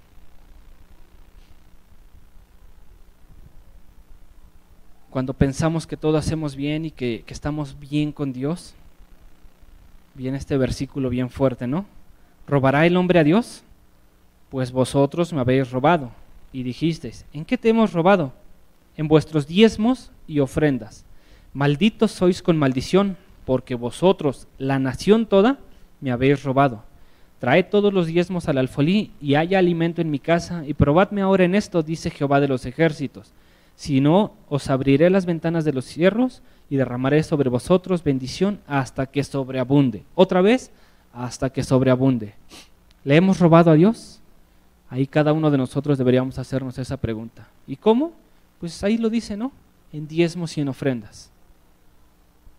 Cuando 5.12 5.34
pensamos 5.34 5.86
que 5.86 5.98
todo 5.98 6.16
hacemos 6.16 6.56
bien 6.56 6.86
y 6.86 6.90
que, 6.90 7.22
que 7.26 7.34
estamos 7.34 7.78
bien 7.78 8.12
con 8.12 8.32
Dios, 8.32 8.72
viene 10.14 10.38
este 10.38 10.56
versículo 10.56 11.10
bien 11.10 11.28
fuerte, 11.28 11.66
¿no? 11.66 11.84
¿Robará 12.46 12.86
el 12.86 12.96
hombre 12.96 13.18
a 13.18 13.24
Dios? 13.24 13.62
Pues 14.48 14.72
vosotros 14.72 15.30
me 15.34 15.42
habéis 15.42 15.70
robado. 15.70 16.12
Y 16.50 16.62
dijisteis, 16.62 17.26
¿en 17.34 17.44
qué 17.44 17.58
te 17.58 17.68
hemos 17.68 17.92
robado? 17.92 18.32
En 18.96 19.06
vuestros 19.06 19.46
diezmos 19.46 20.10
y 20.26 20.40
ofrendas. 20.40 21.04
Malditos 21.52 22.12
sois 22.12 22.40
con 22.40 22.56
maldición, 22.56 23.18
porque 23.44 23.74
vosotros, 23.74 24.48
la 24.56 24.78
nación 24.78 25.26
toda, 25.26 25.58
me 26.00 26.10
habéis 26.10 26.42
robado. 26.42 26.84
Traed 27.38 27.66
todos 27.66 27.92
los 27.92 28.06
diezmos 28.06 28.48
al 28.48 28.56
alfolí 28.56 29.10
y 29.20 29.34
haya 29.34 29.58
alimento 29.58 30.00
en 30.00 30.10
mi 30.10 30.20
casa, 30.20 30.64
y 30.66 30.72
probadme 30.72 31.20
ahora 31.20 31.44
en 31.44 31.54
esto, 31.54 31.82
dice 31.82 32.08
Jehová 32.08 32.40
de 32.40 32.48
los 32.48 32.64
ejércitos. 32.64 33.34
Si 33.82 34.00
no, 34.00 34.30
os 34.48 34.70
abriré 34.70 35.10
las 35.10 35.26
ventanas 35.26 35.64
de 35.64 35.72
los 35.72 35.84
cierros 35.86 36.40
y 36.70 36.76
derramaré 36.76 37.24
sobre 37.24 37.50
vosotros 37.50 38.04
bendición 38.04 38.60
hasta 38.68 39.06
que 39.06 39.24
sobreabunde. 39.24 40.04
Otra 40.14 40.40
vez, 40.40 40.70
hasta 41.12 41.50
que 41.50 41.64
sobreabunde. 41.64 42.34
¿Le 43.02 43.16
hemos 43.16 43.40
robado 43.40 43.72
a 43.72 43.74
Dios? 43.74 44.20
Ahí 44.88 45.08
cada 45.08 45.32
uno 45.32 45.50
de 45.50 45.58
nosotros 45.58 45.98
deberíamos 45.98 46.38
hacernos 46.38 46.78
esa 46.78 46.96
pregunta. 46.96 47.48
¿Y 47.66 47.74
cómo? 47.74 48.12
Pues 48.60 48.84
ahí 48.84 48.98
lo 48.98 49.10
dice, 49.10 49.36
¿no? 49.36 49.50
En 49.92 50.06
diezmos 50.06 50.56
y 50.56 50.60
en 50.60 50.68
ofrendas. 50.68 51.32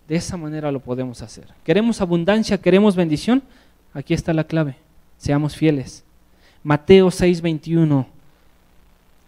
De 0.09 0.17
esa 0.17 0.35
manera 0.35 0.73
lo 0.73 0.81
podemos 0.81 1.21
hacer. 1.21 1.47
¿Queremos 1.63 2.01
abundancia? 2.01 2.59
¿Queremos 2.59 2.97
bendición? 2.97 3.43
Aquí 3.93 4.13
está 4.13 4.33
la 4.33 4.43
clave. 4.43 4.75
Seamos 5.17 5.55
fieles. 5.55 6.03
Mateo 6.63 7.07
6:21 7.07 8.07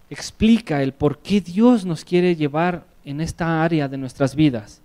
explica 0.10 0.82
el 0.82 0.94
por 0.94 1.20
qué 1.20 1.42
Dios 1.42 1.86
nos 1.86 2.04
quiere 2.04 2.36
llevar 2.36 2.86
en 3.04 3.22
esta 3.22 3.64
área 3.64 3.88
de 3.88 3.98
nuestras 3.98 4.36
vidas. 4.36 4.82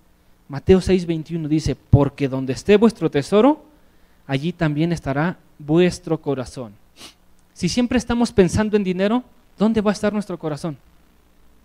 Mateo 0.48 0.80
6:21 0.80 1.48
dice, 1.48 1.76
porque 1.76 2.28
donde 2.28 2.52
esté 2.52 2.76
vuestro 2.76 3.10
tesoro, 3.10 3.64
allí 4.26 4.52
también 4.52 4.92
estará 4.92 5.38
vuestro 5.58 6.20
corazón. 6.20 6.72
Si 7.52 7.68
siempre 7.68 7.98
estamos 7.98 8.32
pensando 8.32 8.76
en 8.76 8.84
dinero, 8.84 9.22
¿dónde 9.58 9.80
va 9.80 9.90
a 9.90 9.94
estar 9.94 10.12
nuestro 10.12 10.38
corazón? 10.38 10.76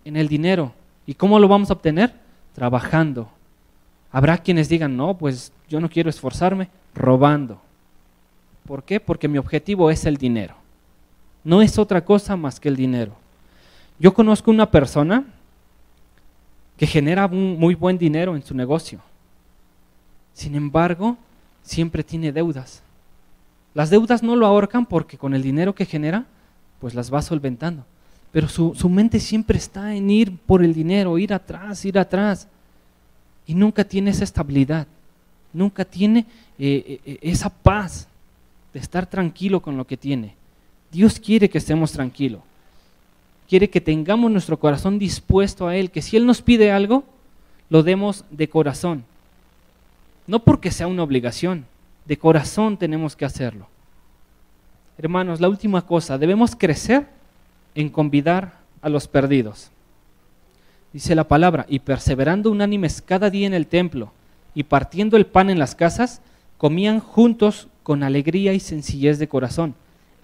En 0.04 0.16
el 0.16 0.28
dinero. 0.28 0.72
¿Y 1.06 1.14
cómo 1.14 1.38
lo 1.38 1.48
vamos 1.48 1.70
a 1.70 1.74
obtener? 1.74 2.12
Trabajando, 2.54 3.30
Habrá 4.16 4.38
quienes 4.38 4.70
digan, 4.70 4.96
no, 4.96 5.18
pues 5.18 5.52
yo 5.68 5.78
no 5.78 5.90
quiero 5.90 6.08
esforzarme 6.08 6.70
robando. 6.94 7.60
¿Por 8.64 8.82
qué? 8.82 8.98
Porque 8.98 9.28
mi 9.28 9.36
objetivo 9.36 9.90
es 9.90 10.06
el 10.06 10.16
dinero. 10.16 10.54
No 11.44 11.60
es 11.60 11.78
otra 11.78 12.02
cosa 12.02 12.34
más 12.34 12.58
que 12.58 12.68
el 12.68 12.76
dinero. 12.76 13.12
Yo 13.98 14.12
conozco 14.12 14.50
una 14.50 14.70
persona 14.70 15.24
que 16.76 16.86
genera 16.86 17.26
un 17.26 17.58
muy 17.58 17.74
buen 17.74 17.96
dinero 17.96 18.36
en 18.36 18.42
su 18.42 18.54
negocio. 18.54 19.00
Sin 20.34 20.54
embargo, 20.54 21.16
siempre 21.62 22.04
tiene 22.04 22.32
deudas. 22.32 22.82
Las 23.72 23.90
deudas 23.90 24.22
no 24.22 24.36
lo 24.36 24.46
ahorcan 24.46 24.86
porque 24.86 25.16
con 25.16 25.34
el 25.34 25.42
dinero 25.42 25.74
que 25.74 25.86
genera, 25.86 26.26
pues 26.80 26.94
las 26.94 27.12
va 27.12 27.22
solventando. 27.22 27.84
Pero 28.32 28.48
su, 28.48 28.74
su 28.74 28.88
mente 28.88 29.18
siempre 29.18 29.56
está 29.56 29.94
en 29.94 30.10
ir 30.10 30.36
por 30.36 30.62
el 30.62 30.74
dinero, 30.74 31.16
ir 31.16 31.32
atrás, 31.32 31.84
ir 31.84 31.98
atrás 31.98 32.48
y 33.46 33.54
nunca 33.54 33.84
tiene 33.84 34.10
esa 34.10 34.24
estabilidad, 34.24 34.86
nunca 35.52 35.84
tiene 35.84 36.26
eh, 36.58 37.00
eh, 37.04 37.18
esa 37.22 37.48
paz 37.48 38.08
de 38.72 38.80
estar 38.80 39.06
tranquilo 39.06 39.60
con 39.60 39.76
lo 39.76 39.86
que 39.86 39.96
tiene. 39.96 40.34
Dios 40.90 41.18
quiere 41.20 41.48
que 41.48 41.58
estemos 41.58 41.92
tranquilos, 41.92 42.40
quiere 43.48 43.70
que 43.70 43.80
tengamos 43.80 44.30
nuestro 44.30 44.58
corazón 44.58 44.98
dispuesto 44.98 45.68
a 45.68 45.76
Él, 45.76 45.90
que 45.90 46.02
si 46.02 46.16
Él 46.16 46.26
nos 46.26 46.42
pide 46.42 46.72
algo, 46.72 47.04
lo 47.68 47.82
demos 47.82 48.24
de 48.30 48.48
corazón. 48.48 49.04
No 50.26 50.40
porque 50.40 50.70
sea 50.70 50.86
una 50.86 51.02
obligación, 51.02 51.66
de 52.04 52.16
corazón 52.18 52.76
tenemos 52.76 53.16
que 53.16 53.24
hacerlo. 53.24 53.68
Hermanos, 54.98 55.40
la 55.40 55.48
última 55.48 55.82
cosa, 55.82 56.18
debemos 56.18 56.56
crecer 56.56 57.06
en 57.74 57.90
convidar 57.90 58.58
a 58.82 58.88
los 58.88 59.06
perdidos 59.06 59.70
dice 60.96 61.14
la 61.14 61.28
palabra, 61.28 61.66
y 61.68 61.80
perseverando 61.80 62.50
unánimes 62.50 63.02
cada 63.02 63.28
día 63.28 63.46
en 63.46 63.52
el 63.52 63.66
templo 63.66 64.12
y 64.54 64.62
partiendo 64.62 65.18
el 65.18 65.26
pan 65.26 65.50
en 65.50 65.58
las 65.58 65.74
casas, 65.74 66.22
comían 66.56 67.00
juntos 67.00 67.68
con 67.82 68.02
alegría 68.02 68.54
y 68.54 68.60
sencillez 68.60 69.18
de 69.18 69.28
corazón, 69.28 69.74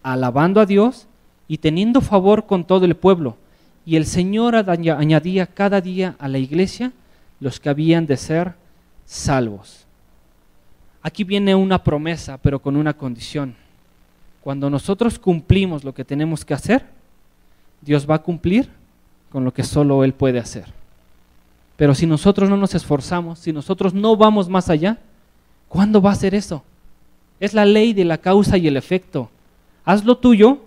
alabando 0.02 0.62
a 0.62 0.64
Dios 0.64 1.08
y 1.48 1.58
teniendo 1.58 2.00
favor 2.00 2.46
con 2.46 2.64
todo 2.64 2.84
el 2.84 2.96
pueblo. 2.96 3.36
Y 3.84 3.96
el 3.96 4.06
Señor 4.06 4.54
añadía 4.56 5.46
cada 5.46 5.80
día 5.80 6.16
a 6.18 6.28
la 6.28 6.38
iglesia 6.38 6.92
los 7.40 7.58
que 7.58 7.68
habían 7.68 8.06
de 8.06 8.16
ser 8.16 8.54
salvos. 9.04 9.86
Aquí 11.02 11.24
viene 11.24 11.54
una 11.54 11.82
promesa, 11.82 12.38
pero 12.38 12.60
con 12.60 12.76
una 12.76 12.92
condición. 12.92 13.56
Cuando 14.40 14.70
nosotros 14.70 15.18
cumplimos 15.18 15.84
lo 15.84 15.92
que 15.92 16.04
tenemos 16.04 16.44
que 16.44 16.54
hacer, 16.54 16.86
Dios 17.80 18.08
va 18.08 18.16
a 18.16 18.22
cumplir 18.22 18.68
con 19.30 19.44
lo 19.44 19.52
que 19.52 19.64
solo 19.64 20.04
Él 20.04 20.12
puede 20.12 20.38
hacer. 20.38 20.66
Pero 21.76 21.94
si 21.94 22.06
nosotros 22.06 22.48
no 22.48 22.56
nos 22.56 22.74
esforzamos, 22.74 23.40
si 23.40 23.52
nosotros 23.52 23.92
no 23.92 24.16
vamos 24.16 24.48
más 24.48 24.70
allá, 24.70 24.98
¿cuándo 25.68 26.00
va 26.00 26.12
a 26.12 26.16
ser 26.16 26.34
eso? 26.34 26.62
Es 27.40 27.54
la 27.54 27.64
ley 27.64 27.92
de 27.92 28.04
la 28.04 28.18
causa 28.18 28.56
y 28.56 28.68
el 28.68 28.76
efecto. 28.76 29.30
Haz 29.84 30.04
lo 30.04 30.18
tuyo, 30.18 30.60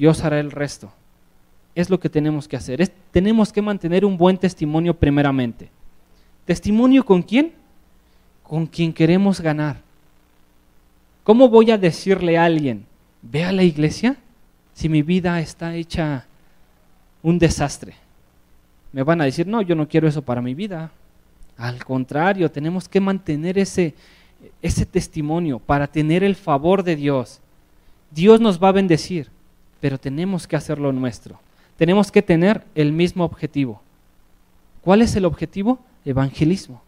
Dios 0.00 0.24
hará 0.24 0.40
el 0.40 0.50
resto. 0.50 0.90
Es 1.74 1.90
lo 1.90 2.00
que 2.00 2.08
tenemos 2.08 2.48
que 2.48 2.56
hacer. 2.56 2.88
tenemos 3.10 3.52
que 3.52 3.60
mantener 3.60 4.06
un 4.06 4.16
buen 4.16 4.38
testimonio 4.38 4.94
primeramente. 4.94 5.68
¿Testimonio 6.46 7.04
con 7.04 7.20
quién? 7.20 7.52
Con 8.42 8.66
quien 8.66 8.94
queremos 8.94 9.42
ganar. 9.42 9.76
¿Cómo 11.22 11.50
voy 11.50 11.70
a 11.70 11.76
decirle 11.76 12.38
a 12.38 12.44
alguien, 12.44 12.86
ve 13.20 13.44
a 13.44 13.52
la 13.52 13.62
iglesia, 13.62 14.16
si 14.72 14.88
mi 14.88 15.02
vida 15.02 15.38
está 15.38 15.74
hecha 15.74 16.24
un 17.22 17.38
desastre? 17.38 17.92
Me 18.92 19.02
van 19.02 19.20
a 19.20 19.24
decir, 19.24 19.46
no, 19.46 19.60
yo 19.60 19.74
no 19.74 19.86
quiero 19.86 20.08
eso 20.08 20.22
para 20.22 20.40
mi 20.40 20.54
vida. 20.54 20.90
Al 21.58 21.84
contrario, 21.84 22.50
tenemos 22.50 22.88
que 22.88 23.00
mantener 23.00 23.58
ese, 23.58 23.94
ese 24.62 24.86
testimonio 24.86 25.58
para 25.58 25.86
tener 25.86 26.24
el 26.24 26.36
favor 26.36 26.84
de 26.84 26.96
Dios. 26.96 27.42
Dios 28.10 28.40
nos 28.40 28.58
va 28.58 28.70
a 28.70 28.72
bendecir, 28.72 29.28
pero 29.80 29.98
tenemos 29.98 30.46
que 30.46 30.56
hacerlo 30.56 30.92
nuestro. 30.92 31.38
Tenemos 31.76 32.12
que 32.12 32.22
tener 32.22 32.64
el 32.74 32.92
mismo 32.92 33.24
objetivo. 33.24 33.80
¿Cuál 34.82 35.02
es 35.02 35.16
el 35.16 35.24
objetivo? 35.24 35.78
Evangelismo. 36.04 36.82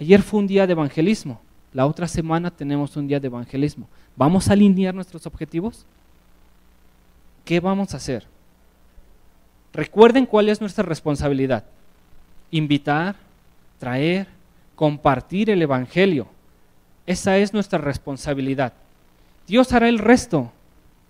Ayer 0.00 0.22
fue 0.22 0.40
un 0.40 0.46
día 0.46 0.66
de 0.66 0.72
evangelismo. 0.72 1.40
La 1.72 1.86
otra 1.86 2.08
semana 2.08 2.50
tenemos 2.50 2.96
un 2.96 3.06
día 3.06 3.20
de 3.20 3.28
evangelismo. 3.28 3.88
¿Vamos 4.16 4.48
a 4.48 4.52
alinear 4.52 4.94
nuestros 4.94 5.26
objetivos? 5.26 5.86
¿Qué 7.44 7.60
vamos 7.60 7.94
a 7.94 7.96
hacer? 7.96 8.26
Recuerden 9.72 10.26
cuál 10.26 10.48
es 10.48 10.60
nuestra 10.60 10.84
responsabilidad. 10.84 11.64
Invitar, 12.50 13.16
traer, 13.78 14.28
compartir 14.74 15.50
el 15.50 15.62
Evangelio. 15.62 16.26
Esa 17.06 17.38
es 17.38 17.52
nuestra 17.52 17.78
responsabilidad. 17.78 18.74
Dios 19.46 19.72
hará 19.72 19.88
el 19.88 19.98
resto. 19.98 20.52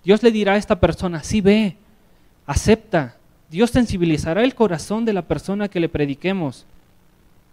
Dios 0.03 0.21
le 0.23 0.31
dirá 0.31 0.53
a 0.53 0.57
esta 0.57 0.79
persona, 0.79 1.23
sí 1.23 1.41
ve, 1.41 1.77
acepta. 2.45 3.15
Dios 3.49 3.71
sensibilizará 3.71 4.43
el 4.43 4.55
corazón 4.55 5.05
de 5.05 5.13
la 5.13 5.21
persona 5.21 5.69
que 5.69 5.79
le 5.79 5.89
prediquemos. 5.89 6.65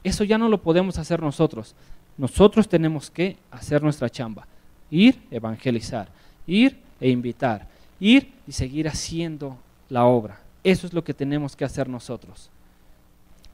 Eso 0.03 0.25
ya 0.25 0.39
no 0.39 0.49
lo 0.49 0.63
podemos 0.63 0.99
hacer 0.99 1.23
nosotros. 1.23 1.75
Nosotros 2.17 2.69
tenemos 2.69 3.11
que 3.11 3.37
hacer 3.51 3.83
nuestra 3.83 4.11
chamba. 4.11 4.47
Ir, 4.91 5.21
evangelizar. 5.31 6.09
Ir 6.47 6.79
e 7.01 7.11
invitar. 7.11 7.69
Ir 8.01 8.33
y 8.47 8.53
seguir 8.53 8.89
haciendo 8.89 9.57
la 9.89 10.05
obra. 10.05 10.41
Eso 10.65 10.87
es 10.87 10.93
lo 10.93 11.05
que 11.05 11.15
tenemos 11.15 11.55
que 11.55 11.65
hacer 11.65 11.89
nosotros. 11.89 12.51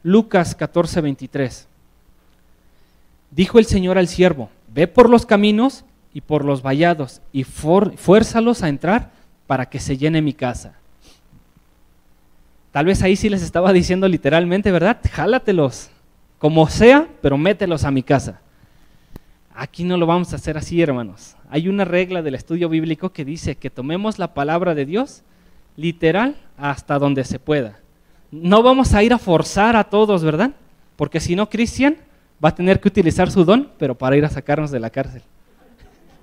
Lucas 0.02 0.54
14, 0.54 1.00
23. 1.00 1.66
Dijo 3.30 3.58
el 3.58 3.66
Señor 3.66 3.98
al 3.98 4.08
siervo, 4.08 4.50
ve 4.72 4.86
por 4.86 5.10
los 5.10 5.26
caminos 5.26 5.84
y 6.16 6.22
por 6.22 6.46
los 6.46 6.62
vallados 6.62 7.20
y 7.30 7.44
fuérzalos 7.44 8.62
a 8.62 8.70
entrar 8.70 9.10
para 9.46 9.66
que 9.66 9.78
se 9.78 9.98
llene 9.98 10.22
mi 10.22 10.32
casa. 10.32 10.72
Tal 12.72 12.86
vez 12.86 13.02
ahí 13.02 13.16
sí 13.16 13.28
les 13.28 13.42
estaba 13.42 13.70
diciendo 13.70 14.08
literalmente, 14.08 14.72
¿verdad? 14.72 14.98
Jálatelos, 15.12 15.90
como 16.38 16.70
sea, 16.70 17.06
pero 17.20 17.36
mételos 17.36 17.84
a 17.84 17.90
mi 17.90 18.02
casa. 18.02 18.40
Aquí 19.54 19.84
no 19.84 19.98
lo 19.98 20.06
vamos 20.06 20.32
a 20.32 20.36
hacer 20.36 20.56
así, 20.56 20.80
hermanos. 20.80 21.36
Hay 21.50 21.68
una 21.68 21.84
regla 21.84 22.22
del 22.22 22.34
estudio 22.34 22.70
bíblico 22.70 23.10
que 23.10 23.26
dice 23.26 23.56
que 23.56 23.68
tomemos 23.68 24.18
la 24.18 24.32
palabra 24.32 24.74
de 24.74 24.86
Dios 24.86 25.22
literal 25.76 26.36
hasta 26.56 26.98
donde 26.98 27.24
se 27.24 27.38
pueda. 27.38 27.78
No 28.30 28.62
vamos 28.62 28.94
a 28.94 29.02
ir 29.02 29.12
a 29.12 29.18
forzar 29.18 29.76
a 29.76 29.84
todos, 29.84 30.24
¿verdad? 30.24 30.52
Porque 30.96 31.20
si 31.20 31.36
no, 31.36 31.50
Cristian 31.50 31.98
va 32.42 32.48
a 32.48 32.54
tener 32.54 32.80
que 32.80 32.88
utilizar 32.88 33.30
su 33.30 33.44
don, 33.44 33.70
pero 33.76 33.94
para 33.94 34.16
ir 34.16 34.24
a 34.24 34.30
sacarnos 34.30 34.70
de 34.70 34.80
la 34.80 34.88
cárcel. 34.88 35.20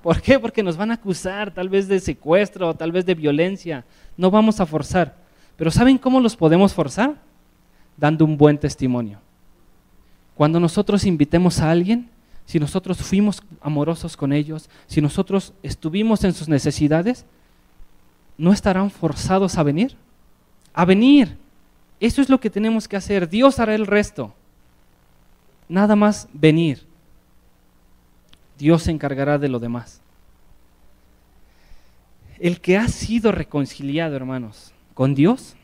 ¿Por 0.04 0.22
qué? 0.22 0.38
Porque 0.38 0.62
nos 0.62 0.76
van 0.76 0.92
a 0.92 0.96
acusar 0.96 1.54
tal 1.54 1.70
vez 1.70 1.88
de 1.88 1.98
secuestro, 1.98 2.74
tal 2.74 2.92
vez 2.92 3.06
de 3.06 3.16
violencia. 3.16 3.86
No 4.18 4.30
vamos 4.30 4.60
a 4.60 4.66
forzar. 4.66 5.16
Pero 5.56 5.72
¿saben 5.72 5.98
cómo 5.98 6.20
los 6.20 6.36
podemos 6.36 6.74
forzar? 6.74 7.16
Dando 7.96 8.26
un 8.26 8.38
buen 8.38 8.58
testimonio. 8.58 9.20
Cuando 10.36 10.60
nosotros 10.60 11.06
invitemos 11.06 11.62
a 11.62 11.72
alguien, 11.72 12.10
si 12.46 12.60
nosotros 12.60 12.98
fuimos 12.98 13.42
amorosos 13.62 14.18
con 14.18 14.34
ellos, 14.34 14.70
si 14.88 15.00
nosotros 15.00 15.54
estuvimos 15.64 16.26
en 16.26 16.34
sus 16.34 16.50
necesidades, 16.50 17.26
¿no 18.38 18.52
estarán 18.52 18.92
forzados 18.92 19.58
a 19.58 19.64
venir? 19.64 19.96
A 20.74 20.84
venir. 20.84 21.38
Eso 22.02 22.22
es 22.22 22.28
lo 22.28 22.42
que 22.42 22.50
tenemos 22.50 22.90
que 22.90 22.98
hacer. 22.98 23.30
Dios 23.30 23.58
hará 23.58 23.74
el 23.74 23.88
resto. 23.88 24.34
Nada 25.70 25.96
más 25.96 26.28
venir. 26.34 26.86
Dios 28.58 28.84
se 28.84 28.92
encargará 28.92 29.38
de 29.38 29.50
lo 29.50 29.60
demás. 29.60 30.02
El 32.40 32.60
que 32.60 32.78
ha 32.78 32.88
sido 32.88 33.32
reconciliado, 33.32 34.16
hermanos, 34.16 34.74
con 34.94 35.16
Dios, 35.16 35.56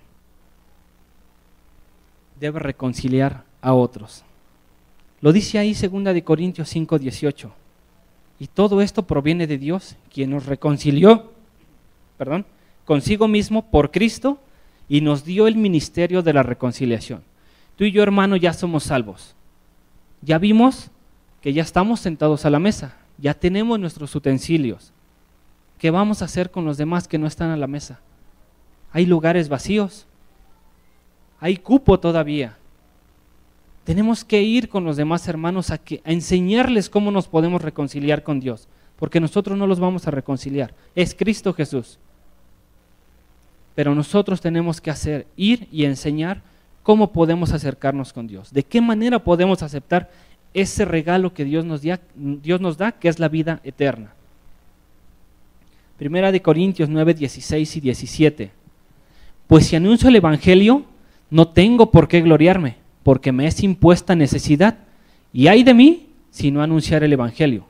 debe 2.40 2.60
reconciliar 2.60 3.44
a 3.62 3.74
otros. 3.74 4.24
Lo 5.22 5.34
dice 5.34 5.60
ahí 5.60 5.74
2 5.74 6.04
de 6.06 6.24
Corintios 6.24 6.70
5, 6.70 6.98
18. 7.00 7.52
Y 8.40 8.48
todo 8.48 8.82
esto 8.82 9.04
proviene 9.04 9.48
de 9.48 9.58
Dios, 9.58 9.98
quien 10.14 10.30
nos 10.30 10.46
reconcilió, 10.46 11.34
perdón, 12.18 12.46
consigo 12.86 13.28
mismo 13.28 13.70
por 13.70 13.92
Cristo 13.92 14.40
y 14.88 15.02
nos 15.02 15.26
dio 15.26 15.48
el 15.48 15.56
ministerio 15.56 16.22
de 16.22 16.34
la 16.34 16.44
reconciliación. 16.44 17.22
Tú 17.76 17.84
y 17.84 17.92
yo, 17.92 18.02
hermano, 18.02 18.38
ya 18.38 18.54
somos 18.54 18.84
salvos. 18.84 19.36
Ya 20.22 20.38
vimos 20.38 20.90
que 21.42 21.54
ya 21.54 21.62
estamos 21.62 22.00
sentados 22.00 22.46
a 22.46 22.50
la 22.50 22.60
mesa, 22.60 22.96
ya 23.18 23.34
tenemos 23.34 23.80
nuestros 23.80 24.14
utensilios. 24.16 24.92
¿Qué 25.78 25.92
vamos 25.92 26.22
a 26.22 26.26
hacer 26.26 26.52
con 26.52 26.66
los 26.66 26.78
demás 26.78 27.08
que 27.08 27.18
no 27.18 27.28
están 27.28 27.52
a 27.52 27.58
la 27.58 27.68
mesa? 27.68 28.02
Hay 28.92 29.06
lugares 29.06 29.48
vacíos, 29.48 30.08
hay 31.40 31.58
cupo 31.58 32.00
todavía. 32.00 32.58
Tenemos 33.86 34.26
que 34.26 34.42
ir 34.42 34.70
con 34.70 34.84
los 34.84 34.98
demás 34.98 35.28
hermanos 35.28 35.72
a, 35.72 35.76
a 35.76 36.12
enseñarles 36.12 36.90
cómo 36.90 37.12
nos 37.12 37.28
podemos 37.28 37.62
reconciliar 37.62 38.24
con 38.24 38.40
Dios, 38.40 38.68
porque 38.98 39.20
nosotros 39.20 39.58
no 39.58 39.68
los 39.68 39.80
vamos 39.80 40.08
a 40.08 40.12
reconciliar, 40.12 40.74
es 40.96 41.16
Cristo 41.16 41.54
Jesús. 41.54 41.98
Pero 43.76 43.96
nosotros 43.96 44.42
tenemos 44.42 44.82
que 44.82 44.92
hacer, 44.92 45.28
ir 45.38 45.70
y 45.72 45.86
enseñar 45.86 46.42
cómo 46.84 47.14
podemos 47.14 47.54
acercarnos 47.54 48.12
con 48.12 48.28
Dios, 48.28 48.52
de 48.52 48.64
qué 48.64 48.82
manera 48.82 49.20
podemos 49.20 49.64
aceptar 49.64 50.10
ese 50.54 50.86
regalo 50.86 51.34
que 51.34 51.45
Dios 51.45 51.66
nos, 51.66 51.82
da, 52.78 52.91
que 52.93 53.08
es 53.08 53.20
la 53.20 53.30
vida 53.30 53.60
eterna. 53.64 54.14
Primera 55.97 56.32
de 56.32 56.41
Corintios 56.41 56.89
9, 56.89 57.14
16 57.14 57.76
y 57.76 57.80
17. 57.82 58.52
Pues 59.47 59.68
si 59.68 59.76
anuncio 59.76 60.10
el 60.10 60.16
Evangelio, 60.16 60.86
no 61.30 61.50
tengo 61.50 61.91
por 61.91 62.08
qué 62.08 62.22
gloriarme, 62.22 62.78
porque 63.04 63.32
me 63.32 63.47
es 63.47 63.64
impuesta 63.64 64.16
necesidad, 64.16 64.78
y 65.34 65.47
hay 65.47 65.64
de 65.64 65.74
mí 65.74 66.08
si 66.32 66.52
no 66.52 66.62
anunciar 66.62 67.04
el 67.04 67.14
Evangelio. 67.14 67.66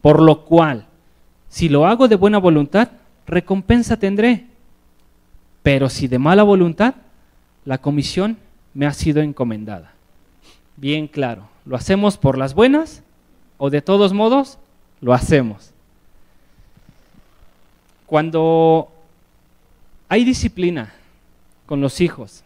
Por 0.00 0.22
lo 0.22 0.44
cual, 0.44 0.86
si 1.48 1.68
lo 1.68 1.86
hago 1.86 2.08
de 2.08 2.16
buena 2.16 2.38
voluntad, 2.38 2.90
recompensa 3.26 3.98
tendré 3.98 4.46
pero 5.66 5.88
si 5.88 6.06
de 6.06 6.20
mala 6.20 6.44
voluntad, 6.44 6.94
la 7.64 7.78
comisión 7.78 8.36
me 8.72 8.86
ha 8.86 8.92
sido 8.92 9.20
encomendada. 9.20 9.94
Bien 10.76 11.08
claro, 11.08 11.48
¿lo 11.66 11.76
hacemos 11.76 12.16
por 12.16 12.38
las 12.38 12.54
buenas 12.54 13.02
o 13.58 13.68
de 13.68 13.82
todos 13.82 14.12
modos 14.12 14.58
lo 15.00 15.12
hacemos? 15.12 15.72
Cuando 18.06 18.88
hay 20.08 20.24
disciplina 20.24 20.94
con 21.66 21.80
los 21.80 22.00
hijos, 22.00 22.42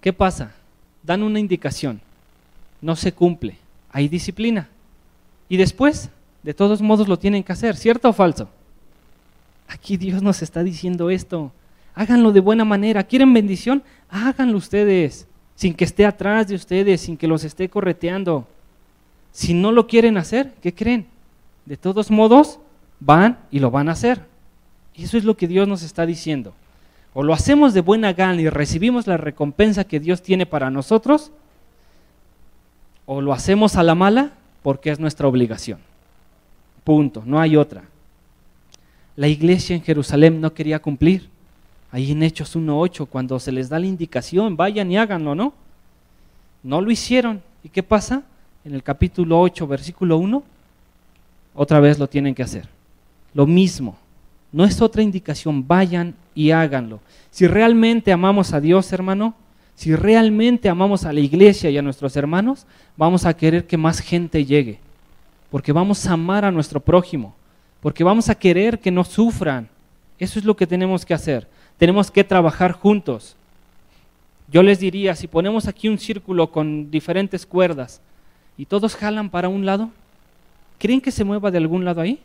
¿qué 0.00 0.12
pasa? 0.12 0.54
Dan 1.02 1.22
una 1.22 1.38
indicación, 1.38 2.00
no 2.80 2.96
se 2.96 3.12
cumple, 3.12 3.58
hay 3.92 4.08
disciplina. 4.08 4.68
Y 5.48 5.58
después, 5.58 6.08
de 6.42 6.54
todos 6.54 6.82
modos 6.82 7.06
lo 7.06 7.18
tienen 7.18 7.44
que 7.44 7.52
hacer, 7.52 7.76
¿cierto 7.76 8.08
o 8.08 8.12
falso? 8.12 8.48
Aquí 9.68 9.96
Dios 9.96 10.22
nos 10.22 10.42
está 10.42 10.64
diciendo 10.64 11.10
esto 11.10 11.52
háganlo 11.96 12.30
de 12.30 12.40
buena 12.40 12.64
manera. 12.64 13.02
¿Quieren 13.02 13.34
bendición? 13.34 13.82
Háganlo 14.08 14.58
ustedes, 14.58 15.26
sin 15.56 15.74
que 15.74 15.84
esté 15.84 16.06
atrás 16.06 16.46
de 16.46 16.54
ustedes, 16.54 17.00
sin 17.00 17.16
que 17.16 17.26
los 17.26 17.42
esté 17.42 17.68
correteando. 17.68 18.46
Si 19.32 19.54
no 19.54 19.72
lo 19.72 19.86
quieren 19.86 20.18
hacer, 20.18 20.52
¿qué 20.62 20.72
creen? 20.74 21.06
De 21.64 21.76
todos 21.76 22.10
modos, 22.10 22.60
van 23.00 23.38
y 23.50 23.58
lo 23.58 23.70
van 23.70 23.88
a 23.88 23.92
hacer. 23.92 24.22
Eso 24.94 25.18
es 25.18 25.24
lo 25.24 25.36
que 25.36 25.48
Dios 25.48 25.66
nos 25.66 25.82
está 25.82 26.06
diciendo. 26.06 26.54
O 27.14 27.22
lo 27.22 27.32
hacemos 27.32 27.74
de 27.74 27.80
buena 27.80 28.12
gana 28.12 28.40
y 28.40 28.48
recibimos 28.48 29.06
la 29.06 29.16
recompensa 29.16 29.84
que 29.84 29.98
Dios 29.98 30.22
tiene 30.22 30.46
para 30.46 30.70
nosotros, 30.70 31.32
o 33.06 33.20
lo 33.20 33.32
hacemos 33.32 33.76
a 33.76 33.82
la 33.82 33.94
mala 33.94 34.32
porque 34.62 34.90
es 34.90 35.00
nuestra 35.00 35.26
obligación. 35.26 35.78
Punto, 36.84 37.22
no 37.24 37.40
hay 37.40 37.56
otra. 37.56 37.84
La 39.16 39.28
iglesia 39.28 39.74
en 39.74 39.82
Jerusalén 39.82 40.40
no 40.40 40.52
quería 40.52 40.80
cumplir. 40.80 41.30
Ahí 41.90 42.12
en 42.12 42.22
Hechos 42.22 42.56
1.8, 42.56 43.06
cuando 43.06 43.38
se 43.38 43.52
les 43.52 43.68
da 43.68 43.78
la 43.78 43.86
indicación, 43.86 44.56
vayan 44.56 44.90
y 44.90 44.98
háganlo, 44.98 45.34
¿no? 45.34 45.54
No 46.62 46.80
lo 46.80 46.90
hicieron. 46.90 47.42
¿Y 47.62 47.68
qué 47.68 47.82
pasa? 47.82 48.22
En 48.64 48.74
el 48.74 48.82
capítulo 48.82 49.40
8, 49.40 49.66
versículo 49.66 50.18
1, 50.18 50.42
otra 51.54 51.80
vez 51.80 51.98
lo 51.98 52.08
tienen 52.08 52.34
que 52.34 52.42
hacer. 52.42 52.68
Lo 53.32 53.46
mismo. 53.46 53.96
No 54.52 54.64
es 54.64 54.80
otra 54.80 55.02
indicación, 55.02 55.66
vayan 55.66 56.14
y 56.34 56.50
háganlo. 56.50 57.00
Si 57.30 57.46
realmente 57.46 58.12
amamos 58.12 58.52
a 58.52 58.60
Dios, 58.60 58.92
hermano, 58.92 59.34
si 59.74 59.94
realmente 59.94 60.68
amamos 60.68 61.04
a 61.04 61.12
la 61.12 61.20
iglesia 61.20 61.68
y 61.70 61.78
a 61.78 61.82
nuestros 61.82 62.16
hermanos, 62.16 62.66
vamos 62.96 63.26
a 63.26 63.36
querer 63.36 63.66
que 63.66 63.76
más 63.76 64.00
gente 64.00 64.44
llegue. 64.44 64.80
porque 65.50 65.72
vamos 65.72 66.06
a 66.06 66.12
amar 66.12 66.44
a 66.44 66.50
nuestro 66.50 66.80
prójimo, 66.80 67.34
porque 67.80 68.04
vamos 68.04 68.28
a 68.28 68.34
querer 68.34 68.78
que 68.78 68.90
no 68.90 69.04
sufran. 69.04 69.68
Eso 70.18 70.38
es 70.38 70.44
lo 70.44 70.56
que 70.56 70.66
tenemos 70.66 71.04
que 71.04 71.14
hacer. 71.14 71.46
Tenemos 71.78 72.10
que 72.10 72.24
trabajar 72.24 72.72
juntos. 72.72 73.36
Yo 74.48 74.62
les 74.62 74.78
diría, 74.78 75.14
si 75.14 75.26
ponemos 75.26 75.66
aquí 75.66 75.88
un 75.88 75.98
círculo 75.98 76.50
con 76.50 76.90
diferentes 76.90 77.44
cuerdas 77.44 78.00
y 78.56 78.66
todos 78.66 78.94
jalan 78.94 79.28
para 79.28 79.48
un 79.48 79.66
lado, 79.66 79.90
¿creen 80.78 81.00
que 81.00 81.10
se 81.10 81.24
mueva 81.24 81.50
de 81.50 81.58
algún 81.58 81.84
lado 81.84 82.00
ahí? 82.00 82.20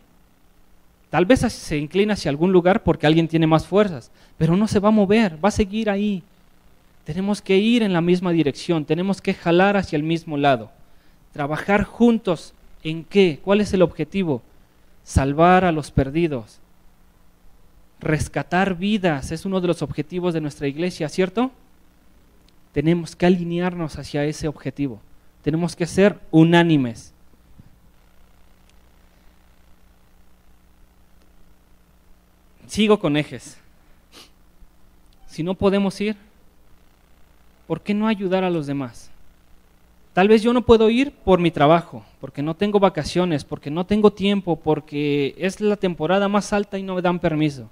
Tal 1.09 1.25
vez 1.25 1.41
se 1.41 1.77
inclina 1.77 2.13
hacia 2.13 2.29
algún 2.29 2.53
lugar 2.53 2.83
porque 2.83 3.05
alguien 3.05 3.27
tiene 3.27 3.45
más 3.45 3.67
fuerzas, 3.67 4.11
pero 4.37 4.55
no 4.55 4.67
se 4.67 4.79
va 4.79 4.89
a 4.89 4.93
mover, 4.93 5.43
va 5.43 5.49
a 5.49 5.51
seguir 5.51 5.89
ahí. 5.89 6.23
Tenemos 7.03 7.41
que 7.41 7.57
ir 7.57 7.83
en 7.83 7.91
la 7.91 7.99
misma 7.99 8.31
dirección, 8.31 8.85
tenemos 8.85 9.21
que 9.21 9.33
jalar 9.33 9.75
hacia 9.75 9.97
el 9.97 10.03
mismo 10.03 10.37
lado. 10.37 10.71
Trabajar 11.33 11.83
juntos 11.83 12.53
en 12.83 13.03
qué? 13.03 13.39
¿Cuál 13.43 13.59
es 13.59 13.73
el 13.73 13.81
objetivo? 13.81 14.41
Salvar 15.03 15.65
a 15.65 15.71
los 15.71 15.91
perdidos. 15.91 16.59
Rescatar 18.01 18.75
vidas 18.75 19.31
es 19.31 19.45
uno 19.45 19.61
de 19.61 19.67
los 19.67 19.83
objetivos 19.83 20.33
de 20.33 20.41
nuestra 20.41 20.67
iglesia, 20.67 21.07
¿cierto? 21.07 21.51
Tenemos 22.73 23.15
que 23.15 23.27
alinearnos 23.27 23.97
hacia 23.97 24.25
ese 24.25 24.47
objetivo. 24.47 24.99
Tenemos 25.43 25.75
que 25.75 25.85
ser 25.85 26.19
unánimes. 26.31 27.13
Sigo 32.67 32.99
con 32.99 33.17
ejes. 33.17 33.57
Si 35.27 35.43
no 35.43 35.53
podemos 35.53 35.99
ir, 36.01 36.15
¿por 37.67 37.81
qué 37.81 37.93
no 37.93 38.07
ayudar 38.07 38.43
a 38.43 38.49
los 38.49 38.65
demás? 38.65 39.11
Tal 40.13 40.27
vez 40.27 40.41
yo 40.41 40.53
no 40.53 40.63
puedo 40.63 40.89
ir 40.89 41.11
por 41.11 41.39
mi 41.39 41.51
trabajo, 41.51 42.03
porque 42.19 42.41
no 42.41 42.55
tengo 42.55 42.79
vacaciones, 42.79 43.45
porque 43.45 43.69
no 43.69 43.85
tengo 43.85 44.11
tiempo, 44.11 44.57
porque 44.57 45.35
es 45.37 45.61
la 45.61 45.77
temporada 45.77 46.27
más 46.27 46.51
alta 46.51 46.77
y 46.77 46.83
no 46.83 46.95
me 46.95 47.01
dan 47.01 47.19
permiso. 47.19 47.69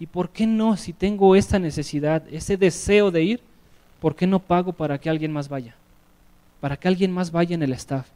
¿Y 0.00 0.06
por 0.06 0.30
qué 0.30 0.46
no, 0.46 0.78
si 0.78 0.94
tengo 0.94 1.36
esa 1.36 1.58
necesidad, 1.58 2.22
ese 2.32 2.56
deseo 2.56 3.10
de 3.10 3.22
ir, 3.22 3.40
por 4.00 4.16
qué 4.16 4.26
no 4.26 4.38
pago 4.40 4.72
para 4.72 4.98
que 4.98 5.10
alguien 5.10 5.30
más 5.30 5.50
vaya? 5.50 5.74
Para 6.58 6.78
que 6.78 6.88
alguien 6.88 7.12
más 7.12 7.30
vaya 7.30 7.54
en 7.54 7.62
el 7.62 7.74
staff. 7.74 8.06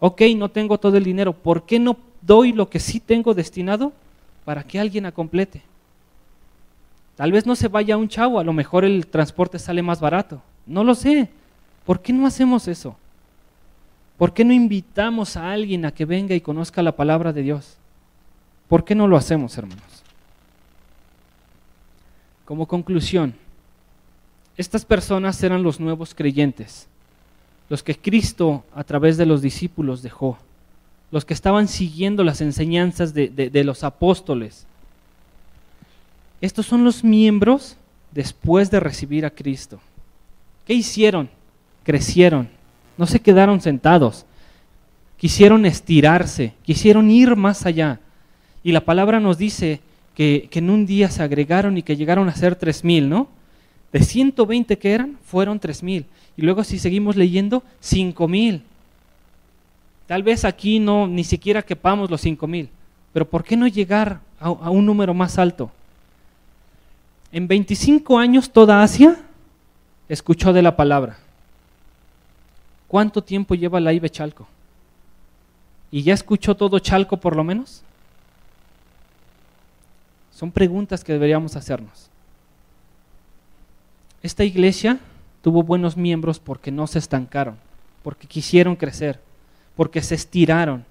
Ok, 0.00 0.22
no 0.34 0.48
tengo 0.48 0.78
todo 0.78 0.96
el 0.96 1.04
dinero, 1.04 1.34
¿por 1.34 1.64
qué 1.64 1.78
no 1.78 1.98
doy 2.22 2.52
lo 2.52 2.70
que 2.70 2.80
sí 2.80 2.98
tengo 2.98 3.34
destinado 3.34 3.92
para 4.46 4.64
que 4.64 4.80
alguien 4.80 5.08
complete? 5.10 5.62
Tal 7.14 7.30
vez 7.30 7.44
no 7.44 7.56
se 7.56 7.68
vaya 7.68 7.98
un 7.98 8.08
chavo, 8.08 8.40
a 8.40 8.44
lo 8.44 8.54
mejor 8.54 8.84
el 8.84 9.06
transporte 9.06 9.58
sale 9.58 9.82
más 9.82 10.00
barato. 10.00 10.42
No 10.66 10.82
lo 10.82 10.94
sé. 10.94 11.28
¿Por 11.84 12.00
qué 12.00 12.14
no 12.14 12.26
hacemos 12.26 12.66
eso? 12.68 12.96
¿Por 14.16 14.32
qué 14.32 14.44
no 14.44 14.54
invitamos 14.54 15.36
a 15.36 15.52
alguien 15.52 15.84
a 15.84 15.92
que 15.92 16.06
venga 16.06 16.34
y 16.34 16.40
conozca 16.40 16.82
la 16.82 16.96
palabra 16.96 17.34
de 17.34 17.42
Dios? 17.42 17.76
¿Por 18.66 18.82
qué 18.84 18.94
no 18.94 19.06
lo 19.06 19.18
hacemos, 19.18 19.58
hermanos? 19.58 19.91
Como 22.44 22.66
conclusión, 22.66 23.34
estas 24.56 24.84
personas 24.84 25.42
eran 25.42 25.62
los 25.62 25.80
nuevos 25.80 26.14
creyentes, 26.14 26.88
los 27.68 27.82
que 27.82 27.96
Cristo 27.96 28.64
a 28.74 28.84
través 28.84 29.16
de 29.16 29.26
los 29.26 29.42
discípulos 29.42 30.02
dejó, 30.02 30.38
los 31.10 31.24
que 31.24 31.34
estaban 31.34 31.68
siguiendo 31.68 32.24
las 32.24 32.40
enseñanzas 32.40 33.14
de, 33.14 33.28
de 33.28 33.64
los 33.64 33.84
apóstoles 33.84 34.66
estos 36.42 36.66
son 36.66 36.82
los 36.82 37.04
miembros 37.04 37.76
después 38.10 38.68
de 38.68 38.80
recibir 38.80 39.24
a 39.24 39.30
Cristo. 39.30 39.80
¿Qué 40.66 40.74
hicieron? 40.74 41.30
Crecieron, 41.84 42.48
no 42.98 43.06
se 43.06 43.20
quedaron 43.20 43.60
sentados, 43.60 44.26
quisieron 45.16 45.64
estirarse, 45.64 46.52
quisieron 46.64 47.12
ir 47.12 47.36
más 47.36 47.64
allá. 47.64 48.00
Y 48.64 48.72
la 48.72 48.80
palabra 48.80 49.20
nos 49.20 49.38
dice 49.38 49.80
que, 50.14 50.48
en 50.52 50.70
un 50.70 50.86
día 50.86 51.10
se 51.10 51.22
agregaron 51.22 51.78
y 51.78 51.82
que 51.82 51.96
llegaron 51.96 52.28
a 52.28 52.34
ser 52.34 52.56
tres 52.56 52.84
mil, 52.84 53.08
¿no? 53.08 53.28
De 53.92 54.02
120 54.02 54.78
que 54.78 54.92
eran, 54.92 55.18
fueron 55.24 55.58
tres 55.58 55.82
mil. 55.82 56.06
Y 56.36 56.42
luego 56.42 56.64
si 56.64 56.78
seguimos 56.78 57.16
leyendo, 57.16 57.62
cinco 57.80 58.28
mil. 58.28 58.62
Tal 60.06 60.22
vez 60.22 60.44
aquí 60.44 60.78
no 60.78 61.06
ni 61.06 61.24
siquiera 61.24 61.62
quepamos 61.62 62.10
los 62.10 62.20
cinco 62.20 62.46
mil, 62.46 62.68
pero 63.12 63.28
¿por 63.28 63.44
qué 63.44 63.56
no 63.56 63.66
llegar 63.66 64.20
a 64.40 64.70
un 64.70 64.84
número 64.84 65.14
más 65.14 65.38
alto? 65.38 65.70
En 67.32 67.48
25 67.48 68.18
años 68.18 68.50
toda 68.50 68.82
Asia 68.82 69.16
escuchó 70.08 70.52
de 70.52 70.60
la 70.60 70.76
palabra. 70.76 71.16
¿Cuánto 72.88 73.24
tiempo 73.24 73.54
lleva 73.54 73.80
la 73.80 73.94
IBE 73.94 74.10
Chalco? 74.10 74.46
¿Y 75.90 76.02
ya 76.02 76.12
escuchó 76.12 76.54
todo 76.54 76.78
Chalco 76.78 77.16
por 77.16 77.34
lo 77.34 77.42
menos? 77.42 77.82
Son 80.42 80.50
preguntas 80.50 81.04
que 81.04 81.12
deberíamos 81.12 81.54
hacernos. 81.54 82.10
Esta 84.24 84.42
iglesia 84.42 84.98
tuvo 85.40 85.62
buenos 85.62 85.96
miembros 85.96 86.40
porque 86.40 86.72
no 86.72 86.88
se 86.88 86.98
estancaron, 86.98 87.56
porque 88.02 88.26
quisieron 88.26 88.74
crecer, 88.74 89.20
porque 89.76 90.02
se 90.02 90.16
estiraron. 90.16 90.84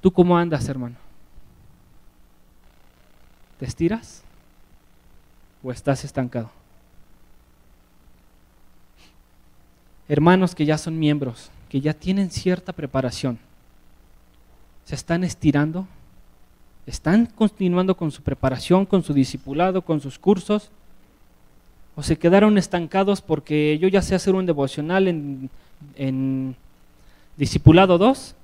¿Tú 0.00 0.10
cómo 0.10 0.36
andas, 0.36 0.68
hermano? 0.68 0.96
¿Te 3.60 3.66
estiras? 3.66 4.24
o 5.62 5.70
estás 5.70 6.04
estancado? 6.04 6.50
Hermanos 10.08 10.56
que 10.56 10.66
ya 10.66 10.78
son 10.78 10.98
miembros, 10.98 11.48
que 11.68 11.80
ya 11.80 11.94
tienen 11.94 12.32
cierta 12.32 12.72
preparación, 12.72 13.38
¿se 14.84 14.96
están 14.96 15.22
estirando? 15.22 15.86
¿Están 16.86 17.26
continuando 17.26 17.96
con 17.96 18.10
su 18.10 18.22
preparación, 18.22 18.84
con 18.84 19.02
su 19.02 19.14
discipulado, 19.14 19.82
con 19.82 20.00
sus 20.00 20.18
cursos? 20.18 20.70
¿O 21.96 22.02
se 22.02 22.18
quedaron 22.18 22.58
estancados 22.58 23.22
porque 23.22 23.78
yo 23.78 23.88
ya 23.88 24.02
sé 24.02 24.14
hacer 24.14 24.34
un 24.34 24.46
devocional 24.46 25.08
en, 25.08 25.48
en 25.96 26.56
discipulado 27.36 27.96
2 27.96 28.34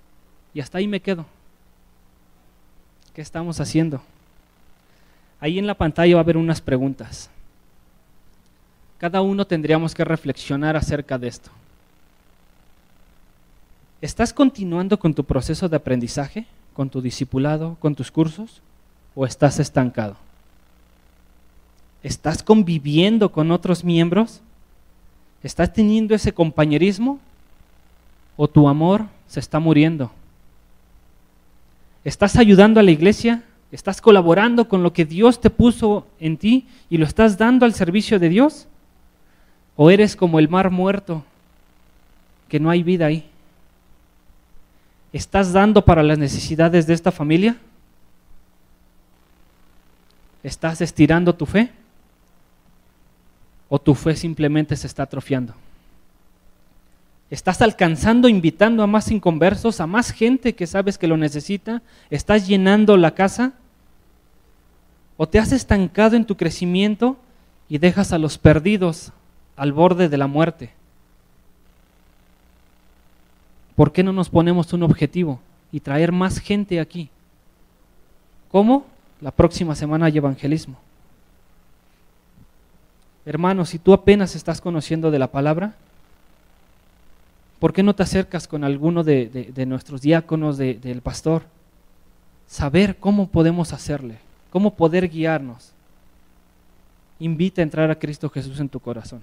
y 0.55 0.61
hasta 0.61 0.79
ahí 0.79 0.89
me 0.89 1.01
quedo? 1.01 1.27
¿Qué 3.13 3.21
estamos 3.21 3.61
haciendo? 3.61 4.01
Ahí 5.41 5.59
en 5.59 5.67
la 5.67 5.75
pantalla 5.75 6.15
va 6.15 6.21
a 6.21 6.23
haber 6.23 6.37
unas 6.37 6.61
preguntas. 6.61 7.31
Cada 8.99 9.21
uno 9.21 9.47
tendríamos 9.47 9.95
que 9.95 10.05
reflexionar 10.05 10.77
acerca 10.77 11.19
de 11.19 11.29
esto. 11.29 11.51
¿Estás 14.01 14.33
continuando 14.33 14.99
con 14.99 15.13
tu 15.13 15.25
proceso 15.25 15.69
de 15.69 15.77
aprendizaje, 15.77 16.47
con 16.75 16.91
tu 16.91 17.01
discipulado, 17.01 17.77
con 17.81 17.95
tus 17.95 18.11
cursos? 18.11 18.63
¿O 19.15 19.27
estás 19.27 19.59
estancado? 19.59 20.17
¿Estás 22.03 22.43
conviviendo 22.43 23.33
con 23.33 23.51
otros 23.51 23.85
miembros? 23.85 24.41
¿Estás 25.43 25.73
teniendo 25.73 26.15
ese 26.15 26.33
compañerismo? 26.33 27.19
¿O 28.37 28.49
tu 28.49 28.69
amor 28.69 29.07
se 29.27 29.41
está 29.41 29.59
muriendo? 29.59 30.11
¿Estás 32.05 32.37
ayudando 32.37 32.81
a 32.81 32.83
la 32.83 32.91
iglesia 32.91 33.43
¿Estás 33.73 34.01
colaborando 34.01 34.69
con 34.69 34.83
lo 34.83 34.93
que 34.93 35.05
Dios 35.05 35.41
te 35.41 35.49
puso 35.49 36.07
en 36.19 36.37
ti 36.37 36.67
y 36.89 36.99
lo 36.99 37.05
estás 37.05 37.39
dando 37.39 37.65
al 37.65 37.73
servicio 37.73 38.19
de 38.19 38.29
Dios? 38.29 38.67
¿O 39.77 39.91
eres 39.91 40.17
como 40.17 40.41
el 40.41 40.49
mar 40.49 40.71
muerto, 40.71 41.25
que 42.49 42.59
no 42.59 42.69
hay 42.69 42.83
vida 42.83 43.07
ahí? 43.07 43.30
¿Estás 45.13 45.53
dando 45.53 45.85
para 45.85 46.03
las 46.03 46.19
necesidades 46.19 46.87
de 46.87 46.95
esta 46.95 47.11
familia? 47.11 47.57
¿Estás 50.43 50.81
estirando 50.81 51.35
tu 51.35 51.47
fe? 51.47 51.71
¿O 53.69 53.79
tu 53.79 53.95
fe 53.95 54.17
simplemente 54.17 54.77
se 54.77 54.87
está 54.87 55.03
atrofiando? 55.03 55.55
¿Estás 57.29 57.63
alcanzando, 57.63 58.29
invitando 58.29 58.83
a 58.83 58.89
más 58.89 59.11
inconversos, 59.11 59.81
a 59.81 59.87
más 59.87 60.11
gente 60.11 60.55
que 60.55 60.67
sabes 60.67 60.99
que 60.99 61.07
lo 61.07 61.17
necesita? 61.17 61.83
¿Estás 62.09 62.47
llenando 62.47 62.97
la 62.97 63.15
casa? 63.15 63.53
¿O 65.17 65.29
te 65.29 65.39
has 65.39 65.53
estancado 65.53 66.17
en 66.17 66.25
tu 66.25 66.37
crecimiento 66.37 67.17
y 67.69 67.79
dejas 67.79 68.13
a 68.13 68.19
los 68.19 68.39
perdidos 68.39 69.13
al 69.57 69.73
borde 69.73 70.09
de 70.09 70.17
la 70.17 70.27
muerte? 70.27 70.80
¿Por 73.81 73.93
qué 73.93 74.03
no 74.03 74.13
nos 74.13 74.29
ponemos 74.29 74.75
un 74.75 74.83
objetivo 74.83 75.41
y 75.73 75.81
traer 75.81 76.13
más 76.13 76.39
gente 76.39 76.81
aquí? 76.81 77.09
¿Cómo? 78.51 78.85
La 79.23 79.31
próxima 79.31 79.75
semana 79.75 80.05
hay 80.05 80.19
evangelismo. 80.19 80.77
Hermanos, 83.25 83.71
si 83.71 83.79
tú 83.79 83.95
apenas 83.95 84.37
estás 84.37 84.61
conociendo 84.61 85.11
de 85.11 85.19
la 85.19 85.29
palabra, 85.29 85.77
¿por 87.59 87.73
qué 87.73 87.83
no 87.83 87.95
te 87.95 88.03
acercas 88.03 88.47
con 88.47 88.65
alguno 88.65 89.03
de, 89.03 89.65
nuestros 89.67 90.03
diáconos, 90.03 90.59
del 90.59 91.01
pastor? 91.01 91.45
Saber 92.47 92.99
cómo 92.99 93.29
podemos 93.29 93.73
hacerle 93.73 94.19
cómo 94.51 94.75
poder 94.75 95.09
guiarnos. 95.09 95.73
Invita 97.19 97.63
a 97.63 97.65
entrar 97.65 97.91
a 97.91 97.99
Cristo 97.99 98.29
Jesús 98.29 98.61
en 98.61 98.69
tu 98.69 98.79
corazón. 98.79 99.23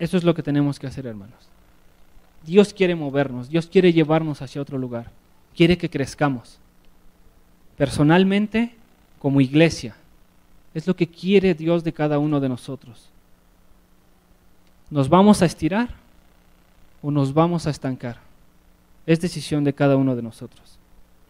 Eso 0.00 0.16
es 0.16 0.24
lo 0.24 0.34
que 0.34 0.42
tenemos 0.42 0.80
que 0.80 0.88
hacer, 0.88 1.06
hermanos. 1.06 1.51
Dios 2.44 2.72
quiere 2.72 2.94
movernos, 2.94 3.48
Dios 3.48 3.66
quiere 3.66 3.92
llevarnos 3.92 4.42
hacia 4.42 4.60
otro 4.60 4.78
lugar, 4.78 5.10
quiere 5.56 5.78
que 5.78 5.90
crezcamos. 5.90 6.58
Personalmente, 7.76 8.74
como 9.18 9.40
iglesia, 9.40 9.94
es 10.74 10.86
lo 10.86 10.96
que 10.96 11.06
quiere 11.06 11.54
Dios 11.54 11.84
de 11.84 11.92
cada 11.92 12.18
uno 12.18 12.40
de 12.40 12.48
nosotros. 12.48 13.08
¿Nos 14.90 15.08
vamos 15.08 15.42
a 15.42 15.46
estirar 15.46 15.88
o 17.00 17.10
nos 17.10 17.32
vamos 17.32 17.66
a 17.66 17.70
estancar? 17.70 18.18
Es 19.06 19.20
decisión 19.20 19.64
de 19.64 19.72
cada 19.72 19.96
uno 19.96 20.14
de 20.14 20.22
nosotros. 20.22 20.78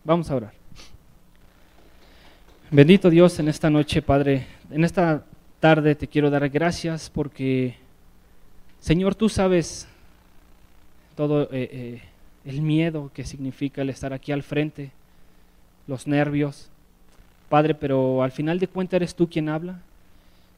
Vamos 0.04 0.30
a 0.30 0.36
orar. 0.36 0.52
Bendito 2.70 3.10
Dios 3.10 3.38
en 3.38 3.48
esta 3.48 3.68
noche, 3.68 4.00
Padre, 4.00 4.46
en 4.70 4.84
esta 4.84 5.24
tarde 5.60 5.94
te 5.94 6.08
quiero 6.08 6.30
dar 6.30 6.48
gracias 6.48 7.10
porque, 7.10 7.76
Señor, 8.80 9.14
tú 9.14 9.28
sabes 9.28 9.86
todo 11.12 11.44
eh, 11.44 11.48
eh, 11.52 12.02
el 12.44 12.62
miedo 12.62 13.10
que 13.14 13.24
significa 13.24 13.82
el 13.82 13.90
estar 13.90 14.12
aquí 14.12 14.32
al 14.32 14.42
frente, 14.42 14.90
los 15.86 16.06
nervios. 16.06 16.68
Padre, 17.48 17.74
pero 17.74 18.22
al 18.22 18.32
final 18.32 18.58
de 18.58 18.68
cuentas 18.68 18.96
eres 18.96 19.14
tú 19.14 19.28
quien 19.28 19.48
habla 19.48 19.80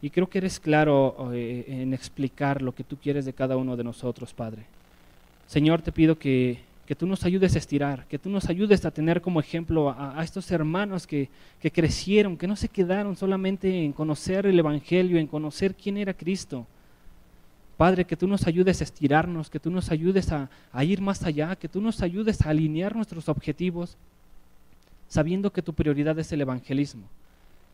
y 0.01 0.11
creo 0.11 0.29
que 0.29 0.39
eres 0.39 0.61
claro 0.61 1.31
eh, 1.33 1.65
en 1.67 1.93
explicar 1.93 2.63
lo 2.63 2.75
que 2.75 2.85
tú 2.85 2.97
quieres 2.97 3.25
de 3.25 3.33
cada 3.33 3.57
uno 3.57 3.77
de 3.77 3.85
nosotros, 3.85 4.33
Padre. 4.33 4.63
Señor, 5.47 5.83
te 5.83 5.93
pido 5.93 6.19
que, 6.19 6.61
que 6.87 6.95
tú 6.95 7.07
nos 7.07 7.25
ayudes 7.25 7.55
a 7.55 7.59
estirar, 7.59 8.07
que 8.07 8.19
tú 8.19 8.31
nos 8.31 8.49
ayudes 8.49 8.85
a 8.85 8.91
tener 8.91 9.21
como 9.21 9.41
ejemplo 9.41 9.91
a, 9.91 10.19
a 10.19 10.23
estos 10.23 10.51
hermanos 10.51 11.07
que, 11.07 11.29
que, 11.61 11.71
crecieron, 11.71 12.37
que 12.37 12.47
no 12.47 12.55
se 12.57 12.69
quedaron 12.69 13.17
solamente 13.17 13.85
en 13.85 13.93
conocer 13.93 14.47
el 14.47 14.59
Evangelio, 14.59 15.19
en 15.19 15.27
conocer 15.27 15.75
quién 15.75 15.97
era 15.97 16.15
Cristo, 16.15 16.67
Padre, 17.77 18.05
que 18.05 18.17
tú 18.17 18.29
nos 18.29 18.47
ayudes 18.47 18.81
a 18.81 18.85
estirarnos, 18.85 19.51
que 19.51 19.59
tú 19.59 19.71
nos 19.71 19.91
ayudes 19.91 20.31
a, 20.31 20.49
ir 20.85 21.01
más 21.01 21.25
allá, 21.25 21.57
que 21.57 21.69
tú 21.69 21.81
nos 21.81 22.03
ayudes 22.03 22.41
a 22.43 22.51
alinear 22.51 22.95
nuestros 22.95 23.29
objetivos, 23.29 23.97
sabiendo 25.09 25.53
que 25.53 25.63
tu 25.63 25.75
prioridad 25.75 26.19
es 26.19 26.31
el 26.33 26.41
evangelismo, 26.41 27.09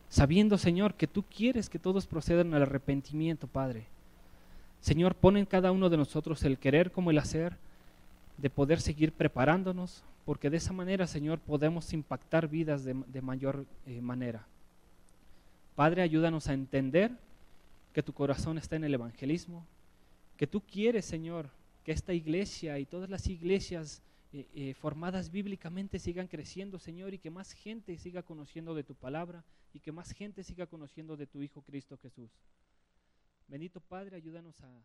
sabiendo, 0.09 0.57
Señor, 0.57 0.95
que 0.95 1.07
tú 1.07 1.23
quieres 1.23 1.69
que 1.69 1.79
todos 1.79 2.07
procedan 2.07 2.53
al 2.53 2.63
arrepentimiento, 2.63 3.47
Padre. 3.47 3.85
Señor, 4.81 5.13
pon 5.13 5.37
en 5.37 5.45
cada 5.45 5.71
uno 5.71 5.89
de 5.89 5.97
nosotros 5.97 6.43
el 6.43 6.57
querer 6.57 6.91
como 6.91 7.11
el 7.11 7.19
hacer, 7.19 7.55
de 8.37 8.49
poder 8.49 8.81
seguir 8.81 9.11
preparándonos, 9.11 10.03
porque 10.25 10.49
de 10.49 10.57
esa 10.57 10.73
manera, 10.73 11.05
Señor, 11.05 11.37
podemos 11.39 11.93
impactar 11.93 12.47
vidas 12.47 12.83
de, 12.83 13.21
mayor 13.21 13.65
eh, 13.85 14.01
manera. 14.01 14.47
Padre, 15.75 16.01
ayúdanos 16.01 16.47
a 16.47 16.53
entender 16.53 17.11
que 17.93 18.01
tu 18.01 18.13
corazón 18.13 18.57
está 18.57 18.75
en 18.75 18.83
el 18.83 18.93
evangelismo, 18.95 19.63
que 20.41 20.47
tú 20.47 20.65
quieres, 20.65 21.05
Señor, 21.05 21.51
que 21.83 21.91
esta 21.91 22.15
iglesia 22.15 22.79
y 22.79 22.87
todas 22.87 23.11
las 23.11 23.27
iglesias 23.27 24.01
eh, 24.33 24.49
eh, 24.55 24.73
formadas 24.73 25.29
bíblicamente 25.29 25.99
sigan 25.99 26.27
creciendo, 26.27 26.79
Señor, 26.79 27.13
y 27.13 27.19
que 27.19 27.29
más 27.29 27.51
gente 27.51 27.95
siga 27.99 28.23
conociendo 28.23 28.73
de 28.73 28.83
tu 28.83 28.95
palabra 28.95 29.45
y 29.71 29.79
que 29.79 29.91
más 29.91 30.09
gente 30.13 30.43
siga 30.43 30.65
conociendo 30.65 31.15
de 31.15 31.27
tu 31.27 31.43
Hijo 31.43 31.61
Cristo 31.61 31.95
Jesús. 31.95 32.31
Bendito 33.47 33.81
Padre, 33.81 34.15
ayúdanos 34.15 34.59
a... 34.63 34.83